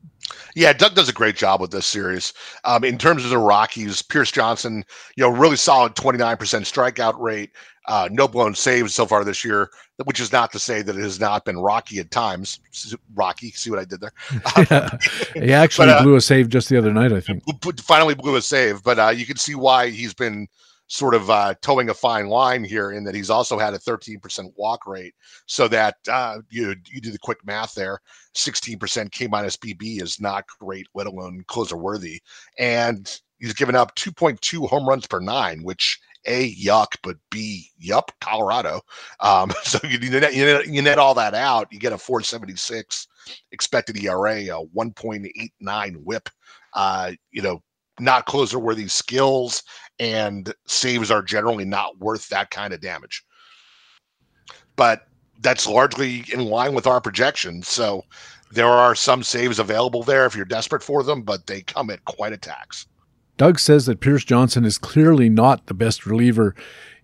[0.57, 2.33] Yeah, Doug does a great job with this series.
[2.65, 4.83] Um, in terms of the Rockies, Pierce Johnson,
[5.15, 7.51] you know, really solid 29% strikeout rate,
[7.87, 9.69] uh, no blown saves so far this year,
[10.03, 12.59] which is not to say that it has not been rocky at times.
[13.15, 14.11] Rocky, see what I did there?
[14.69, 14.97] yeah.
[15.33, 17.41] He actually but, uh, blew a save just the other night, I think.
[17.79, 20.49] Finally blew a save, but uh, you can see why he's been–
[20.89, 24.51] sort of uh, towing a fine line here in that he's also had a 13%
[24.57, 25.13] walk rate.
[25.45, 27.99] So that uh, you you do the quick math there,
[28.35, 32.19] 16% K minus BB is not great, let alone closer worthy.
[32.57, 38.11] And he's given up 2.2 home runs per nine, which a yuck, but B yup,
[38.19, 38.81] Colorado.
[39.19, 43.07] Um, so you, net, you, net, you net all that out, you get a 476
[43.51, 46.29] expected ERA, a 1.89 WHIP.
[46.73, 47.61] Uh, you know,
[47.99, 49.63] not closer worthy skills
[49.99, 53.23] and saves are generally not worth that kind of damage.
[54.75, 55.07] But
[55.41, 57.67] that's largely in line with our projections.
[57.67, 58.03] So
[58.51, 62.03] there are some saves available there if you're desperate for them, but they come at
[62.05, 62.87] quite a tax.
[63.37, 66.55] Doug says that Pierce Johnson is clearly not the best reliever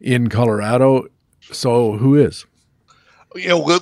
[0.01, 1.07] in Colorado.
[1.39, 2.45] So who is?
[3.35, 3.79] You know,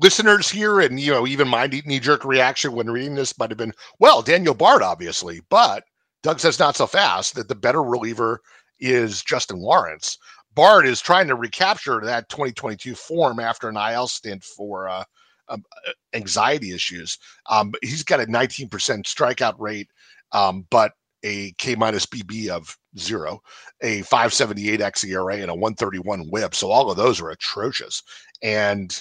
[0.00, 3.58] listeners here, and you know, even my knee jerk reaction when reading this might have
[3.58, 5.84] been, well, Daniel Bard, obviously, but
[6.26, 7.36] Doug says not so fast.
[7.36, 8.40] That the better reliever
[8.80, 10.18] is Justin Lawrence.
[10.56, 15.04] Bard is trying to recapture that 2022 form after an IL stint for uh,
[15.48, 17.16] um, uh, anxiety issues.
[17.48, 19.86] Um, he's got a 19% strikeout rate,
[20.32, 20.90] um, but
[21.22, 23.40] a K minus BB of zero,
[23.82, 26.56] a 578 xERA, and a 131 WHIP.
[26.56, 28.02] So all of those are atrocious.
[28.42, 29.00] And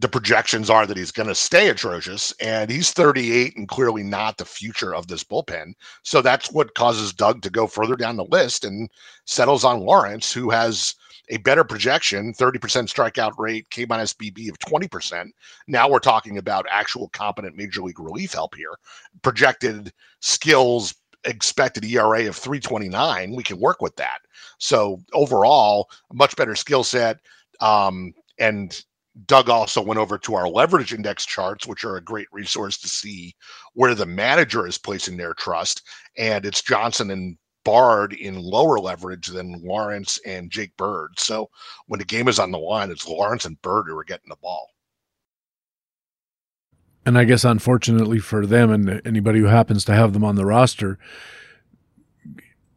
[0.00, 4.38] the projections are that he's going to stay atrocious and he's 38 and clearly not
[4.38, 5.74] the future of this bullpen.
[6.02, 8.88] So that's what causes Doug to go further down the list and
[9.26, 10.94] settles on Lawrence, who has
[11.28, 12.58] a better projection 30%
[12.88, 15.28] strikeout rate, K minus BB of 20%.
[15.68, 18.72] Now we're talking about actual competent major league relief help here.
[19.20, 20.94] Projected skills,
[21.24, 23.36] expected ERA of 329.
[23.36, 24.20] We can work with that.
[24.56, 27.18] So overall, much better skill set.
[27.60, 28.82] Um, and
[29.26, 32.88] Doug also went over to our leverage index charts, which are a great resource to
[32.88, 33.34] see
[33.74, 35.82] where the manager is placing their trust.
[36.16, 41.18] And it's Johnson and Bard in lower leverage than Lawrence and Jake Bird.
[41.18, 41.50] So
[41.86, 44.36] when the game is on the line, it's Lawrence and Bird who are getting the
[44.36, 44.68] ball.
[47.04, 50.46] And I guess unfortunately for them and anybody who happens to have them on the
[50.46, 50.98] roster,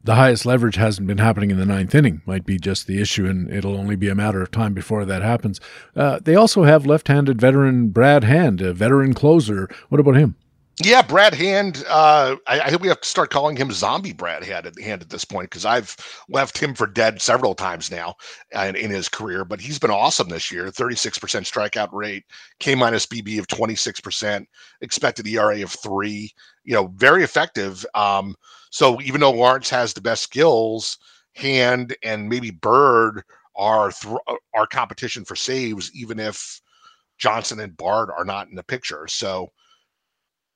[0.04, 3.26] the highest leverage hasn't been happening in the ninth inning, might be just the issue,
[3.26, 5.60] and it'll only be a matter of time before that happens.
[5.96, 9.70] Uh, they also have left handed veteran Brad Hand, a veteran closer.
[9.90, 10.36] What about him?
[10.82, 11.84] Yeah, Brad Hand.
[11.88, 15.04] Uh, I, I, think we have to start calling him Zombie Brad Hand at, hand
[15.04, 15.96] at this point because I've
[16.30, 18.16] left him for dead several times now
[18.52, 19.46] in, in, his career.
[19.46, 20.72] But he's been awesome this year.
[20.72, 22.24] Thirty-six percent strikeout rate,
[22.60, 24.50] K minus BB of twenty-six percent,
[24.82, 26.32] expected ERA of three.
[26.64, 27.86] You know, very effective.
[27.94, 28.36] Um,
[28.74, 30.98] so even though Lawrence has the best skills,
[31.36, 33.22] Hand and maybe Bird
[33.56, 36.60] are th- uh, are competition for saves, even if
[37.20, 39.08] Johnson and Bard are not in the picture.
[39.08, 39.52] So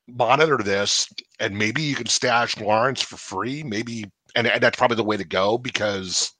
[0.07, 1.07] monitor this
[1.39, 3.61] and maybe you can stash Lawrence for free.
[3.61, 6.33] Maybe, and, and that's probably the way to go because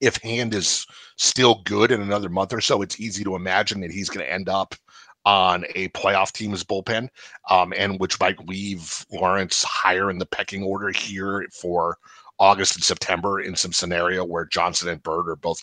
[0.00, 0.86] if Hand is
[1.18, 4.32] still good in another month or so, it's easy to imagine that he's going to
[4.32, 4.74] end up
[5.24, 7.08] on a playoff team's bullpen,
[7.50, 11.98] um, and which might leave Lawrence higher in the pecking order here for
[12.38, 15.62] August and September in some scenario where Johnson and Bird are both,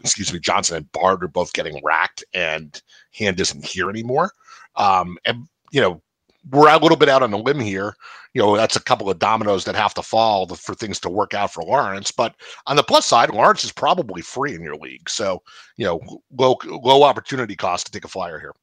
[0.00, 2.82] excuse me, Johnson and Bard are both getting racked and
[3.14, 4.32] Hand isn't here anymore.
[4.74, 6.02] Um, and you know,
[6.50, 7.94] we're a little bit out on a limb here.
[8.34, 11.34] You know, that's a couple of dominoes that have to fall for things to work
[11.34, 12.10] out for Lawrence.
[12.10, 12.34] But
[12.66, 15.08] on the plus side, Lawrence is probably free in your league.
[15.08, 15.42] So,
[15.76, 16.00] you know,
[16.36, 18.54] low low opportunity cost to take a flyer here.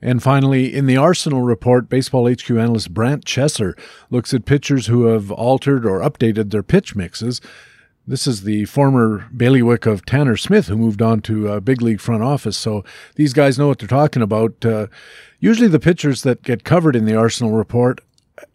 [0.00, 3.76] And finally, in the Arsenal report, Baseball HQ analyst Brant Chesser
[4.10, 7.40] looks at pitchers who have altered or updated their pitch mixes
[8.08, 12.00] this is the former bailiwick of Tanner Smith, who moved on to a big league
[12.00, 12.56] front office.
[12.56, 12.82] So
[13.16, 14.64] these guys know what they're talking about.
[14.64, 14.86] Uh,
[15.40, 18.00] usually, the pitchers that get covered in the Arsenal report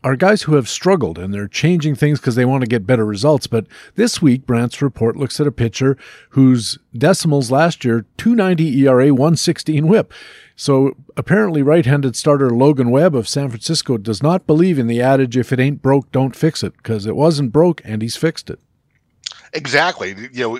[0.03, 3.05] are guys who have struggled and they're changing things because they want to get better
[3.05, 3.47] results.
[3.47, 5.97] But this week, Brant's report looks at a pitcher
[6.29, 10.13] whose decimals last year 290 ERA, 116 whip.
[10.55, 15.01] So apparently, right handed starter Logan Webb of San Francisco does not believe in the
[15.01, 18.49] adage if it ain't broke, don't fix it, because it wasn't broke and he's fixed
[18.49, 18.59] it.
[19.53, 20.15] Exactly.
[20.31, 20.59] You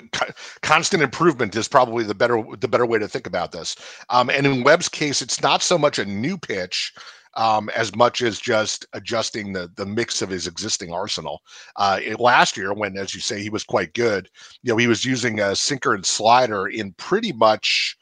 [0.62, 3.76] constant improvement is probably the better the better way to think about this.
[4.10, 6.94] Um, and in Webb's case, it's not so much a new pitch.
[7.36, 11.42] Um, as much as just adjusting the the mix of his existing arsenal.
[11.76, 14.28] Uh, it, last year, when as you say he was quite good,
[14.62, 17.96] you know he was using a sinker and slider in pretty much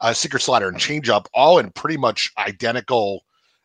[0.00, 3.24] a sinker slider and changeup, all in pretty much identical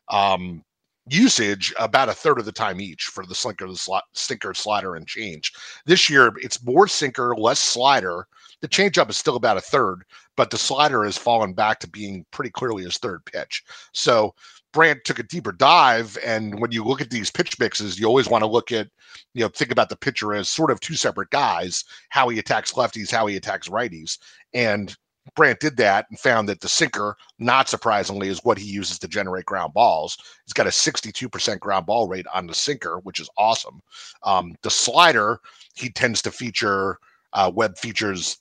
[0.09, 0.63] um,
[1.07, 4.95] usage about a third of the time each for the sinker, the sli- sinker, slider,
[4.95, 5.51] and change.
[5.85, 8.27] This year, it's more sinker, less slider.
[8.61, 10.03] The changeup is still about a third,
[10.37, 13.63] but the slider has fallen back to being pretty clearly his third pitch.
[13.93, 14.35] So
[14.73, 18.29] Brant took a deeper dive, and when you look at these pitch mixes, you always
[18.29, 18.87] want to look at,
[19.33, 22.73] you know, think about the pitcher as sort of two separate guys: how he attacks
[22.73, 24.17] lefties, how he attacks righties,
[24.53, 24.95] and
[25.35, 29.07] Brant did that and found that the sinker, not surprisingly, is what he uses to
[29.07, 30.17] generate ground balls.
[30.45, 33.81] He's got a 62% ground ball rate on the sinker, which is awesome.
[34.23, 35.39] Um, the slider,
[35.75, 36.97] he tends to feature
[37.33, 38.40] uh, Webb features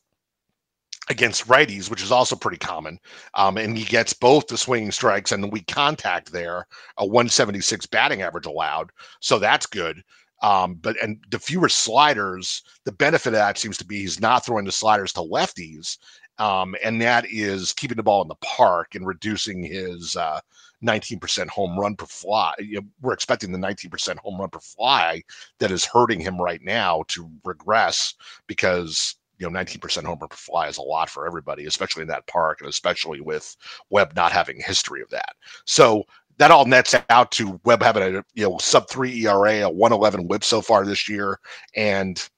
[1.11, 2.99] against righties, which is also pretty common.
[3.35, 6.67] Um, and he gets both the swinging strikes and the weak contact there,
[6.97, 8.91] a 176 batting average allowed.
[9.21, 10.03] So that's good.
[10.43, 14.47] Um, but and the fewer sliders, the benefit of that seems to be he's not
[14.47, 15.99] throwing the sliders to lefties,
[16.39, 20.41] um, and that is keeping the ball in the park and reducing his uh,
[20.83, 22.55] 19% home run per fly.
[23.03, 25.23] We're expecting the 19% home run per fly
[25.59, 28.15] that is hurting him right now to regress
[28.47, 32.27] because you know 19% homer per fly is a lot for everybody, especially in that
[32.27, 33.57] park, and especially with
[33.89, 35.35] Webb not having a history of that.
[35.67, 36.05] So
[36.39, 40.29] that all nets out to Webb having a you know sub three ERA, a 111
[40.29, 41.39] WHIP so far this year,
[41.75, 42.29] and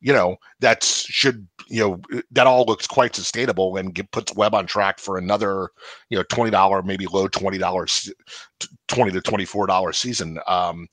[0.00, 4.54] you know that should you know that all looks quite sustainable and get, puts Webb
[4.54, 5.70] on track for another
[6.08, 8.12] you know twenty dollar maybe low twenty dollars
[8.86, 10.86] twenty to twenty four dollar season um,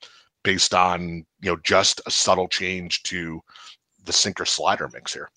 [0.44, 3.42] based on you know just a subtle change to
[4.06, 5.30] the sinker slider mix here.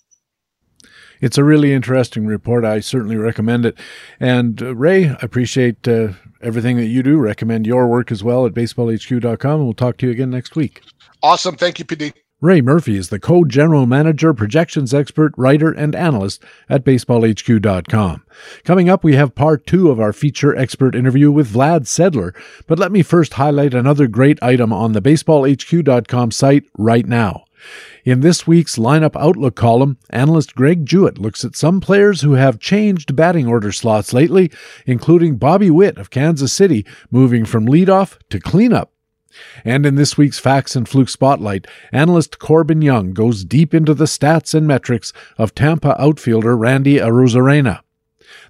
[1.25, 2.67] It's a really interesting report.
[2.67, 3.79] I certainly recommend it.
[4.21, 6.09] And uh, Ray, I appreciate uh,
[6.43, 7.17] everything that you do.
[7.17, 9.55] Recommend your work as well at baseballhq.com.
[9.55, 10.83] And we'll talk to you again next week.
[11.23, 11.57] Awesome.
[11.57, 12.13] Thank you, PD.
[12.43, 18.23] Ray Murphy is the co general manager, projections expert, writer, and analyst at baseballhq.com.
[18.65, 22.37] Coming up, we have part two of our feature expert interview with Vlad Sedler.
[22.67, 27.45] But let me first highlight another great item on the baseballhq.com site right now.
[28.05, 32.59] In this week's lineup outlook column, analyst Greg Jewett looks at some players who have
[32.59, 34.51] changed batting order slots lately,
[34.86, 38.93] including Bobby Witt of Kansas City moving from leadoff to cleanup.
[39.65, 44.05] And in this week's Facts and Fluke Spotlight, analyst Corbin Young goes deep into the
[44.05, 47.81] stats and metrics of Tampa outfielder Randy Arozarena.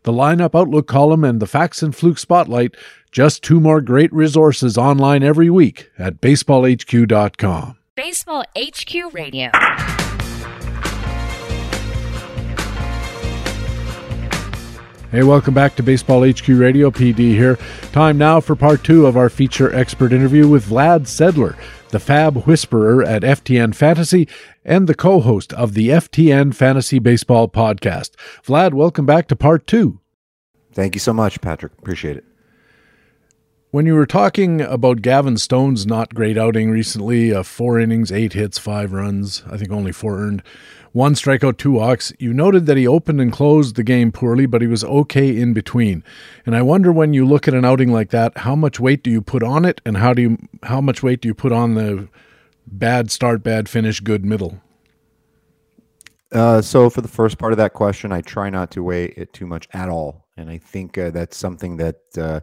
[0.03, 2.77] the lineup outlook column, and the facts and fluke spotlight.
[3.11, 7.77] Just two more great resources online every week at baseballhq.com.
[7.97, 9.51] Baseball HQ Radio.
[15.13, 16.91] Hey, welcome back to Baseball HQ Radio.
[16.91, 17.57] PD here.
[17.93, 21.57] Time now for part two of our feature expert interview with Vlad Sedler,
[21.91, 24.27] the FAAB Whisperer at FTN Fantasy
[24.65, 28.17] and the co host of the FTN Fantasy Baseball podcast.
[28.45, 30.01] Vlad, welcome back to part two.
[30.73, 31.75] Thank you so much, Patrick.
[31.79, 32.25] Appreciate it.
[33.75, 38.35] When you were talking about Gavin Stone's not great outing recently, uh, four innings, eight
[38.35, 40.45] hits, five runs, I think only four earned
[40.93, 42.13] one strikeout, two walks.
[42.21, 45.55] You noted that he opened and closed the game poorly, but he was okay in
[45.55, 46.05] between.
[46.47, 49.11] And I wonder when you look at an outing like that, how much weight do
[49.11, 51.75] you put on it, and how do you how much weight do you put on
[51.75, 52.09] the
[52.69, 54.61] bad start, bad finish, good middle?
[56.31, 59.33] Uh, so for the first part of that question, I try not to weigh it
[59.33, 62.39] too much at all, and I think uh, that's something that, uh,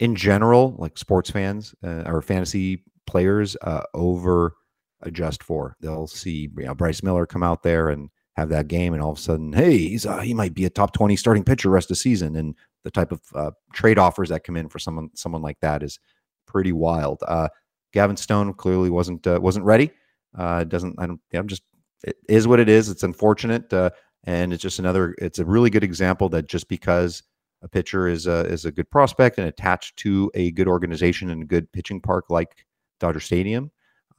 [0.00, 4.54] in general, like sports fans uh, or fantasy players, uh, over
[5.02, 5.76] adjust for.
[5.80, 9.12] They'll see you know, Bryce Miller come out there and have that game, and all
[9.12, 11.86] of a sudden, hey, he's uh, he might be a top twenty starting pitcher rest
[11.86, 12.36] of the season.
[12.36, 15.82] And the type of uh, trade offers that come in for someone someone like that
[15.82, 15.98] is
[16.46, 17.22] pretty wild.
[17.26, 17.48] Uh,
[17.92, 19.90] Gavin Stone clearly wasn't uh, wasn't ready.
[20.36, 21.62] Uh, doesn't I don't I'm just
[22.02, 22.88] it is what it is.
[22.88, 23.90] It's unfortunate, uh,
[24.24, 25.14] and it's just another.
[25.18, 27.22] It's a really good example that just because
[27.64, 31.42] a pitcher is a is a good prospect and attached to a good organization and
[31.42, 32.66] a good pitching park like
[33.00, 33.70] Dodger Stadium,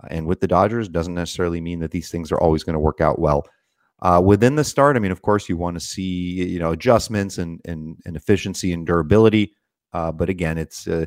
[0.10, 3.02] and with the Dodgers doesn't necessarily mean that these things are always going to work
[3.02, 3.46] out well.
[4.02, 7.38] Uh, within the start, I mean, of course, you want to see you know adjustments
[7.38, 9.54] and and, and efficiency and durability.
[9.94, 11.06] Uh, but again, it's uh,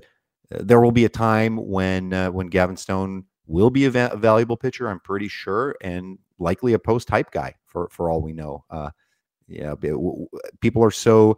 [0.50, 4.56] there will be a time when uh, when Gavin Stone will be a, va- valuable
[4.56, 4.88] pitcher.
[4.88, 8.64] I'm pretty sure, and likely a post hype guy for for all we know.
[8.70, 8.90] Uh,
[9.48, 9.74] yeah,
[10.60, 11.36] people are so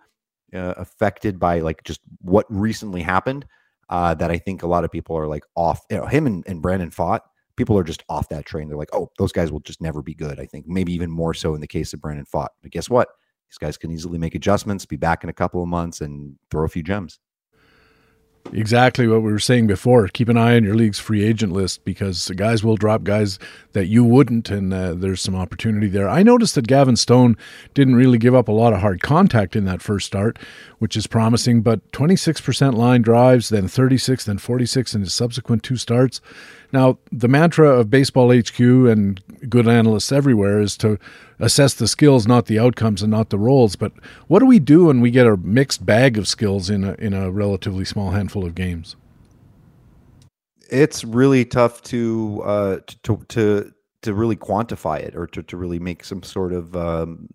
[0.55, 3.47] uh, affected by like just what recently happened
[3.89, 5.85] uh, that I think a lot of people are like off.
[5.91, 7.21] You know, him and, and Brandon Pfaadt.
[7.57, 8.69] people are just off that train.
[8.69, 10.41] They're like, oh, those guys will just never be good.
[10.41, 12.49] I think maybe even more so in the case of Brandon Pfaadt.
[12.63, 13.09] But guess what?
[13.49, 16.65] These guys can easily make adjustments, be back in a couple of months, and throw
[16.65, 17.19] a few gems.
[18.53, 20.09] Exactly what we were saying before.
[20.09, 23.39] Keep an eye on your league's free agent list because guys will drop guys
[23.75, 26.09] that you wouldn't, and uh, there's some opportunity there.
[26.09, 27.37] I noticed that Gavin Stone
[27.75, 30.37] didn't really give up a lot of hard contact in that first start,
[30.79, 35.77] which is promising, but 26% line drives, then 36, then 46 in his subsequent two
[35.77, 36.21] starts.
[36.73, 40.99] Now, the mantra of Baseball HQ and good analysts everywhere is to
[41.39, 43.77] assess the skills, not the outcomes and not the roles.
[43.77, 43.93] But
[44.29, 47.13] what do we do when we get a mixed bag of skills in a, in
[47.13, 48.97] a relatively small handful of games?
[50.71, 53.73] It's really tough to uh, to to
[54.03, 57.29] to really quantify it or to, to really make some sort of um,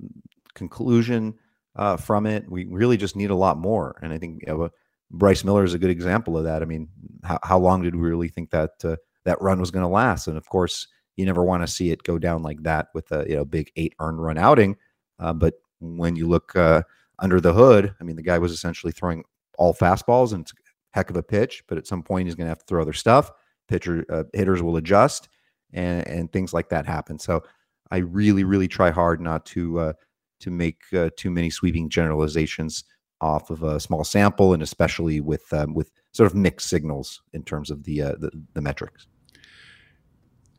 [0.54, 1.36] conclusion
[1.76, 2.50] uh, from it.
[2.50, 4.00] We really just need a lot more.
[4.02, 4.70] And I think you know,
[5.12, 6.62] Bryce Miller is a good example of that.
[6.62, 6.88] I mean,
[7.24, 8.96] how, how long did we really think that uh,
[9.26, 10.28] that run was going to last.
[10.28, 10.88] And of course,
[11.18, 13.72] you never want to see it go down like that with a you know big
[13.76, 14.78] eight earned run outing.
[15.20, 16.82] Uh, but when you look uh,
[17.20, 19.24] under the hood, I mean, the guy was essentially throwing
[19.58, 20.56] all fastballs, and it's a
[20.92, 21.64] heck of a pitch.
[21.68, 23.32] But at some point, he's going to have to throw other stuff.
[23.68, 25.30] Pitcher uh, hitters will adjust,
[25.74, 27.20] and and things like that happen.
[27.20, 27.44] So
[27.92, 29.94] I really, really try hard not to uh,
[30.42, 32.84] to make uh, too many sweeping generalizations
[33.22, 37.44] off of a small sample, and especially with um, with sort of mixed signals in
[37.44, 39.08] terms of the, uh, the, the metrics.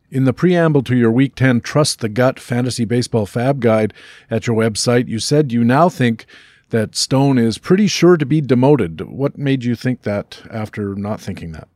[0.08, 3.94] In the preamble to your Week 10 Trust the Gut Fantasy Baseball FAAB Guide
[4.30, 6.26] at your website, you said you now think
[6.70, 9.00] that Stone is pretty sure to be demoted.
[9.00, 11.68] What made you think that after not thinking that?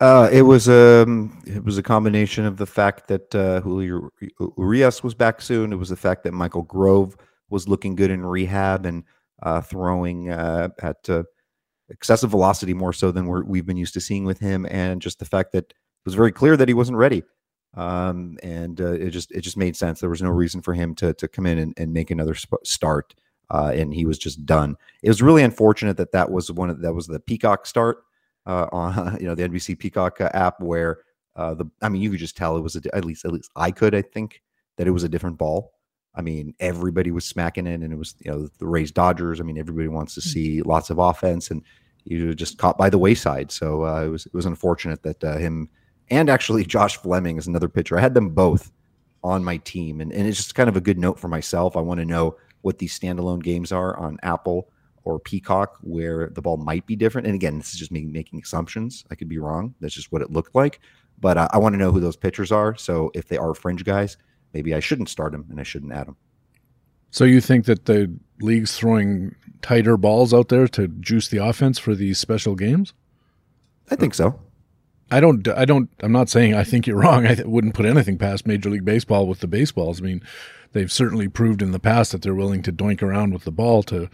[0.00, 4.10] Uh, it was a um, it was a combination of the fact that uh, Julio
[4.58, 5.72] Urias was back soon.
[5.72, 7.16] It was the fact that Michael Grove
[7.48, 9.04] was looking good in rehab and
[9.42, 11.22] uh, throwing uh, at uh,
[11.90, 15.20] excessive velocity more so than we have been used to seeing with him, and just
[15.20, 17.22] the fact that it was very clear that he wasn't ready.
[17.76, 20.00] Um, and uh, it just it just made sense.
[20.00, 22.62] There was no reason for him to to come in and, and make another sp-
[22.64, 23.14] start,
[23.50, 24.76] uh, and he was just done.
[25.02, 28.04] It was really unfortunate that that was one of that was the Peacock start
[28.46, 30.98] uh, on you know the NBC Peacock uh, app where
[31.36, 33.50] uh, the I mean you could just tell it was a, at least at least
[33.56, 34.42] I could I think
[34.76, 35.72] that it was a different ball.
[36.14, 39.40] I mean everybody was smacking it, and it was you know the Rays Dodgers.
[39.40, 40.28] I mean everybody wants to hmm.
[40.28, 41.62] see lots of offense, and
[42.04, 43.50] you were just caught by the wayside.
[43.50, 45.68] So uh, it was it was unfortunate that uh, him
[46.10, 47.98] and actually Josh Fleming is another pitcher.
[47.98, 48.72] I had them both
[49.22, 51.76] on my team, and, and it's just kind of a good note for myself.
[51.76, 54.68] I want to know what these standalone games are on Apple
[55.04, 57.26] or Peacock, where the ball might be different.
[57.26, 59.04] And again, this is just me making assumptions.
[59.10, 59.74] I could be wrong.
[59.80, 60.80] That's just what it looked like.
[61.20, 62.74] But uh, I want to know who those pitchers are.
[62.76, 64.16] So if they are fringe guys,
[64.52, 66.16] maybe I shouldn't start them and I shouldn't add them.
[67.10, 71.78] So you think that the leagues throwing tighter balls out there to juice the offense
[71.78, 72.92] for these special games?
[73.90, 74.40] I think so.
[75.10, 75.46] I don't.
[75.48, 75.90] I don't.
[76.00, 77.26] I'm not saying I think you're wrong.
[77.26, 80.00] I wouldn't put anything past Major League Baseball with the baseballs.
[80.00, 80.22] I mean,
[80.72, 83.82] they've certainly proved in the past that they're willing to doink around with the ball
[83.84, 84.08] to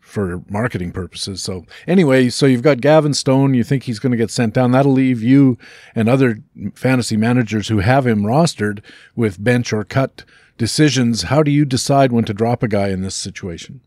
[0.00, 1.42] for marketing purposes.
[1.42, 3.54] So anyway, so you've got Gavin Stone.
[3.54, 4.70] You think he's going to get sent down?
[4.70, 5.58] That'll leave you
[5.94, 6.38] and other
[6.74, 8.80] fantasy managers who have him rostered
[9.16, 10.24] with bench or cut
[10.58, 11.22] decisions.
[11.22, 13.80] How do you decide when to drop a guy in this situation?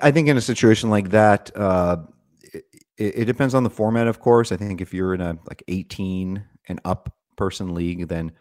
[0.00, 1.98] I think in a situation like that, uh,
[3.00, 4.52] it, it, depends on the format, of course.
[4.52, 8.32] I think if you're in a like 18 and up person league, then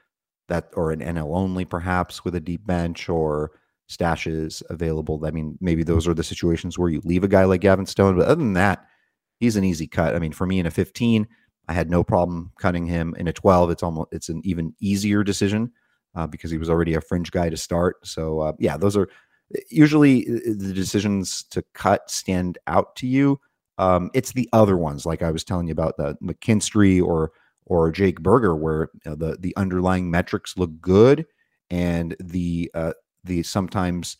[0.50, 3.52] that or an NL only perhaps with a deep bench or
[3.90, 5.24] stashes available.
[5.26, 8.18] I mean, maybe those are the situations where you leave a guy like Gavin Stone,
[8.18, 8.86] but other than that,
[9.40, 10.16] he's an easy cut.
[10.16, 11.28] I mean, for me in a 15,
[11.68, 13.16] I had no problem cutting him.
[13.18, 15.72] In a 12, it's almost it's an even easier decision
[16.16, 18.06] uh, because he was already a fringe guy to start.
[18.06, 19.08] So uh, yeah, those are
[19.70, 23.40] usually uh, the decisions to cut stand out to you.
[23.80, 27.32] Um, it's the other ones, like I was telling you about the McKinstry or
[27.66, 31.26] or Jake Burger, where you know, the the underlying metrics look good
[31.70, 32.94] and the uh,
[33.24, 34.18] the sometimes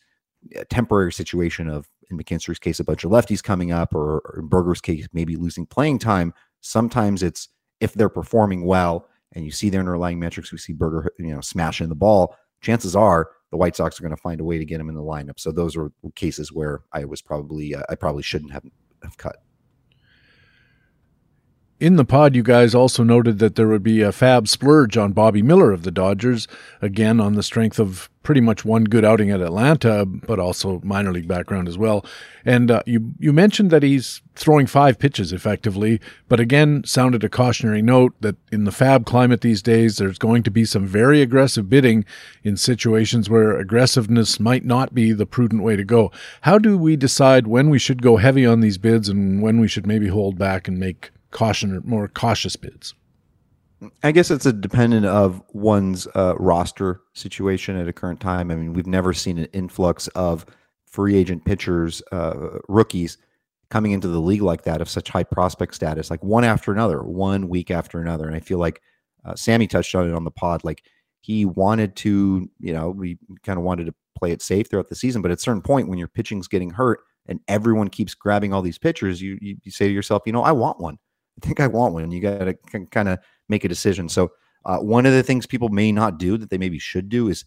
[0.58, 4.36] uh, temporary situation of in McKinstry's case a bunch of lefties coming up, or, or
[4.38, 6.32] in Burger's case maybe losing playing time.
[6.62, 7.48] Sometimes it's
[7.80, 11.42] if they're performing well and you see their underlying metrics, we see Burger you know
[11.42, 12.34] smashing the ball.
[12.62, 14.94] Chances are the White Sox are going to find a way to get him in
[14.94, 15.38] the lineup.
[15.38, 18.64] So those are cases where I was probably uh, I probably shouldn't have,
[19.02, 19.36] have cut.
[21.80, 25.12] In the pod, you guys also noted that there would be a FAAB splurge on
[25.12, 26.46] Bobby Miller of the Dodgers,
[26.82, 31.10] again on the strength of pretty much one good outing at Atlanta, but also minor
[31.10, 32.04] league background as well.
[32.44, 37.30] And uh, you you mentioned that he's throwing five pitches effectively, but again sounded a
[37.30, 41.22] cautionary note that in the FAAB climate these days, there's going to be some very
[41.22, 42.04] aggressive bidding
[42.44, 46.12] in situations where aggressiveness might not be the prudent way to go.
[46.42, 49.66] How do we decide when we should go heavy on these bids and when we
[49.66, 52.94] should maybe hold back and make caution or more cautious bids?
[54.02, 58.50] I guess it's a dependent of one's uh, roster situation at a current time.
[58.50, 60.44] I mean, we've never seen an influx of
[60.86, 63.16] free agent pitchers, uh, rookies
[63.70, 67.02] coming into the league like that of such high prospect status, like one after another,
[67.02, 68.26] one week after another.
[68.26, 68.82] And I feel like
[69.24, 70.64] uh, Sammy touched on it on the pod.
[70.64, 70.82] Like
[71.20, 74.94] he wanted to, you know, we kind of wanted to play it safe throughout the
[74.94, 78.52] season, but at a certain point when your pitching's getting hurt and everyone keeps grabbing
[78.52, 80.98] all these pitchers, you, you, you say to yourself, you know, I want one.
[81.42, 82.10] I think I want one.
[82.10, 82.54] You got to
[82.86, 84.08] kind of make a decision.
[84.08, 84.32] So,
[84.66, 87.44] uh, one of the things people may not do that they maybe should do is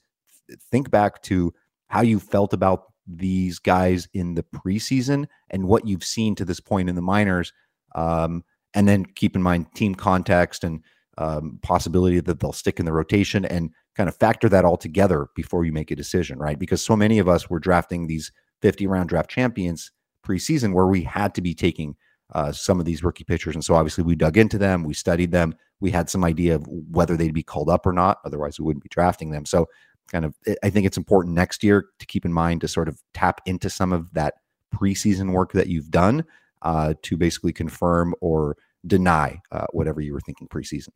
[0.72, 1.54] think back to
[1.88, 6.60] how you felt about these guys in the preseason and what you've seen to this
[6.60, 7.54] point in the minors.
[7.96, 8.44] Um,
[8.74, 10.82] and then keep in mind team context and
[11.18, 15.28] um, possibility that they'll stick in the rotation and kind of factor that all together
[15.36, 16.58] before you make a decision, right?
[16.58, 18.32] Because so many of us were drafting these
[18.62, 19.92] 50 round draft champions
[20.26, 21.96] preseason where we had to be taking
[22.34, 23.56] uh, some of these rookie pitchers.
[23.56, 26.66] And so obviously we dug into them, we studied them, we had some idea of
[26.68, 28.20] whether they'd be called up or not.
[28.26, 29.46] Otherwise, we wouldn't be drafting them.
[29.46, 29.68] So,
[30.12, 33.02] kind of, I think it's important next year to keep in mind to sort of
[33.14, 34.36] tap into some of that
[34.74, 36.24] preseason work that you've done
[36.62, 38.58] uh, to basically confirm or
[38.88, 40.90] deny uh, whatever you were thinking preseason.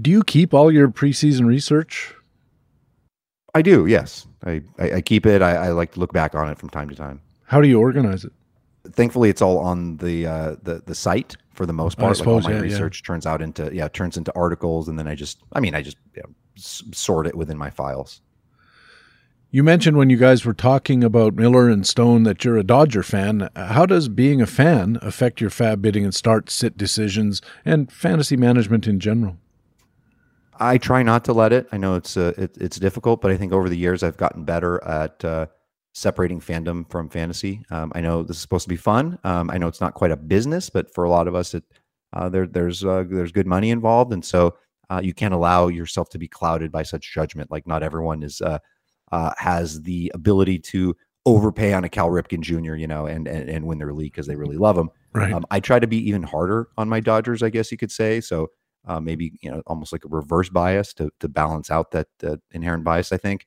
[0.00, 2.14] Do you keep all your preseason research?
[3.54, 3.86] I do.
[3.86, 5.42] Yes, I I, I keep it.
[5.42, 7.20] I, I like to look back on it from time to time.
[7.44, 8.32] How do you organize it?
[8.92, 12.16] Thankfully it's all on the uh, the the site for the most part.
[12.16, 13.06] Suppose, like all my yeah, research yeah.
[13.06, 15.96] turns out into yeah turns into articles, and then I just I mean I just
[16.14, 18.20] you know, sort it within my files.
[19.50, 23.04] You mentioned when you guys were talking about Miller and Stone that you're a Dodger
[23.04, 23.48] fan.
[23.54, 28.36] How does being a fan affect your FAAB bidding and start sit decisions and fantasy
[28.36, 29.36] management in general?
[30.58, 31.68] I try not to let it.
[31.70, 34.42] I know it's uh, it, it's difficult, but I think over the years I've gotten
[34.42, 35.46] better at uh,
[35.94, 37.64] separating fandom from fantasy.
[37.70, 39.18] Um, I know this is supposed to be fun.
[39.24, 41.64] Um, I know it's not quite a business, but for a lot of us, it
[42.12, 44.56] uh, there there's uh, there's good money involved, and so
[44.90, 47.50] uh, you can't allow yourself to be clouded by such judgment.
[47.50, 48.58] Like not everyone is uh,
[49.12, 50.96] uh, has the ability to
[51.26, 52.74] overpay on a Cal Ripken Jr.
[52.74, 54.90] You know, and and, and win their league because they really love him.
[55.12, 55.32] Right.
[55.32, 58.20] Um, I try to be even harder on my Dodgers, I guess you could say.
[58.20, 58.50] So.
[58.86, 62.06] Uh, maybe you know, almost like a reverse bias to to balance out that
[62.50, 63.12] inherent bias.
[63.12, 63.46] I think,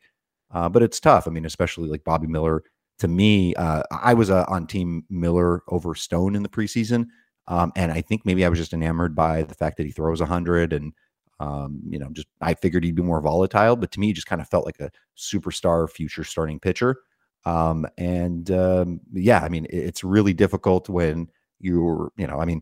[0.51, 1.27] uh, but it's tough.
[1.27, 2.63] I mean, especially like Bobby Miller.
[2.99, 7.07] To me, uh, I was uh, on Team Miller over Stone in the preseason,
[7.47, 10.19] um, and I think maybe I was just enamored by the fact that he throws
[10.19, 10.93] hundred, and
[11.39, 13.75] um, you know, just I figured he'd be more volatile.
[13.75, 16.97] But to me, he just kind of felt like a superstar, future starting pitcher.
[17.45, 21.29] Um, and um, yeah, I mean, it, it's really difficult when
[21.59, 22.61] you're, you know, I mean,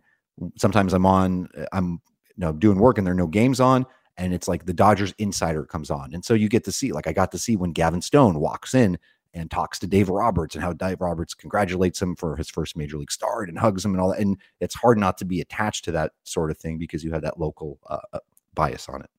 [0.57, 2.01] sometimes I'm on, I'm
[2.35, 3.85] you know doing work and there are no games on
[4.17, 6.13] and it's like the Dodgers insider comes on.
[6.13, 8.73] And so you get to see, like I got to see when Gavin Stone walks
[8.73, 8.97] in
[9.33, 12.97] and talks to Dave Roberts and how Dave Roberts congratulates him for his first major
[12.97, 14.21] league start and hugs him and all that.
[14.21, 17.23] And it's hard not to be attached to that sort of thing because you have
[17.23, 18.19] that local uh, uh
[18.53, 19.09] bias on it.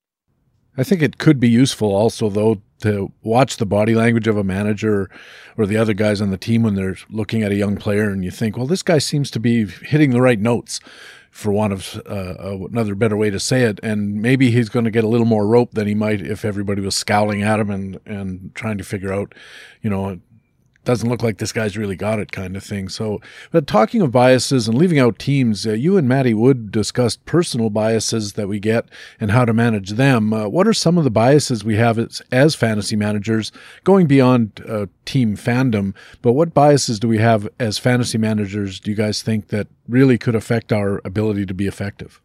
[0.78, 4.44] I think it could be useful also, though, to watch the body language of a
[4.44, 5.10] manager
[5.56, 8.22] or the other guys on the team when they're looking at a young player and
[8.22, 10.80] you think, well, this guy seems to be hitting the right notes
[11.36, 13.78] for want of uh, another better way to say it.
[13.82, 16.80] And maybe he's going to get a little more rope than he might if everybody
[16.80, 19.34] was scowling at him and, and trying to figure out,
[19.82, 20.18] you know,
[20.86, 22.88] doesn't look like this guy's really got it kind of thing.
[22.88, 27.26] So, but talking of biases and leaving out teams, uh, you and Matty Wood discussed
[27.26, 28.88] personal biases that we get
[29.20, 30.32] and how to manage them.
[30.32, 33.52] Uh, what are some of the biases we have as, as fantasy managers
[33.84, 35.94] going beyond uh, team fandom?
[36.22, 40.16] But what biases do we have as fantasy managers, do you guys think that really
[40.16, 42.22] could affect our ability to be effective?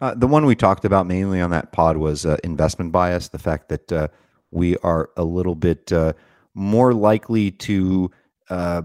[0.00, 3.38] Uh, the one we talked about mainly on that pod was uh, investment bias, the
[3.38, 4.08] fact that uh,
[4.50, 5.92] we are a little bit
[6.58, 8.10] more likely to
[8.50, 8.82] uh,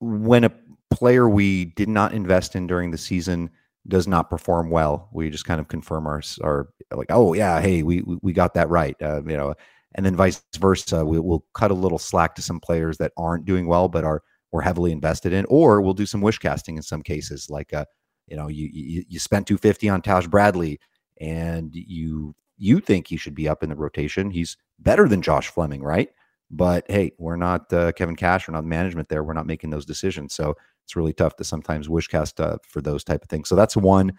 [0.00, 0.52] when a
[0.90, 3.50] player we did not invest in during the season
[3.86, 7.82] does not perform well, we just kind of confirm our, our like, oh yeah, hey,
[7.82, 9.54] we we got that right, uh, you know,
[9.94, 13.44] and then vice versa, we, will cut a little slack to some players that aren't
[13.44, 16.82] doing well but are we're heavily invested in, or we'll do some wish casting in
[16.82, 17.84] some cases, like uh,
[18.26, 20.80] you know, you you, you spent two fifty on Taj Bradley,
[21.20, 24.30] and you you think he should be up in the rotation.
[24.30, 26.08] He's better than Josh Fleming, right?
[26.50, 28.46] But hey, we're not uh, Kevin Cash.
[28.46, 29.24] We're not management there.
[29.24, 30.34] We're not making those decisions.
[30.34, 30.54] So
[30.84, 33.48] it's really tough to sometimes wishcast uh, for those type of things.
[33.48, 34.12] So that's one.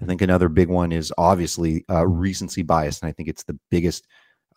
[0.00, 3.58] I think another big one is obviously uh, recency bias, and I think it's the
[3.70, 4.06] biggest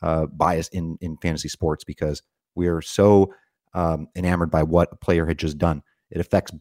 [0.01, 2.21] uh, bias in in fantasy sports because
[2.55, 3.33] we are so
[3.73, 5.83] um, enamored by what a player had just done.
[6.09, 6.51] It affects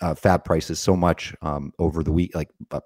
[0.00, 2.34] uh, FAAB prices so much um, over the week.
[2.34, 2.80] Like a uh,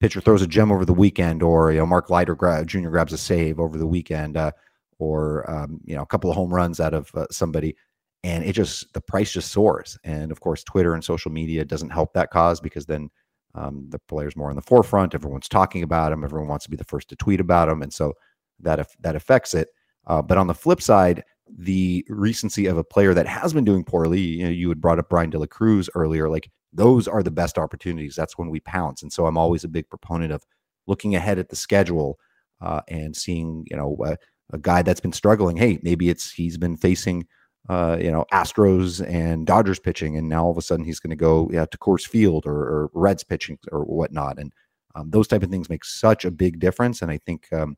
[0.00, 2.88] pitcher throws a gem over the weekend, or you know Mark Leiter gra- Jr.
[2.88, 4.36] grabs a save over the weekend.
[4.36, 4.52] Uh,
[4.98, 7.76] or um, you know a couple of home runs out of uh, somebody
[8.24, 9.98] and it just the price just soars.
[10.04, 13.10] And of course twitter and social media doesn't help that cause because then
[13.54, 16.76] um, the player's more in the forefront everyone's talking about him everyone wants to be
[16.76, 18.12] the first to tweet about them and so
[18.60, 19.68] that that affects it.
[20.06, 21.22] Uh, but on the flip side
[21.58, 24.98] the recency of a player that has been doing poorly you know you had brought
[24.98, 28.14] up Bryan De La Cruz earlier like those are the best opportunities.
[28.14, 29.02] That's when we pounce.
[29.02, 30.44] And so i'm always a big proponent of
[30.86, 32.18] looking ahead at the schedule
[32.60, 34.16] uh, and seeing you know uh,
[34.52, 35.56] a guy that's been struggling.
[35.56, 37.26] Hey, maybe it's he's been facing
[37.68, 41.10] uh, you know Astros and Dodgers pitching, and now all of a sudden he's going
[41.10, 44.52] to go yeah, to Coors Field or, or, Reds pitching or whatnot, and
[44.94, 47.02] um, those type of things make such a big difference.
[47.02, 47.76] And I think um,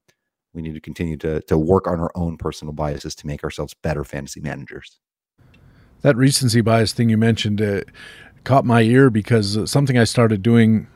[0.52, 3.74] we need to continue to to work on our own personal biases to make ourselves
[3.82, 5.01] better fantasy managers.
[6.02, 7.82] That recency bias thing you mentioned uh,
[8.44, 10.86] caught my ear because something I started doing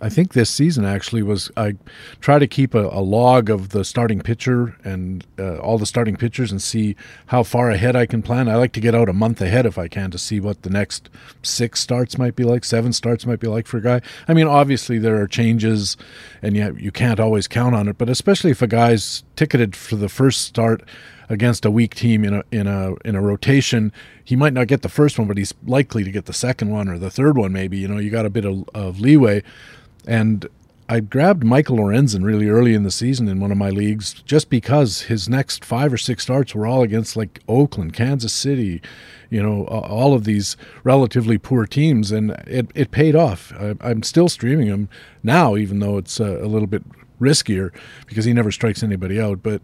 [0.00, 1.74] I think this season actually was I
[2.20, 6.16] try to keep a, a log of the starting pitcher and uh, all the starting
[6.16, 6.96] pitchers and see
[7.26, 8.48] how far ahead I can plan.
[8.48, 10.70] I like to get out a month ahead if I can to see what the
[10.70, 11.10] next
[11.42, 14.00] six starts might be like, seven starts might be like for a guy.
[14.26, 15.96] I mean, obviously there are changes,
[16.42, 17.98] and you you can't always count on it.
[17.98, 20.82] But especially if a guy's ticketed for the first start
[21.28, 23.92] against a weak team in a in a in a rotation,
[24.24, 26.88] he might not get the first one, but he's likely to get the second one
[26.88, 27.52] or the third one.
[27.52, 29.42] Maybe you know you got a bit of, of leeway.
[30.08, 30.48] And
[30.88, 34.48] I grabbed Michael Lorenzen really early in the season in one of my leagues just
[34.48, 38.80] because his next five or six starts were all against like Oakland, Kansas City,
[39.28, 43.52] you know, all of these relatively poor teams, and it, it paid off.
[43.60, 44.88] I, am still streaming him
[45.22, 46.82] now, even though it's a, a little bit
[47.20, 47.70] riskier
[48.06, 49.42] because he never strikes anybody out.
[49.42, 49.60] But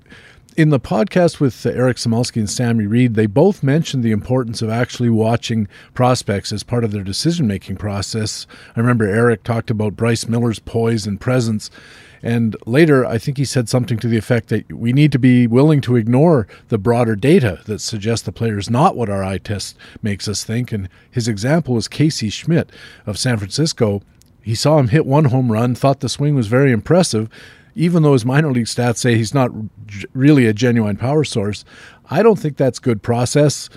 [0.56, 4.70] in the podcast with Eric Samulski and Sammy Reed, they both mentioned the importance of
[4.70, 8.46] actually watching prospects as part of their decision making process.
[8.76, 11.70] I remember Eric talked about Bryce Miller's poise and presence.
[12.22, 15.46] And later, I think he said something to the effect that we need to be
[15.46, 19.38] willing to ignore the broader data that suggests the player is not what our eye
[19.38, 20.72] test makes us think.
[20.72, 22.70] And his example was Casey Schmitt
[23.06, 24.02] of San Francisco.
[24.40, 27.28] He saw him hit one home run, thought the swing was very impressive,
[27.74, 29.50] even though his minor league stats say he's not
[30.12, 31.64] really a genuine power source,
[32.10, 33.68] I don't think that's good process.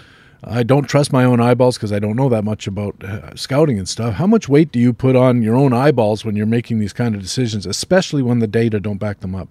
[0.43, 3.79] I don't trust my own eyeballs because I don't know that much about uh, scouting
[3.79, 4.15] and stuff.
[4.15, 7.15] How much weight do you put on your own eyeballs when you're making these kind
[7.15, 9.49] of decisions, especially when the data don't back them up?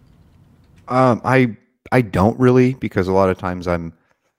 [0.89, 1.56] Um, I
[1.90, 3.93] I don't really because a lot of times I'm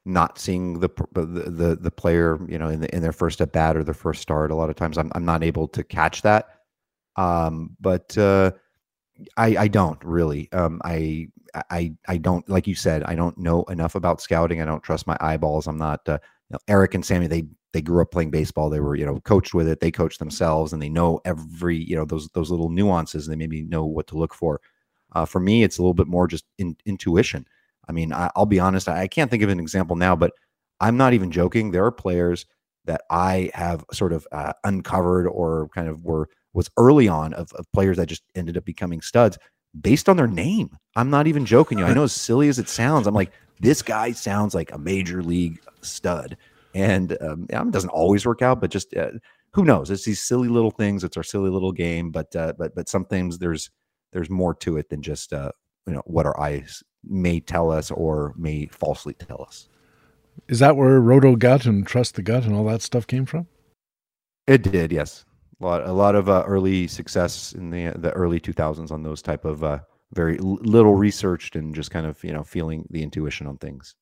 [0.05, 3.75] not seeing the the the, player you know in the, in their first at bat
[3.75, 4.51] or their first start.
[4.51, 6.47] A lot of times I'm I'm not able to catch that.
[7.17, 8.51] Um, but uh,
[9.37, 10.51] I, I don't really.
[10.51, 11.27] Um, I,
[11.71, 13.03] I, I don't like you said.
[13.03, 14.61] I don't know enough about scouting.
[14.61, 15.67] I don't trust my eyeballs.
[15.67, 16.07] I'm not.
[16.07, 16.19] Uh,
[16.49, 17.27] you know, Eric and Sammy.
[17.27, 18.69] They they grew up playing baseball.
[18.69, 19.79] They were you know coached with it.
[19.79, 23.27] They coach themselves, and they know every you know those those little nuances.
[23.27, 24.61] And they maybe know what to look for.
[25.13, 27.45] Uh, for me, it's a little bit more just in, intuition.
[27.87, 28.89] I mean, I, will be honest.
[28.89, 30.33] I, I can't think of an example now, but
[30.79, 31.71] I'm not even joking.
[31.71, 32.45] There are players
[32.85, 37.53] that I have sort of uh, uncovered or kind of were was early on of,
[37.53, 39.37] of players that just ended up becoming studs
[39.79, 40.75] based on their name.
[40.95, 41.85] I'm not even joking you.
[41.85, 45.21] I know as silly as it sounds, I'm like, this guy sounds like a major
[45.21, 46.35] league stud.
[46.73, 49.11] And um, it doesn't always work out, but just uh,
[49.53, 49.91] who knows?
[49.91, 51.03] It's these silly little things.
[51.03, 53.69] It's our silly little game, but uh, but but sometimes there's
[54.11, 55.51] there's more to it than just uh,
[55.87, 59.69] you know what our eyes may tell us or may falsely tell us.
[60.49, 63.47] Is that where Roto Gut and Trust the Gut and all that stuff came from?
[64.45, 65.25] It did, yes.
[65.59, 69.21] A lot, a lot of uh, early success in the the early 2000s on those
[69.21, 69.79] type of uh,
[70.13, 73.95] very little researched and just kind of you know feeling the intuition on things.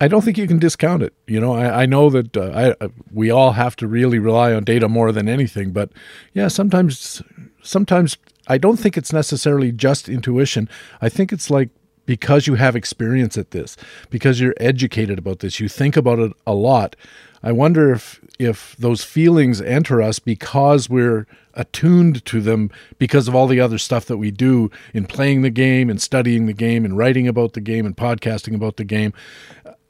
[0.00, 1.12] I don't think you can discount it.
[1.26, 4.54] You know, I, I know that uh, I, uh, we all have to really rely
[4.54, 5.92] on data more than anything, but
[6.32, 7.22] yeah, sometimes,
[7.62, 8.16] sometimes
[8.46, 10.70] I don't think it's necessarily just intuition.
[11.02, 11.68] I think it's like
[12.06, 13.76] because you have experience at this,
[14.08, 16.96] because you're educated about this, you think about it a lot.
[17.42, 23.34] I wonder if if those feelings enter us because we're attuned to them because of
[23.34, 26.84] all the other stuff that we do in playing the game and studying the game
[26.84, 29.12] and writing about the game and podcasting about the game.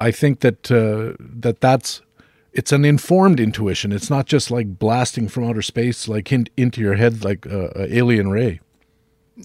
[0.01, 2.03] I think that uh, that that's
[2.53, 3.93] it's an informed intuition.
[3.93, 7.69] It's not just like blasting from outer space, like in, into your head, like uh,
[7.77, 8.61] alien ray.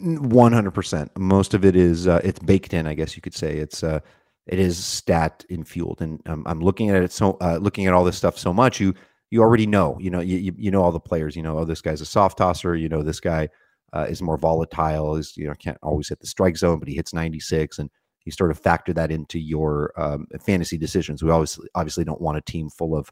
[0.02, 1.12] One hundred percent.
[1.18, 2.88] Most of it is uh, it's baked in.
[2.88, 4.00] I guess you could say it's uh,
[4.48, 8.04] it is stat infueled, and um, I'm looking at it so uh, looking at all
[8.04, 8.80] this stuff so much.
[8.80, 8.94] You
[9.32, 9.98] you already know.
[10.00, 11.36] You know you you know all the players.
[11.36, 12.76] You know oh this guy's a soft tosser.
[12.76, 13.50] You know this guy
[13.94, 15.16] uh, is more volatile.
[15.16, 17.90] Is you know can't always hit the strike zone, but he hits 96, and
[18.26, 21.24] you sort of factor that into your um, fantasy decisions.
[21.24, 23.12] We obviously obviously don't want a team full of,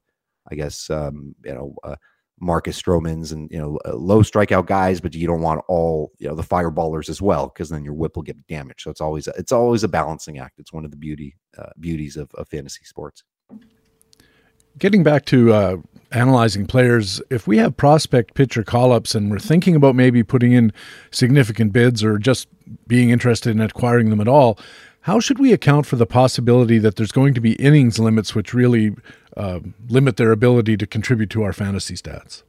[0.51, 1.76] I guess um, you know.
[1.84, 1.95] Uh,
[2.44, 6.28] Marcus Stromans and you know uh, low strikeout guys, but you don't want all you
[6.28, 8.82] know the fireballers as well because then your whip will get damaged.
[8.82, 10.60] So it's always a, it's always a balancing act.
[10.60, 13.24] It's one of the beauty uh, beauties of, of fantasy sports.
[14.78, 15.78] Getting back to uh,
[16.11, 20.52] analyzing players, if we have prospect pitcher call ups and we're thinking about maybe putting
[20.52, 20.74] in
[21.11, 22.48] significant bids or just
[22.88, 24.57] being interested in acquiring them at all,
[25.02, 28.53] how should we account for the possibility that there's going to be innings limits which
[28.53, 28.95] really
[29.38, 32.43] uh, limit their ability to contribute to our fantasy stats?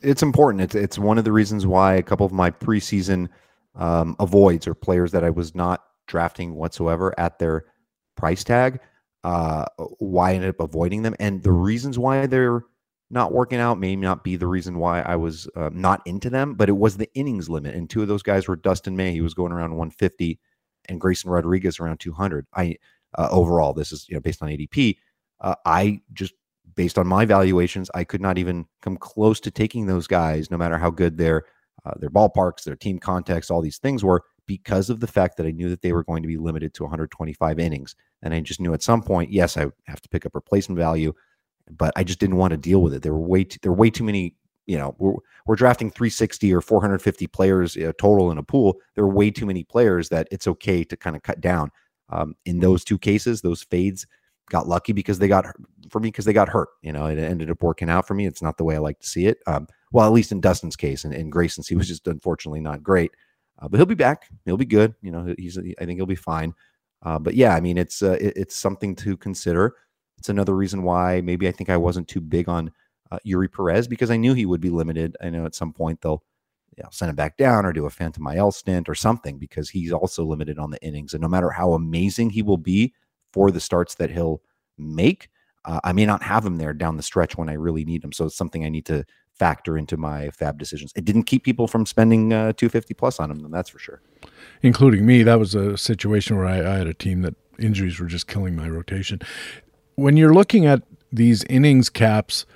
[0.00, 0.62] It's important.
[0.62, 3.28] It's it's one of the reasons why a couple of my preseason
[3.74, 7.64] um, avoids or players that I was not drafting whatsoever at their
[8.16, 8.80] price tag.
[9.24, 9.66] Uh,
[9.98, 12.64] why I ended up avoiding them, and the reasons why they're
[13.12, 16.54] not working out may not be the reason why I was uh, not into them,
[16.54, 17.74] but it was the innings limit.
[17.74, 19.12] And two of those guys were Dustin May.
[19.12, 20.40] He was going around 150
[20.88, 22.46] and Grayson Rodriguez around 200.
[22.54, 22.76] I
[23.16, 24.96] uh, overall, this is you know based on ADP.
[25.42, 26.34] Uh, I just
[26.74, 30.56] based on my valuations, I could not even come close to taking those guys, no
[30.56, 31.44] matter how good their
[31.84, 35.46] uh, their ballparks, their team context, all these things were, because of the fact that
[35.46, 38.60] I knew that they were going to be limited to 125 innings, and I just
[38.60, 41.12] knew at some point, yes, I have to pick up replacement value,
[41.70, 43.02] but I just didn't want to deal with it.
[43.02, 44.36] There were way too, there were way too many
[44.66, 45.14] you know we're,
[45.44, 48.76] we're drafting 360 or 450 players uh, total in a pool.
[48.94, 51.70] There are way too many players that it's okay to kind of cut down.
[52.08, 54.06] Um, in those two cases those fades
[54.52, 55.46] got lucky because they got
[55.90, 58.26] for me because they got hurt you know it ended up working out for me
[58.26, 60.76] it's not the way i like to see it um, well at least in dustin's
[60.76, 63.10] case and, and grayson's he was just unfortunately not great
[63.60, 66.14] uh, but he'll be back he'll be good you know he's i think he'll be
[66.14, 66.52] fine
[67.02, 69.74] uh, but yeah i mean it's uh, it, it's something to consider
[70.18, 72.70] it's another reason why maybe i think i wasn't too big on
[73.10, 75.18] uh, Eury Perez because I knew he would be limited.
[75.20, 76.24] I know at some point they'll
[76.78, 79.68] you know, send him back down or do a Phantom IL stint or something because
[79.68, 81.12] he's also limited on the innings.
[81.12, 82.94] And no matter how amazing he will be
[83.32, 84.42] for the starts that he'll
[84.78, 85.28] make,
[85.64, 88.12] uh, I may not have him there down the stretch when I really need him.
[88.12, 89.04] So it's something I need to
[89.34, 90.92] factor into my FAAB decisions.
[90.94, 94.02] It didn't keep people from spending uh, 250 plus on him, that's for sure.
[94.62, 95.22] Including me.
[95.22, 98.56] That was a situation where I, I had a team that injuries were just killing
[98.56, 99.20] my rotation.
[99.94, 100.82] When you're looking at
[101.12, 102.46] these innings caps,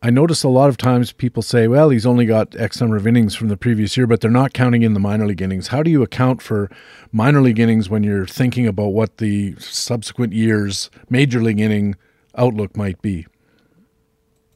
[0.00, 3.06] I notice a lot of times people say, well, he's only got X number of
[3.06, 5.68] innings from the previous year, but they're not counting in the minor league innings.
[5.68, 6.70] How do you account for
[7.10, 11.96] minor league innings when you're thinking about what the subsequent year's major league inning
[12.36, 13.26] outlook might be?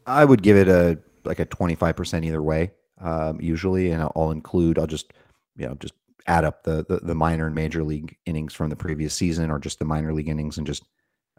[0.06, 4.78] I would give it a like a 25% either way, um, usually, and I'll include,
[4.78, 5.12] I'll just,
[5.56, 5.94] you know, just
[6.26, 9.58] add up the, the, the minor and major league innings from the previous season or
[9.58, 10.84] just the minor league innings and just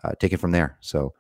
[0.04, 0.78] uh, take it from there.
[0.82, 1.14] So,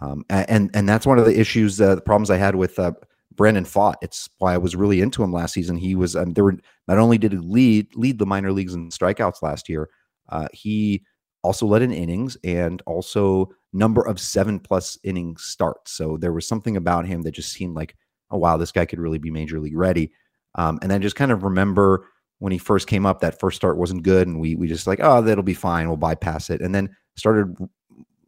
[0.00, 2.92] um, and and that's one of the issues, uh, the problems I had with uh,
[3.34, 3.96] Brandon Pfaadt.
[4.02, 5.76] It's why I was really into him last season.
[5.76, 6.56] He was um, there were
[6.86, 9.88] not only did he lead lead the minor leagues in strikeouts last year,
[10.28, 11.04] uh, he
[11.42, 15.92] also led in innings and also number of seven plus innings starts.
[15.92, 17.96] So there was something about him that just seemed like,
[18.30, 20.12] oh wow, this guy could really be major league ready.
[20.54, 22.06] Um, and then just kind of remember
[22.38, 25.00] when he first came up, that first start wasn't good, and we we just like,
[25.02, 27.56] oh, that'll be fine, we'll bypass it, and then started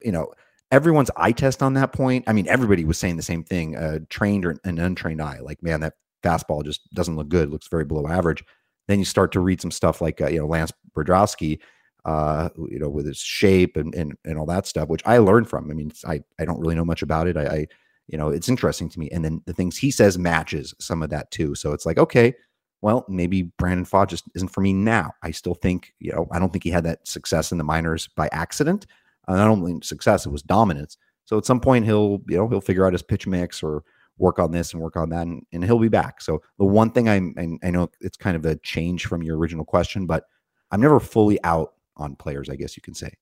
[0.03, 0.33] you know,
[0.71, 2.25] everyone's eye test on that point.
[2.27, 5.39] I mean, everybody was saying the same thing, uh, trained or an untrained eye.
[5.41, 7.51] Like, man, that fastball just doesn't look good.
[7.51, 8.45] looks very below average.
[8.89, 11.59] Then you start to read some stuff like, uh, you know, Lance Brozdowski,
[12.05, 15.49] uh, you know, with his shape and, and, and all that stuff, which I learned
[15.49, 15.71] from.
[15.71, 17.37] I mean, I, I don't really know much about it.
[17.37, 17.67] I, I,
[18.09, 19.09] you know, it's interesting to me.
[19.11, 21.55] And then the things he says matches some of that too.
[21.55, 22.35] So it's like, okay,
[22.83, 25.13] well, maybe Brandon Pfaadt just isn't for me now.
[25.23, 28.09] I still think, you know, I don't think he had that success in the minors
[28.17, 28.87] by accident.
[29.31, 30.97] Uh, not only success, it was dominance.
[31.25, 33.85] So at some point he'll, you know, he'll figure out his pitch mix or
[34.19, 36.21] work on this and work on that, and, and he'll be back.
[36.21, 39.39] So the one thing I'm, I, I know it's kind of a change from your
[39.39, 40.25] original question, but
[40.73, 43.13] I'm never fully out on players, I guess you can say.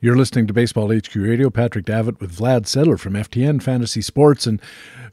[0.00, 1.48] You're listening to Baseball HQ Radio.
[1.48, 4.46] Patrick Davitt with Vlad Sedler from FTN Fantasy Sports.
[4.46, 4.60] And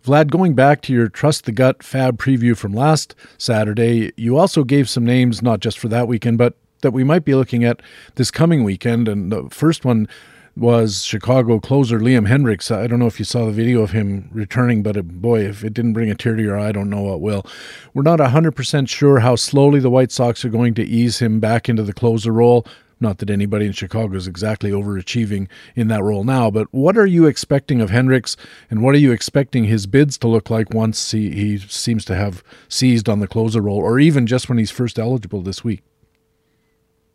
[0.04, 4.66] Vlad, going back to your Trust the Gut FAAB preview from last Saturday, you also
[4.66, 7.82] gave some names, not just for that weekend, but that we might be looking at
[8.16, 9.08] this coming weekend.
[9.08, 10.08] And the first one
[10.56, 12.76] was Chicago closer Liam Hendriks.
[12.76, 15.74] I don't know if you saw the video of him returning, but boy, if it
[15.74, 17.46] didn't bring a tear to your eye, I don't know what will.
[17.94, 21.70] We're not 100% sure how slowly the White Sox are going to ease him back
[21.70, 22.66] into the closer role.
[23.00, 27.08] Not that anybody in Chicago is exactly overachieving in that role now, but what are
[27.08, 28.36] you expecting of Hendriks
[28.70, 32.16] and what are you expecting his bids to look like once he, he seems to
[32.16, 35.82] have seized on the closer role or even just when he's first eligible this week?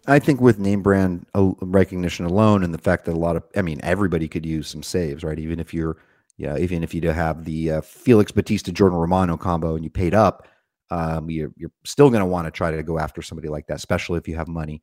[0.08, 3.44] I think with name brand uh, recognition alone, and the fact that a lot of,
[3.56, 5.38] I mean, everybody could use some saves, right?
[5.38, 5.96] Even if you're,
[6.36, 10.14] yeah, even if you have the uh, Felix Bautista Jordan Romano combo and you paid
[10.14, 10.46] up,
[10.90, 13.78] um, you're, you're still going to want to try to go after somebody like that,
[13.78, 14.82] especially if you have money.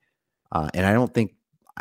[0.51, 1.35] Uh, and I don't think,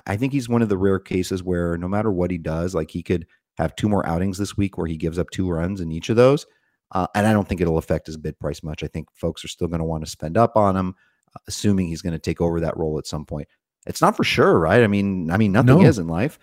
[0.06, 2.90] I think he's one of the rare cases where no matter what he does, like
[2.90, 3.27] he could
[3.59, 6.16] have two more outings this week where he gives up two runs in each of
[6.16, 6.47] those.
[6.93, 8.82] Uh, and I don't think it'll affect his bid price much.
[8.82, 10.94] I think folks are still going to want to spend up on him
[11.47, 13.49] assuming he's going to take over that role at some point.
[13.87, 14.83] It's not for sure, right?
[14.83, 15.89] I mean, I mean, nothing no.
[15.89, 16.39] is in life.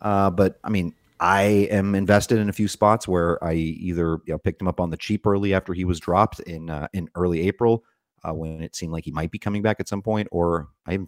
[0.00, 4.34] Uh, but I mean, I am invested in a few spots where I either you
[4.34, 7.08] know, picked him up on the cheap early after he was dropped in uh, in
[7.14, 7.84] early April
[8.22, 10.98] uh, when it seemed like he might be coming back at some point, or I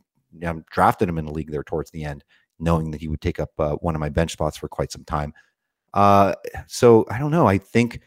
[0.43, 2.25] am drafted him in the league there towards the end,
[2.59, 5.05] knowing that he would take up uh, one of my bench spots for quite some
[5.05, 5.35] time.
[5.95, 6.35] Uh,
[6.67, 7.47] so I don't know.
[7.47, 8.01] I think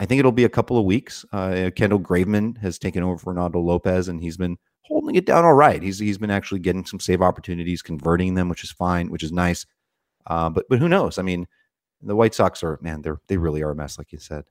[0.00, 1.24] I think it'll be a couple of weeks.
[1.32, 5.54] Uh, Kendall Graveman has taken over Fernando Lopez, and he's been holding it down all
[5.54, 5.82] right.
[5.82, 9.32] He's he's been actually getting some save opportunities, converting them, which is fine, which is
[9.32, 9.66] nice.
[10.26, 11.18] Uh, but but who knows?
[11.18, 11.46] I mean,
[12.02, 14.44] the White Sox are man, they're they really are a mess, like you said.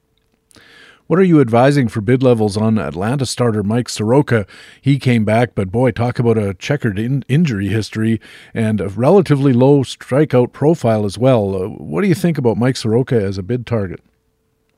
[1.07, 4.45] What are you advising for bid levels on Atlanta starter Mike Soroka?
[4.81, 8.19] He came back, but boy, talk about a checkered in- injury history
[8.53, 11.55] and a relatively low strikeout profile as well.
[11.55, 14.01] Uh, what do you think about Mike Soroka as a bid target?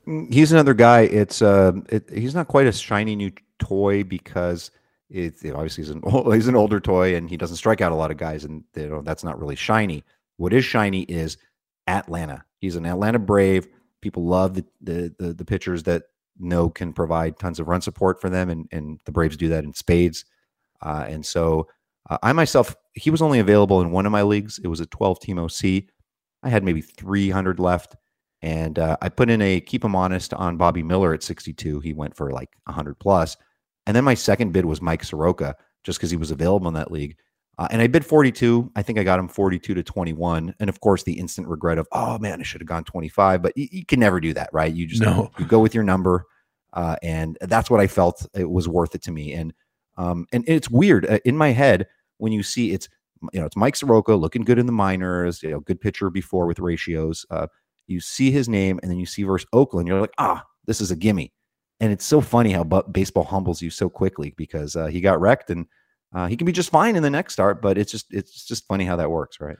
[0.05, 1.01] He's another guy.
[1.01, 4.71] It's uh, it, he's not quite a shiny new toy because
[5.09, 6.01] you know, obviously he's an
[6.33, 9.23] he's an older toy and he doesn't strike out a lot of guys, and that's
[9.23, 10.03] not really shiny.
[10.37, 11.37] What is shiny is
[11.87, 12.43] Atlanta.
[12.59, 13.67] He's an Atlanta Brave.
[14.01, 16.03] People love the the the, the pitchers that
[16.39, 19.63] know can provide tons of run support for them, and and the Braves do that
[19.63, 20.25] in spades.
[20.81, 21.67] Uh, and so
[22.09, 24.59] uh, I myself, he was only available in one of my leagues.
[24.63, 25.83] It was a 12 team OC.
[26.41, 27.95] I had maybe 300 left.
[28.41, 31.79] And uh, I put in a keep him honest on Bobby Miller at 62.
[31.81, 33.35] He went for like 100 plus.
[33.85, 36.91] And then my second bid was Mike Soroka, just because he was available in that
[36.91, 37.17] league.
[37.57, 38.71] Uh, and I bid 42.
[38.77, 40.55] I think I got him 42 to 21.
[40.61, 43.41] And of course, the instant regret of, oh man, I should have gone 25.
[43.41, 44.73] But you, you, can never do that, right?
[44.73, 45.29] You just no.
[45.37, 46.25] you go with your number.
[46.71, 49.33] Uh, and that's what I felt it was worth it to me.
[49.33, 49.53] And
[49.97, 51.87] um, and it's weird uh, in my head
[52.19, 52.87] when you see it's
[53.33, 56.47] you know it's Mike Soroka looking good in the minors, you know, good pitcher before
[56.47, 57.25] with ratios.
[57.29, 57.47] Uh,
[57.89, 60.91] you see his name and then you see versus Oakland, you're like, ah, this is
[60.91, 61.33] a gimme.
[61.79, 65.49] And it's so funny how baseball humbles you so quickly because uh, he got wrecked
[65.49, 65.65] and
[66.11, 68.65] uh, he can be just fine in the next start, but it's just it's just
[68.65, 69.57] funny how that works, right?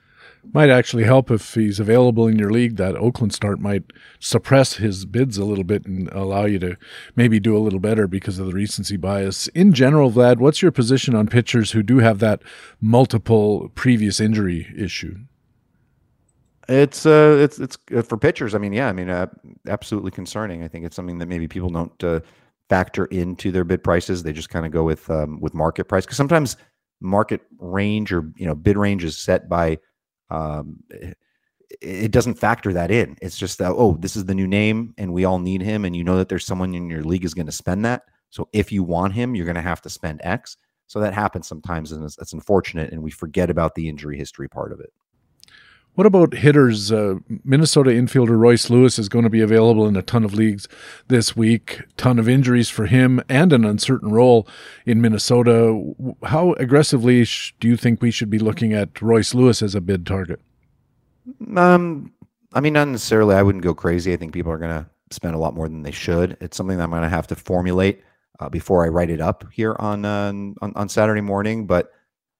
[0.52, 2.76] Might actually help if he's available in your league.
[2.76, 3.84] That Oakland start might
[4.18, 6.76] suppress his bids a little bit and allow you to
[7.14, 9.46] maybe do a little better because of the recency bias.
[9.48, 12.42] In general, Vlad, what's your position on pitchers who do have that
[12.80, 15.18] multiple previous injury issue?
[16.70, 18.54] It's uh, it's it's uh, for pitchers.
[18.54, 19.26] I mean, yeah, I mean, uh,
[19.66, 20.62] absolutely concerning.
[20.62, 22.20] I think it's something that maybe people don't uh,
[22.68, 24.22] factor into their bid prices.
[24.22, 26.56] They just kind of go with um, with market price because sometimes
[27.00, 29.78] market range or you know bid range is set by
[30.30, 30.76] um,
[31.80, 33.16] it doesn't factor that in.
[33.20, 35.96] It's just that oh, this is the new name and we all need him, and
[35.96, 38.02] you know that there's someone in your league is going to spend that.
[38.30, 40.56] So if you want him, you're going to have to spend X.
[40.86, 44.48] So that happens sometimes, and it's, it's unfortunate, and we forget about the injury history
[44.48, 44.92] part of it.
[45.94, 46.92] What about hitters?
[46.92, 50.68] Uh, Minnesota infielder Royce Lewis is going to be available in a ton of leagues
[51.08, 51.82] this week.
[51.96, 54.46] Ton of injuries for him and an uncertain role
[54.86, 55.94] in Minnesota.
[56.22, 59.80] How aggressively sh- do you think we should be looking at Royce Lewis as a
[59.80, 60.40] bid target?
[61.56, 62.12] Um,
[62.52, 63.34] I mean, not necessarily.
[63.34, 64.12] I wouldn't go crazy.
[64.12, 66.36] I think people are going to spend a lot more than they should.
[66.40, 68.02] It's something that I'm going to have to formulate
[68.38, 70.28] uh, before I write it up here on, uh,
[70.62, 71.66] on on Saturday morning.
[71.66, 71.92] But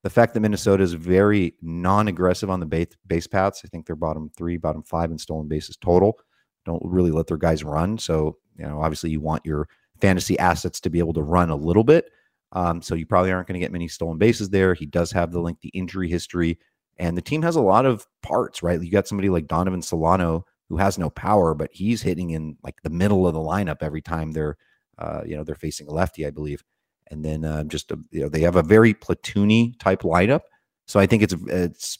[0.02, 3.96] the fact that Minnesota is very non-aggressive on the base, base paths, I think they're
[3.96, 6.18] bottom three, bottom five in stolen bases total.
[6.64, 7.98] Don't really let their guys run.
[7.98, 9.68] So you know, obviously, you want your
[10.00, 12.10] fantasy assets to be able to run a little bit.
[12.52, 14.74] Um, so you probably aren't going to get many stolen bases there.
[14.74, 16.58] He does have the lengthy injury history,
[16.98, 18.62] and the team has a lot of parts.
[18.62, 22.56] Right, you got somebody like Donovan Solano who has no power, but he's hitting in
[22.62, 24.56] like the middle of the lineup every time they're,
[24.98, 26.62] uh, you know, they're facing a lefty, I believe.
[27.10, 30.42] And then uh, just a, you know they have a very platoony type lineup,
[30.86, 31.98] so I think it's it's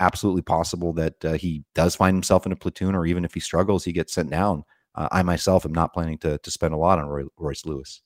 [0.00, 3.40] absolutely possible that uh, he does find himself in a platoon, or even if he
[3.40, 4.64] struggles, he gets sent down.
[4.94, 8.02] Uh, I myself am not planning to to spend a lot on Roy, Royce Lewis.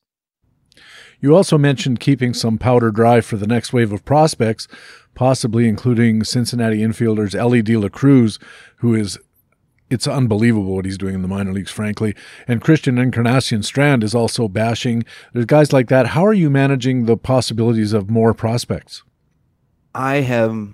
[1.21, 4.67] You also mentioned keeping some powder dry for the next wave of prospects,
[5.15, 8.39] possibly including Cincinnati infielders Elly De La Cruz,
[8.79, 9.19] who is
[9.95, 12.15] it's unbelievable what he's doing in the minor leagues, frankly.
[12.47, 15.05] And Christian Encarnacion Strand is also bashing.
[15.33, 16.09] There's guys like that.
[16.09, 19.05] How are you managing the possibilities of more prospects?
[19.95, 20.69] I have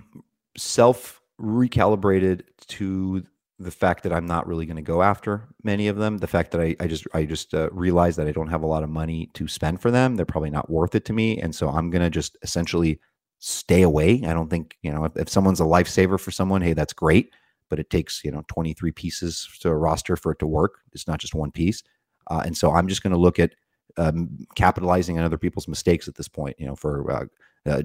[0.57, 3.25] self recalibrated to
[3.59, 6.19] the fact that I'm not really going to go after many of them.
[6.19, 8.67] The fact that I, I just I just uh, realized that I don't have a
[8.67, 10.17] lot of money to spend for them.
[10.17, 12.99] They're probably not worth it to me, and so I'm going to just essentially
[13.39, 14.23] stay away.
[14.27, 17.31] I don't think you know if, if someone's a lifesaver for someone, hey, that's great
[17.71, 20.81] but it takes you know 23 pieces to a roster for it to work.
[20.93, 21.83] It's not just one piece,
[22.31, 23.55] uh, and so I'm just going to look at
[23.97, 26.57] um, capitalizing on other people's mistakes at this point.
[26.59, 27.25] You know, for uh,
[27.71, 27.83] uh,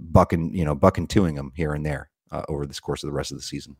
[0.00, 3.14] bucking you know bucking twoing them here and there uh, over this course of the
[3.14, 3.76] rest of the season.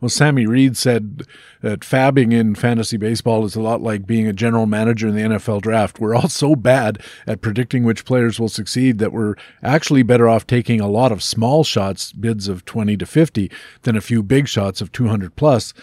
[0.00, 1.26] Well, Sammy Reed said
[1.60, 5.22] that fabbing in fantasy baseball is a lot like being a general manager in the
[5.22, 5.98] NFL draft.
[5.98, 10.46] We're all so bad at predicting which players will succeed that we're actually better off
[10.46, 13.50] taking a lot of small shots, bids of 20 to 50,
[13.82, 15.74] than a few big shots of 200 plus.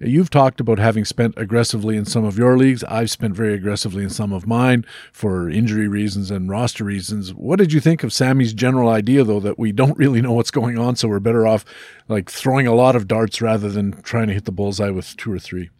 [0.00, 2.82] You've talked about having spent aggressively in some of your leagues.
[2.84, 7.32] I've spent very aggressively in some of mine for injury reasons and roster reasons.
[7.32, 10.50] What did you think of Sammy's general idea, though, that we don't really know what's
[10.50, 11.64] going on, so we're better off
[12.08, 15.32] like throwing a lot of darts rather than trying to hit the bullseye with two
[15.32, 15.70] or three?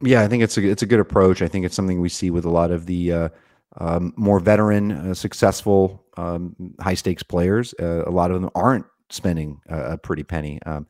[0.00, 1.42] Yeah, I think it's a it's a good approach.
[1.42, 3.28] I think it's something we see with a lot of the uh,
[3.78, 7.74] um, more veteran, uh, successful, um, high stakes players.
[7.80, 10.60] Uh, a lot of them aren't spending a, pretty penny.
[10.64, 10.86] Um,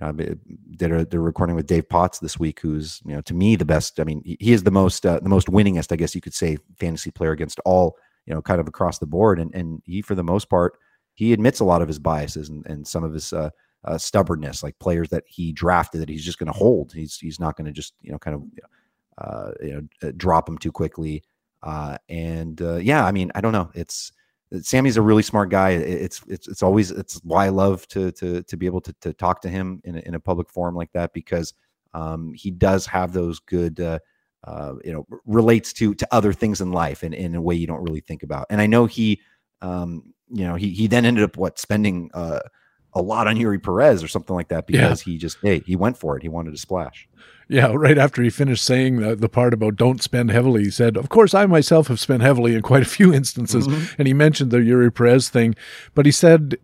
[0.00, 3.56] uh, did a, they're recording with Dave Potts this week, who's you know to me
[3.56, 4.00] the best.
[4.00, 6.58] I mean, he is the most uh, the most winningest, I guess you could say,
[6.78, 7.96] fantasy player against all
[8.26, 9.38] you know, kind of across the board.
[9.38, 10.78] And and he, for the most part,
[11.14, 13.50] he admits a lot of his biases and, and some of his uh,
[13.84, 16.92] uh, stubbornness, like players that he drafted that he's just going to hold.
[16.92, 18.42] He's he's not going to just you know kind of
[19.18, 21.22] uh, you know drop him too quickly.
[21.62, 23.70] Uh, and uh, yeah, I mean, I don't know.
[23.74, 24.12] It's
[24.60, 25.70] Sammy's a really smart guy.
[25.70, 29.12] It's it's it's always it's why I love to to to be able to to
[29.12, 31.54] talk to him in a, in a public forum like that because
[31.94, 33.98] um, he does have those good uh,
[34.44, 37.66] uh, you know relates to to other things in life and in a way you
[37.66, 38.46] don't really think about.
[38.50, 39.20] And I know he
[39.62, 42.40] um, you know he he then ended up what spending uh,
[42.92, 45.12] a lot on Eury Perez or something like that because yeah.
[45.12, 46.22] he just hey he went for it.
[46.22, 47.08] He wanted to splash.
[47.52, 50.96] Yeah, right after he finished saying the, the part about don't spend heavily, he said,
[50.96, 53.68] Of course, I myself have spent heavily in quite a few instances.
[53.68, 53.94] Mm-hmm.
[53.98, 55.54] And he mentioned the Eury Perez thing,
[55.94, 56.56] but he said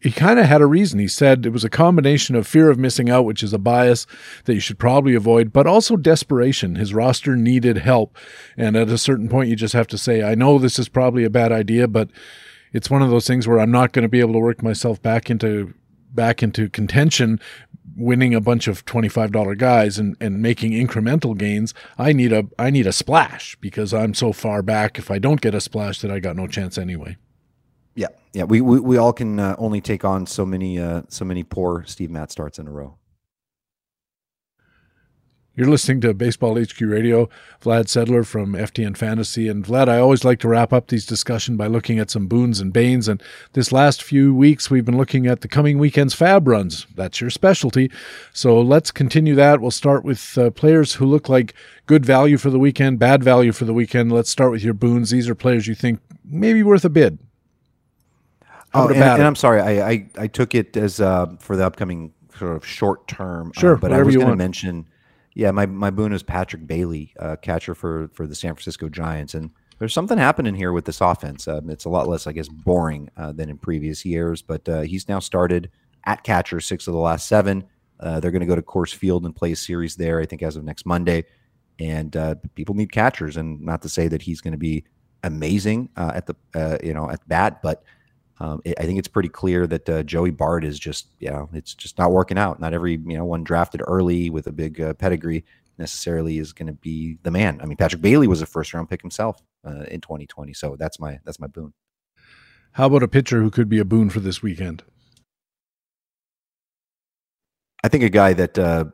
[0.00, 1.00] he kind of had a reason.
[1.00, 4.06] He said it was a combination of fear of missing out, which is a bias
[4.44, 6.76] that you should probably avoid, but also desperation.
[6.76, 8.16] His roster needed help.
[8.56, 11.24] And at a certain point, you just have to say, I know this is probably
[11.24, 12.08] a bad idea, but
[12.72, 15.02] it's one of those things where I'm not going to be able to work myself
[15.02, 15.74] back into
[16.14, 17.38] back into contention
[17.96, 22.70] winning a bunch of $25 guys and, and making incremental gains, I need a I
[22.70, 24.98] need a splash because I'm so far back.
[24.98, 27.16] If I don't get a splash, that I got no chance anyway.
[27.94, 28.44] Yeah, yeah.
[28.44, 31.84] We we, we all can uh, only take on so many uh, so many poor
[31.86, 32.96] Steve Matz starts in a row.
[35.58, 37.30] You're listening to Baseball HQ Radio.
[37.62, 39.48] Vlad Sedler from FTN Fantasy.
[39.48, 42.60] And Vlad, I always like to wrap up these discussion by looking at some boons
[42.60, 43.08] and banes.
[43.08, 43.22] And
[43.54, 46.86] this last few weeks, we've been looking at the coming weekend's FAAB runs.
[46.94, 47.90] That's your specialty.
[48.34, 49.62] So let's continue that.
[49.62, 51.54] We'll start with uh, players who look like
[51.86, 54.12] good value for the weekend, bad value for the weekend.
[54.12, 55.08] Let's start with your boons.
[55.08, 57.18] These are players you think maybe worth a bid.
[58.74, 62.12] oh, and, and I'm sorry, I, I, I took it as uh, for the upcoming
[62.38, 63.52] sort of short term.
[63.56, 64.86] Uh, sure, uh, but I was going to mention
[65.36, 69.34] yeah, my my boon is Patrick Bailey, uh, catcher for for the San Francisco Giants,
[69.34, 71.46] and there's something happening here with this offense.
[71.46, 74.80] Um, it's a lot less, I guess, boring uh, than in previous years, but uh,
[74.80, 75.70] he's now started
[76.04, 77.64] at catcher six of the last seven.
[78.00, 80.42] Uh, they're going to go to Coors Field and play a series there, I think,
[80.42, 81.26] as of next Monday.
[81.78, 84.84] And uh, people need catchers, and not to say that he's going to be
[85.22, 87.82] amazing uh, at the you know at bat, but
[88.38, 91.48] um, it, I think it's pretty clear that uh, Joey Bart is just, you know,
[91.52, 92.60] it's just not working out.
[92.60, 95.44] Not every, you know, one drafted early with a big uh, pedigree
[95.78, 97.60] necessarily is going to be the man.
[97.62, 101.00] I mean, Patrick Bailey was a first round pick himself uh, in 2020, so that's
[101.00, 101.72] my that's my boon.
[102.72, 104.82] How about a pitcher who could be a boon for this weekend?
[107.82, 108.86] I think a guy that uh,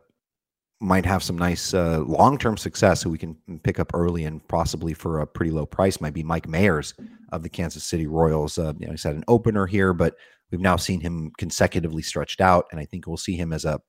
[0.82, 4.92] might have some nice uh, long-term success who we can pick up early and possibly
[4.92, 6.92] for a pretty low price might be Mike Mayers
[7.30, 8.58] of the Kansas City Royals.
[8.58, 10.16] Uh, you know, he's had an opener here, but
[10.50, 13.80] we've now seen him consecutively stretched out, and I think we'll see him as a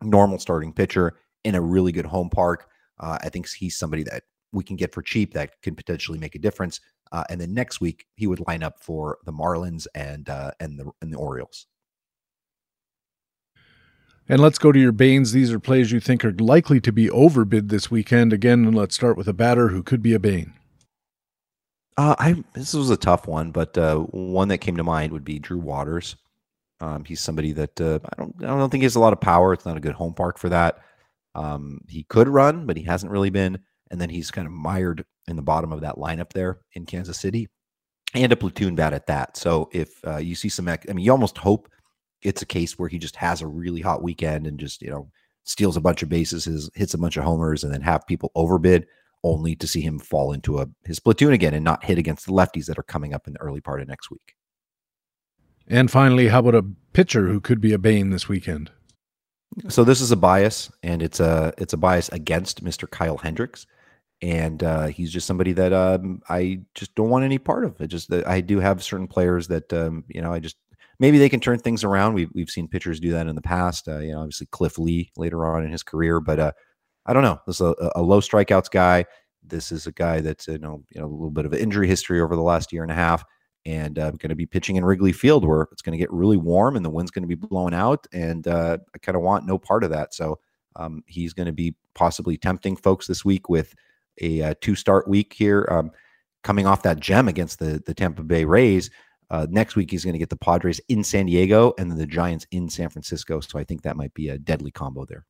[0.00, 2.68] normal starting pitcher in a really good home park.
[3.00, 6.34] Uh, I think he's somebody that we can get for cheap that can potentially make
[6.34, 6.80] a difference.
[7.12, 10.78] Uh, and then next week he would line up for the Marlins and uh, and
[10.78, 11.66] the and the Orioles.
[14.30, 15.32] And let's go to your Banes.
[15.32, 18.32] These are plays you think are likely to be overbid this weekend.
[18.32, 20.52] Again, and let's start with a batter who could be a Bane.
[21.96, 25.24] Uh, I this was a tough one, but uh, one that came to mind would
[25.24, 26.16] be Drew Waters.
[26.80, 29.20] Um, he's somebody that uh, I don't I don't think he has a lot of
[29.20, 29.54] power.
[29.54, 30.78] It's not a good home park for that.
[31.34, 33.58] Um, he could run, but he hasn't really been.
[33.90, 37.18] And then he's kind of mired in the bottom of that lineup there in Kansas
[37.18, 37.48] City,
[38.14, 39.38] and a platoon bat at that.
[39.38, 41.68] So if uh, you see some, I mean, you almost hope
[42.22, 45.10] it's a case where he just has a really hot weekend and just you know
[45.44, 48.86] steals a bunch of bases, hits a bunch of homers, and then have people overbid,
[49.24, 52.32] only to see him fall into a his platoon again and not hit against the
[52.32, 54.34] lefties that are coming up in the early part of next week.
[55.66, 58.70] And finally, how about a pitcher who could be a bane this weekend?
[59.68, 62.88] So this is a bias, and it's a it's a bias against Mr.
[62.88, 63.66] Kyle Hendricks,
[64.22, 67.80] and uh, he's just somebody that um, I just don't want any part of.
[67.80, 70.56] It just I do have certain players that um, you know I just
[70.98, 72.14] maybe they can turn things around.
[72.14, 73.88] We've we've seen pitchers do that in the past.
[73.88, 76.52] Uh, you know, obviously Cliff Lee later on in his career, but uh,
[77.06, 77.38] I don't know.
[77.46, 79.06] This is a, a, low strikeouts guy.
[79.42, 81.88] This is a guy that's you know you know a little bit of an injury
[81.88, 83.24] history over the last year and a half,
[83.64, 86.36] and uh, going to be pitching in Wrigley Field where it's going to get really
[86.36, 89.46] warm and the wind's going to be blowing out, and uh, I kind of want
[89.46, 90.14] no part of that.
[90.14, 90.38] So
[90.76, 93.74] um, he's going to be possibly tempting folks this week with
[94.20, 95.66] a, a uh, two start week here.
[95.70, 95.90] Um,
[96.44, 98.90] coming off that gem against the the Tampa Bay Rays,
[99.30, 102.06] uh, next week, he's going to get the Padres in San Diego and then the
[102.06, 103.40] Giants in San Francisco.
[103.40, 105.26] So I think that might be a deadly combo there.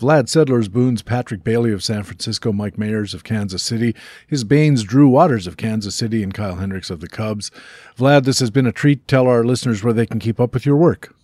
[0.00, 3.94] Vlad Sedler's boons Patrick Bailey of San Francisco, Mike Mayers of Kansas City,
[4.26, 7.50] his Banes Drew Waters of Kansas City, and Kyle Hendricks of the Cubs.
[7.98, 9.06] Vlad, this has been a treat.
[9.06, 11.14] Tell our listeners where they can keep up with your work.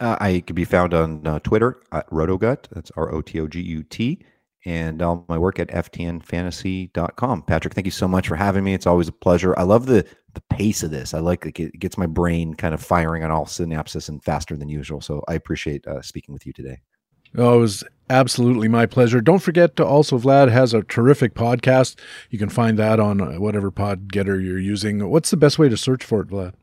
[0.00, 2.68] Uh, I can be found on uh, Twitter at Rotogut.
[2.70, 4.18] That's R O T O G U T.
[4.64, 7.42] And all my work at ftnfantasy.com.
[7.42, 8.74] Patrick, thank you so much for having me.
[8.74, 9.58] It's always a pleasure.
[9.58, 10.04] I love the
[10.34, 11.14] the pace of this.
[11.14, 14.56] I like it, it gets my brain kind of firing on all synapses and faster
[14.56, 15.00] than usual.
[15.00, 16.80] So I appreciate uh, speaking with you today.
[17.36, 19.20] Oh, it was absolutely my pleasure.
[19.20, 21.98] Don't forget to also, Vlad has a terrific podcast.
[22.30, 25.08] You can find that on uh, whatever pod getter you're using.
[25.10, 26.54] What's the best way to search for it, Vlad?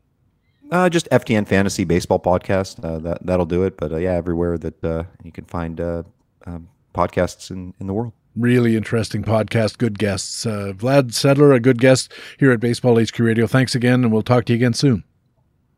[0.70, 2.84] Uh, just FTN Fantasy Baseball Podcast.
[2.84, 3.76] Uh, that that'll do it.
[3.76, 6.02] But uh, yeah, everywhere that uh, you can find uh,
[6.46, 8.12] um, podcasts in, in the world.
[8.34, 9.78] Really interesting podcast.
[9.78, 10.44] Good guests.
[10.44, 13.46] Uh, Vlad Sedler, a good guest here at Baseball HQ Radio.
[13.46, 15.04] Thanks again, and we'll talk to you again soon.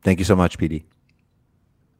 [0.02, 0.84] Thank you so much, PD.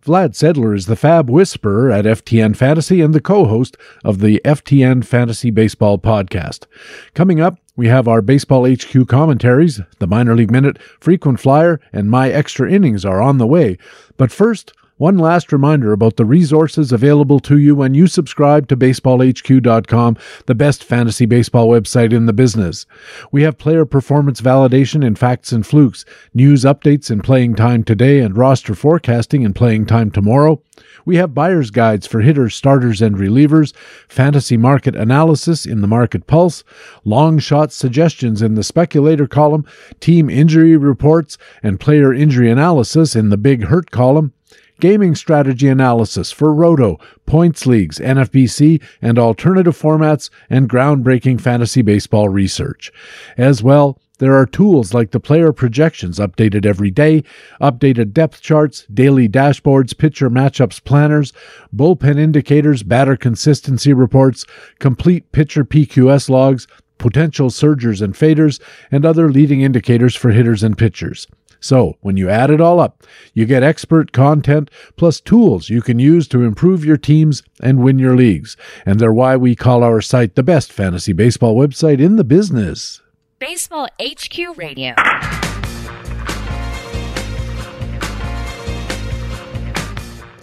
[0.04, 4.40] Vlad Sedler is the FAAB Whisperer at FTN Fantasy and the co host of the
[4.44, 6.66] FTN Fantasy Baseball podcast.
[7.14, 12.10] Coming up, we have our Baseball HQ commentaries, the Minor League Minute, Frequent Flyer, and
[12.10, 13.76] My Extra Innings are on the way.
[14.16, 18.76] But first, one last reminder about the resources available to you when you subscribe to
[18.76, 20.16] BaseballHQ.com,
[20.46, 22.84] the best fantasy baseball website in the business.
[23.30, 26.04] We have player performance validation in facts and flukes,
[26.34, 30.60] news updates in playing time today, and roster forecasting in playing time tomorrow.
[31.04, 33.74] We have buyer's guides for hitters, starters, and relievers,
[34.08, 36.64] fantasy market analysis in the Market Pulse,
[37.04, 39.64] long shot suggestions in the speculator column,
[40.00, 44.32] team injury reports, and player injury analysis in the Big Hurt column
[44.80, 52.28] gaming strategy analysis for Roto, points leagues, NFBC, and alternative formats, and groundbreaking fantasy baseball
[52.28, 52.92] research.
[53.36, 57.22] As well, there are tools like the player projections updated every day,
[57.60, 61.32] updated depth charts, daily dashboards, pitcher matchups planners,
[61.74, 64.44] bullpen indicators, batter consistency reports,
[64.80, 66.66] complete pitcher PQS logs,
[66.98, 68.60] potential surgers and faders,
[68.90, 71.28] and other leading indicators for hitters and pitchers.
[71.60, 73.04] So, when you add it all up,
[73.34, 77.98] you get expert content plus tools you can use to improve your teams and win
[77.98, 78.56] your leagues.
[78.86, 83.00] And they're why we call our site the best fantasy baseball website in the business.
[83.38, 84.94] Baseball HQ Radio.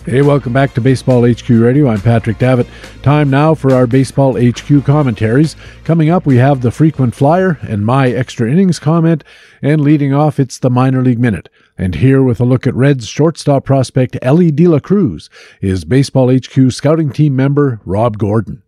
[0.06, 1.88] Hey, welcome back to Baseball HQ Radio.
[1.88, 2.68] I'm Patrick Davitt.
[3.02, 5.56] Time now for our Baseball HQ commentaries.
[5.84, 9.23] Coming up, we have the frequent flyer and my extra innings comment,
[9.64, 11.49] and leading off, it's the minor league minute.
[11.76, 15.27] And here with a look at Reds shortstop prospect Elly De La Cruz
[15.60, 18.61] is Baseball HQ scouting team member Rob Gordon.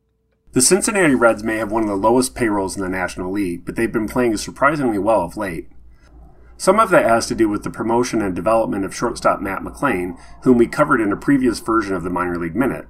[0.54, 3.76] The Cincinnati Reds may have one of the lowest payrolls in the National League, but
[3.76, 5.70] they've been playing surprisingly well of late.
[6.58, 10.18] Some of that has to do with the promotion and development of shortstop Matt McLain,
[10.42, 12.88] whom we covered in a previous version of the Minor League Minute.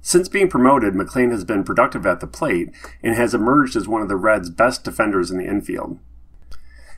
[0.00, 2.70] Since being promoted, McLain has been productive at the plate
[3.02, 5.98] and has emerged as one of the Reds' best defenders in the infield.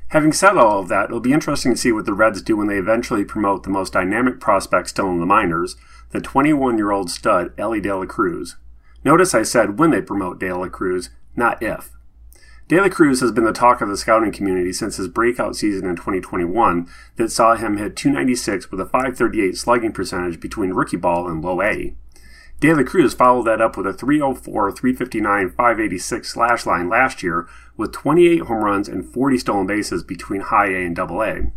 [0.08, 2.66] Having said all of that, it'll be interesting to see what the Reds do when
[2.66, 5.76] they eventually promote the most dynamic prospect still in the minors,
[6.10, 8.56] the 21 year old stud Elly De La Cruz.
[9.02, 11.95] Notice I said when they promote De La Cruz, not if.
[12.68, 15.88] De La Cruz has been the talk of the scouting community since his breakout season
[15.88, 21.28] in 2021 that saw him hit 296 with a 538 slugging percentage between rookie ball
[21.28, 21.94] and low A.
[22.58, 27.46] De La Cruz followed that up with a 304, 359, 586 slash line last year
[27.76, 31.52] with 28 home runs and 40 stolen bases between high A and double A.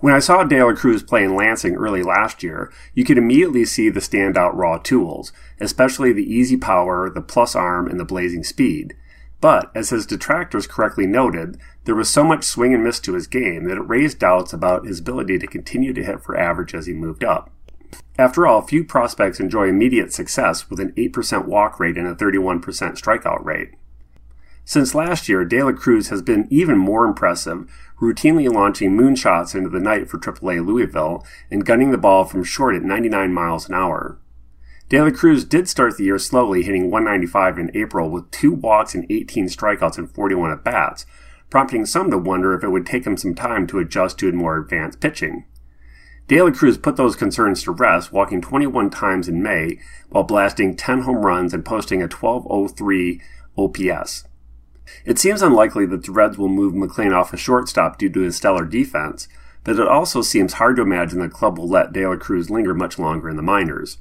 [0.00, 3.64] When I saw De La Cruz play in Lansing early last year, you could immediately
[3.64, 8.42] see the standout raw tools, especially the easy power, the plus arm, and the blazing
[8.42, 8.96] speed.
[9.40, 13.26] But, as his detractors correctly noted, there was so much swing and miss to his
[13.26, 16.86] game that it raised doubts about his ability to continue to hit for average as
[16.86, 17.50] he moved up.
[18.18, 22.62] After all, few prospects enjoy immediate success with an 8% walk rate and a 31%
[22.62, 23.72] strikeout rate.
[24.64, 29.68] Since last year, De La Cruz has been even more impressive, routinely launching moonshots into
[29.68, 33.74] the night for AAA Louisville and gunning the ball from short at 99 miles an
[33.74, 34.18] hour.
[34.88, 38.94] De La Cruz did start the year slowly, hitting 195 in April with two walks
[38.94, 41.04] and 18 strikeouts and 41 at bats,
[41.50, 44.56] prompting some to wonder if it would take him some time to adjust to more
[44.56, 45.44] advanced pitching.
[46.28, 50.76] De La Cruz put those concerns to rest, walking 21 times in May while blasting
[50.76, 53.20] 10 home runs and posting a 1203
[53.58, 54.24] OPS.
[55.04, 58.36] It seems unlikely that the Reds will move McLain off a shortstop due to his
[58.36, 59.26] stellar defense,
[59.64, 62.72] but it also seems hard to imagine the club will let De La Cruz linger
[62.72, 63.98] much longer in the minors.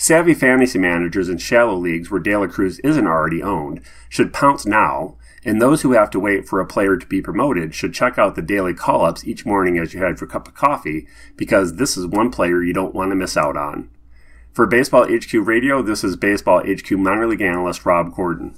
[0.00, 4.64] Savvy fantasy managers in shallow leagues where De La Cruz isn't already owned should pounce
[4.64, 8.18] now and those who have to wait for a player to be promoted should check
[8.18, 11.06] out the daily call ups each morning as you head for a cup of coffee,
[11.36, 13.90] because this is one player you don't want to miss out on.
[14.52, 18.56] For Baseball HQ Radio, this is Baseball HQ minor league analyst Rob Gordon.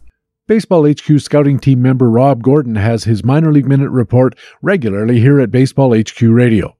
[0.48, 5.40] Baseball HQ scouting team member Rob Gordon has his minor league minute report regularly here
[5.40, 6.76] at Baseball HQ Radio.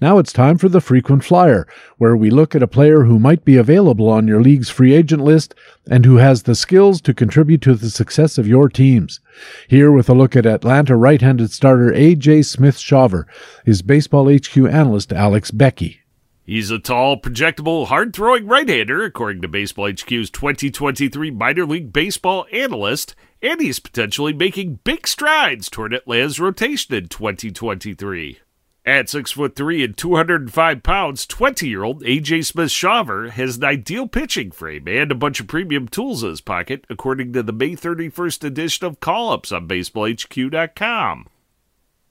[0.00, 1.66] Now it's time for the frequent flyer,
[1.98, 5.22] where we look at a player who might be available on your league's free agent
[5.22, 5.54] list
[5.90, 9.20] and who has the skills to contribute to the success of your teams.
[9.68, 13.24] Here with a look at Atlanta right-handed starter AJ Smith Shawver
[13.66, 15.98] is Baseball HQ analyst Alex Beckey.
[16.46, 21.92] He's a tall, projectable, hard throwing right hander, according to Baseball HQ's 2023 Minor League
[21.92, 28.40] Baseball analyst, and he's potentially making big strides toward Atlanta's rotation in 2023.
[28.86, 33.64] At six foot three and 205 pounds, 20 year old AJ Smith Shawver has an
[33.64, 37.52] ideal pitching frame and a bunch of premium tools in his pocket, according to the
[37.52, 41.26] May 31st edition of Call Ups on BaseballHQ.com.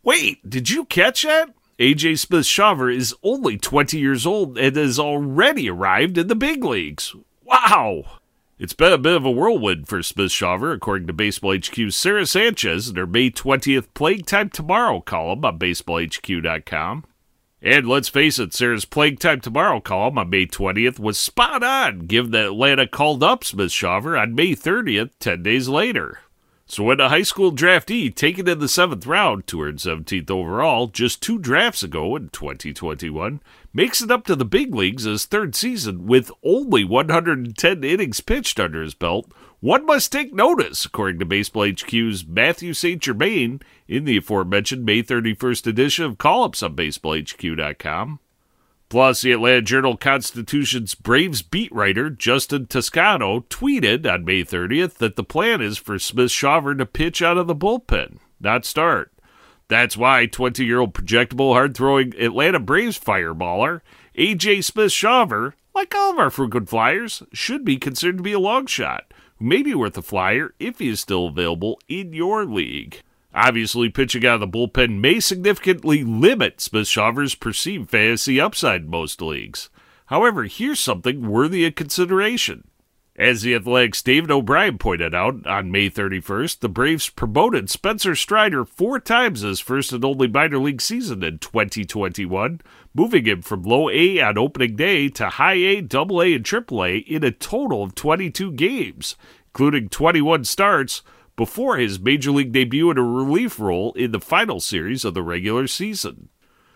[0.04, 1.50] Wait, did you catch that?
[1.80, 6.64] AJ Smith Shawver is only 20 years old and has already arrived in the big
[6.64, 7.16] leagues.
[7.44, 8.19] Wow!
[8.60, 12.26] It's been a bit of a whirlwind for Smith Shawver, according to Baseball HQ's Sarah
[12.26, 17.06] Sanchez in her May 20th Playing Time Tomorrow column on BaseballHQ.com.
[17.62, 22.00] And let's face it, Sarah's Playing Time Tomorrow column on May 20th was spot on,
[22.00, 26.20] given that Atlanta called up Smith Shawver on May 30th, 10 days later.
[26.66, 31.40] So when a high school draftee taken in the seventh round, 217th overall, just two
[31.40, 33.40] drafts ago in 2021,
[33.74, 38.60] makes it up to the big leagues his third season with only 110 innings pitched
[38.60, 43.02] under his belt, one must take notice, according to Baseball HQ's Matthew St.
[43.02, 48.20] Germain in the aforementioned May 31st edition of Call Ups on BaseballHQ.com.
[48.88, 55.16] Plus, the Atlanta Journal Constitution's Braves beat writer Justin Toscano tweeted on May 30th that
[55.16, 59.12] the plan is for Smith Shawver to pitch out of the bullpen, not start.
[59.70, 63.82] That's why 20 year old projectable, hard throwing Atlanta Braves fireballer
[64.18, 68.40] AJ Smith Shawver, like all of our frequent flyers, should be considered to be a
[68.40, 72.46] long shot, who may be worth a flyer if he is still available in your
[72.46, 73.02] league.
[73.34, 78.90] Obviously, pitching out of the bullpen may significantly limit Smith Shawver's perceived fantasy upside in
[78.90, 79.70] most leagues.
[80.08, 82.68] However, here's something worthy of consideration.
[83.20, 88.64] As the Athletic's David O'Brien pointed out on May 31st, the Braves promoted Spencer Strider
[88.64, 92.62] four times his first and only minor league season in 2021,
[92.94, 96.82] moving him from low A on opening day to high A, double A, and triple
[96.82, 99.18] A in a total of 22 games,
[99.48, 101.02] including 21 starts
[101.36, 105.24] before his major league debut in a relief role in the final series of the
[105.24, 106.30] regular season.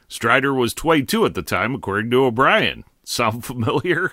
[0.10, 2.84] Strider was 22 at the time, according to O'Brien.
[3.06, 4.12] Sound familiar?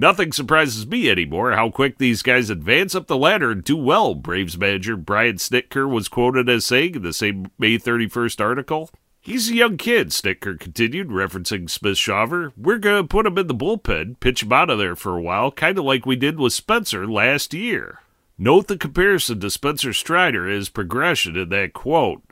[0.00, 4.14] Nothing surprises me anymore how quick these guys advance up the ladder and do well,
[4.14, 8.88] Braves manager Brian Snitker was quoted as saying in the same May 31st article.
[9.20, 12.50] He's a young kid, Snitker continued, referencing Smith Shawver.
[12.56, 15.22] We're going to put him in the bullpen, pitch him out of there for a
[15.22, 17.98] while, kind of like we did with Spencer last year.
[18.38, 22.24] Note the comparison to Spencer Strider is progression in that quote.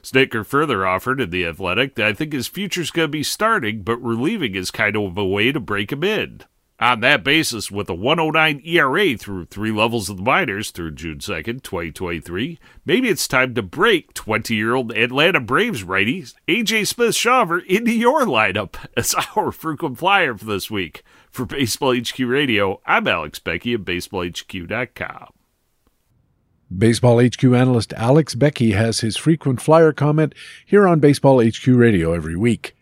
[0.00, 3.82] Snitker further offered in The Athletic that I think his future's going to be starting,
[3.82, 6.42] but relieving is kind of a way to break him in.
[6.78, 11.20] On that basis, with a 109 ERA through three levels of the minors through June
[11.20, 17.14] 2nd, 2023, maybe it's time to break 20 year old Atlanta Braves righty AJ Smith
[17.14, 21.02] Shawver into your lineup as our frequent flyer for this week.
[21.30, 25.28] For Baseball HQ Radio, I'm Alex Beckey of BaseballHQ.com.
[26.76, 30.34] Baseball HQ analyst Alex Beckey has his frequent flyer comment
[30.66, 32.75] here on Baseball HQ Radio every week.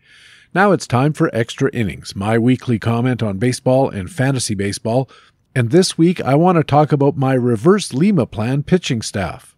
[0.55, 5.09] Now it's time for Extra Innings, my weekly comment on baseball and fantasy baseball.
[5.53, 9.53] And this week I want to talk about my reverse Lima plan pitching staff.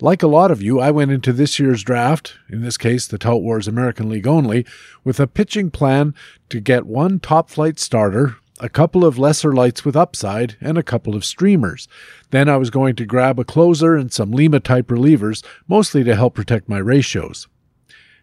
[0.00, 3.18] Like a lot of you, I went into this year's draft, in this case the
[3.18, 4.66] Tout Wars American League only,
[5.04, 6.12] with a pitching plan
[6.48, 10.82] to get one top flight starter, a couple of lesser lights with upside, and a
[10.82, 11.86] couple of streamers.
[12.30, 16.16] Then I was going to grab a closer and some Lima type relievers, mostly to
[16.16, 17.46] help protect my ratios.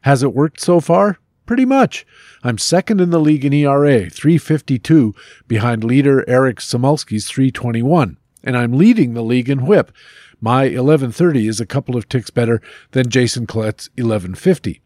[0.02, 1.18] Has it worked so far?
[1.46, 2.08] Pretty much.
[2.44, 5.14] I'm second in the league in ERA, 352,
[5.48, 9.92] behind leader Eric Samulski's 321, and I'm leading the league in whip.
[10.42, 12.62] My 1130 is a couple of ticks better
[12.92, 14.82] than Jason Collette's 1150.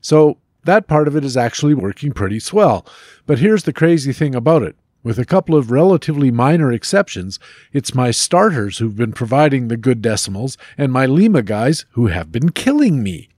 [0.00, 2.84] So that part of it is actually working pretty swell.
[3.26, 4.76] But here's the crazy thing about it.
[5.04, 7.40] With a couple of relatively minor exceptions,
[7.72, 12.30] it's my starters who've been providing the good decimals and my Lima guys who have
[12.30, 13.28] been killing me.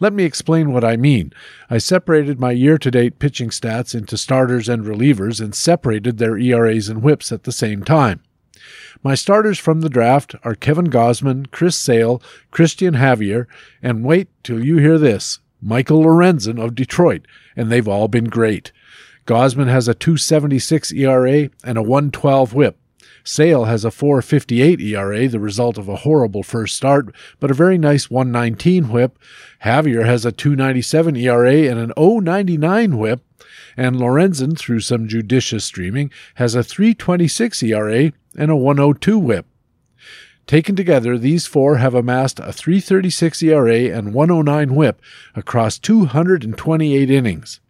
[0.00, 1.32] Let me explain what I mean.
[1.70, 6.38] I separated my year to date pitching stats into starters and relievers and separated their
[6.38, 8.20] ERAs and whips at the same time.
[9.02, 13.46] My starters from the draft are Kevin Gausman, Chris Sale, Christian Javier,
[13.82, 17.26] and wait till you hear this Michael Lorenzen of Detroit,
[17.56, 18.72] and they've all been great.
[19.26, 22.76] Gosman has a 276 ERA and a 112 whip.
[23.24, 27.78] Sale has a 4.58 ERA, the result of a horrible first start, but a very
[27.78, 29.18] nice 119 whip.
[29.64, 33.20] Javier has a 297 ERA and an 099 whip.
[33.76, 39.46] And Lorenzen, through some judicious streaming, has a 326 ERA and a 102 whip.
[40.46, 45.00] Taken together, these four have amassed a 336 ERA and 109 whip
[45.34, 47.60] across 228 innings.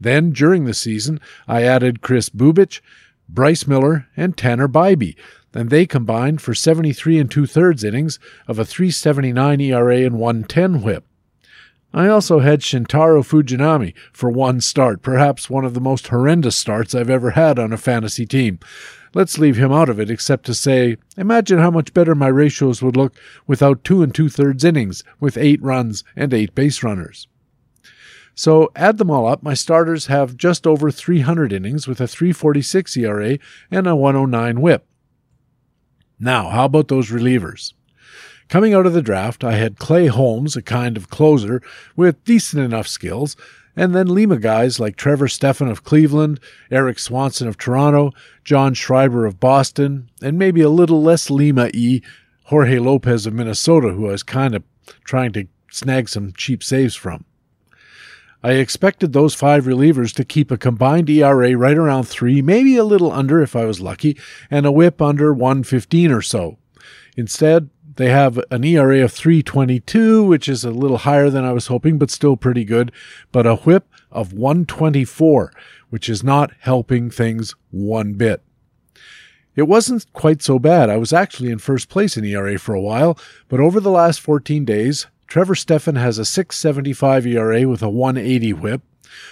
[0.00, 2.80] Then, during the season, I added Chris Bubic,
[3.28, 5.16] Bryce Miller, and Tanner Bibee,
[5.54, 10.82] and they combined for 73 and two thirds innings of a 379 ERA and 110
[10.82, 11.04] whip.
[11.92, 16.94] I also had Shintaro Fujinami for one start, perhaps one of the most horrendous starts
[16.94, 18.58] I've ever had on a fantasy team.
[19.14, 22.82] Let's leave him out of it, except to say, imagine how much better my ratios
[22.82, 23.14] would look
[23.46, 27.26] without two and two thirds innings, with eight runs and eight base runners.
[28.38, 32.96] So add them all up, my starters have just over 300 innings with a 346
[32.96, 33.36] ERA
[33.68, 34.86] and a 109 whip.
[36.20, 37.72] Now, how about those relievers?
[38.48, 41.60] Coming out of the draft, I had Clay Holmes, a kind of closer
[41.96, 43.36] with decent enough skills,
[43.74, 46.38] and then Lima guys like Trevor Stephan of Cleveland,
[46.70, 48.12] Erik Swanson of Toronto,
[48.44, 52.02] John Schreiber of Boston, and maybe a little less Lima y,
[52.44, 54.62] Jorge Lopez of Minnesota, who I was kind of
[55.02, 57.24] trying to snag some cheap saves from.
[58.42, 62.84] I expected those five relievers to keep a combined ERA right around 3, maybe a
[62.84, 64.16] little under if I was lucky,
[64.50, 66.58] and a whip under 115 or so.
[67.16, 71.66] Instead, they have an ERA of 322, which is a little higher than I was
[71.66, 72.92] hoping, but still pretty good,
[73.32, 75.52] but a whip of 124,
[75.90, 78.40] which is not helping things one bit.
[79.56, 80.88] It wasn't quite so bad.
[80.88, 84.20] I was actually in first place in ERA for a while, but over the last
[84.20, 88.82] 14 days, Trevor Stephan has a 675 ERA with a 180 whip.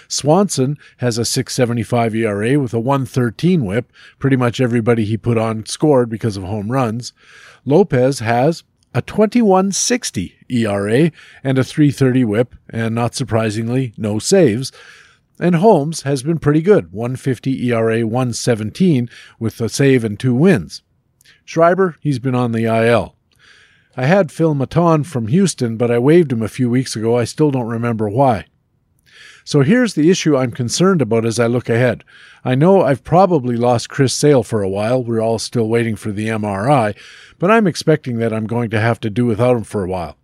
[0.07, 3.91] Swanson has a 675 ERA with a 113 whip.
[4.19, 7.13] Pretty much everybody he put on scored because of home runs.
[7.65, 8.63] Lopez has
[8.93, 11.11] a 2160 ERA
[11.43, 14.71] and a 330 whip, and not surprisingly, no saves.
[15.39, 19.09] And Holmes has been pretty good 150 ERA, 117
[19.39, 20.83] with a save and two wins.
[21.43, 23.16] Schreiber, he's been on the IL.
[23.99, 27.17] I had Phil Maton from Houston, but I waived him a few weeks ago.
[27.17, 28.45] I still don't remember why.
[29.43, 32.03] So here's the issue I'm concerned about as I look ahead.
[32.45, 35.03] I know I've probably lost Chris Sale for a while.
[35.03, 36.95] We're all still waiting for the MRI,
[37.39, 40.15] but I'm expecting that I'm going to have to do without him for a while.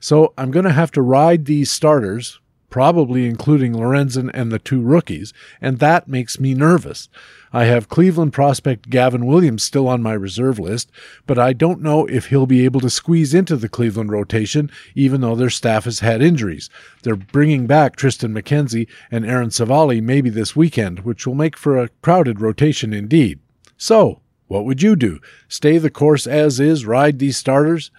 [0.00, 2.40] So I'm going to have to ride these starters,
[2.70, 7.08] probably including Lorenzen and the two rookies, and that makes me nervous.
[7.52, 10.90] I have Cleveland prospect Gavin Williams still on my reserve list,
[11.26, 15.20] but I don't know if he'll be able to squeeze into the Cleveland rotation, even
[15.20, 16.68] though their staff has had injuries.
[17.02, 21.78] They're bringing back Triston McKenzie and Aaron Civale maybe this weekend, which will make for
[21.78, 23.40] a crowded rotation indeed.
[23.78, 25.20] So, what would you do?
[25.48, 27.90] Stay the course as is, ride these starters?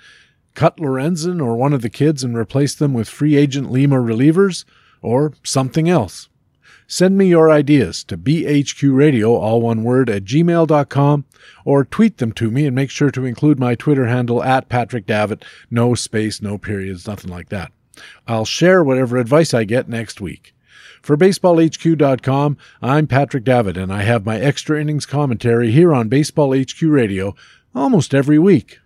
[0.60, 4.65] Cut Lorenzen or one of the kids and replace them with free agent Lima relievers?
[5.02, 6.27] Or something else?
[6.86, 11.23] Send me your ideas to bhqradio, all one word, at gmail.com,
[11.64, 15.06] or tweet them to me and make sure to include my Twitter handle at Patrick
[15.06, 17.72] Davitt, no space, no periods, nothing like that.
[18.27, 20.53] I'll share whatever advice I get next week.
[21.02, 26.53] For BaseballHQ.com, I'm Patrick Davitt, and I have my extra innings commentary here on Baseball
[26.53, 27.34] HQ Radio
[27.73, 28.80] almost every week.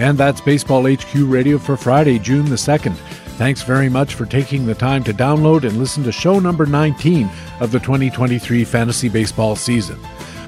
[0.00, 2.94] And that's Baseball HQ Radio for Friday, June the 2nd.
[3.36, 7.28] Thanks very much for taking the time to download and listen to show number 19
[7.60, 10.00] of the 2023 fantasy baseball season.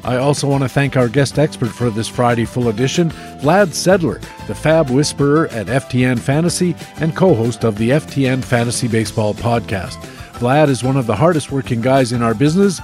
[0.05, 3.11] I also want to thank our guest expert for this Friday full edition,
[3.43, 8.89] Vlad Sedler, the FAAB Whisperer at FTN Fantasy and co host of the FTN Fantasy
[8.89, 10.01] Baseball podcast.
[10.39, 12.81] Vlad is one of the hardest working guys in our business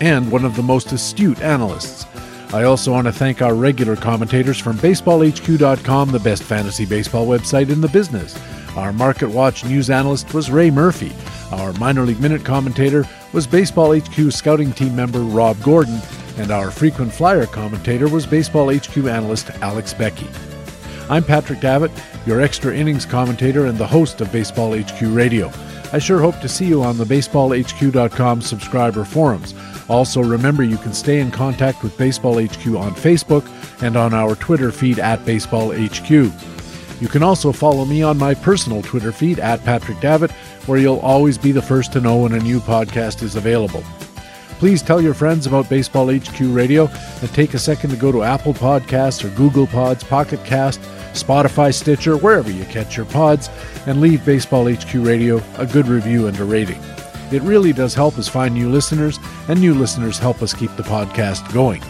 [0.00, 2.06] and one of the most astute analysts.
[2.52, 7.70] I also want to thank our regular commentators from BaseballHQ.com, the best fantasy baseball website
[7.70, 8.38] in the business.
[8.76, 11.12] Our Market Watch news analyst was Ray Murphy.
[11.50, 16.00] Our Minor League Minute commentator was Baseball HQ scouting team member Rob Gordon.
[16.38, 20.28] And our frequent flyer commentator was Baseball HQ analyst Alex Beckey.
[21.08, 21.90] I'm Patrick Davitt,
[22.26, 25.50] your extra innings commentator and the host of Baseball HQ Radio.
[25.92, 29.54] I sure hope to see you on the baseballhq.com subscriber forums.
[29.88, 33.48] Also, remember you can stay in contact with Baseball HQ on Facebook
[33.82, 36.10] and on our Twitter feed at Baseball HQ.
[37.00, 40.30] You can also follow me on my personal Twitter feed at Patrick Davitt,
[40.66, 43.84] where you'll always be the first to know when a new podcast is available.
[44.58, 46.88] Please tell your friends about Baseball HQ Radio
[47.20, 50.80] and take a second to go to Apple Podcasts or Google Pods, Pocket Cast,
[51.12, 53.50] Spotify, Stitcher, wherever you catch your pods,
[53.86, 56.80] and leave Baseball HQ Radio a good review and a rating.
[57.32, 60.82] It really does help us find new listeners, and new listeners help us keep the
[60.82, 61.82] podcast going.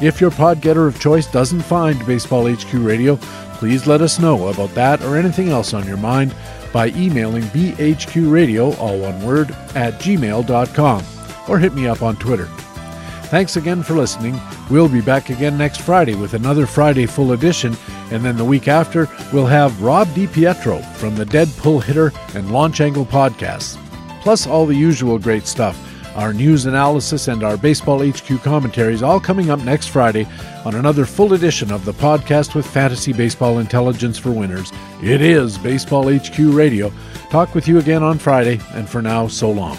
[0.00, 3.16] If your pod getter of choice doesn't find Baseball HQ Radio,
[3.54, 6.34] please let us know about that or anything else on your mind
[6.72, 11.04] by emailing bhqradio, all one word, at gmail.com
[11.48, 12.46] or hit me up on Twitter.
[13.24, 14.40] Thanks again for listening.
[14.70, 17.76] We'll be back again next Friday with another Friday full edition,
[18.10, 22.52] and then the week after, we'll have Rob DiPietro from the Dead Pull Hitter and
[22.52, 23.76] Launch Angle podcasts,
[24.20, 25.76] plus all the usual great stuff
[26.16, 30.26] our news analysis, and our Baseball HQ commentaries all coming up next Friday
[30.64, 34.72] on another full edition of the podcast with fantasy baseball intelligence for winners.
[35.02, 36.92] It is Baseball HQ Radio.
[37.30, 39.78] Talk with you again on Friday, and for now, so long.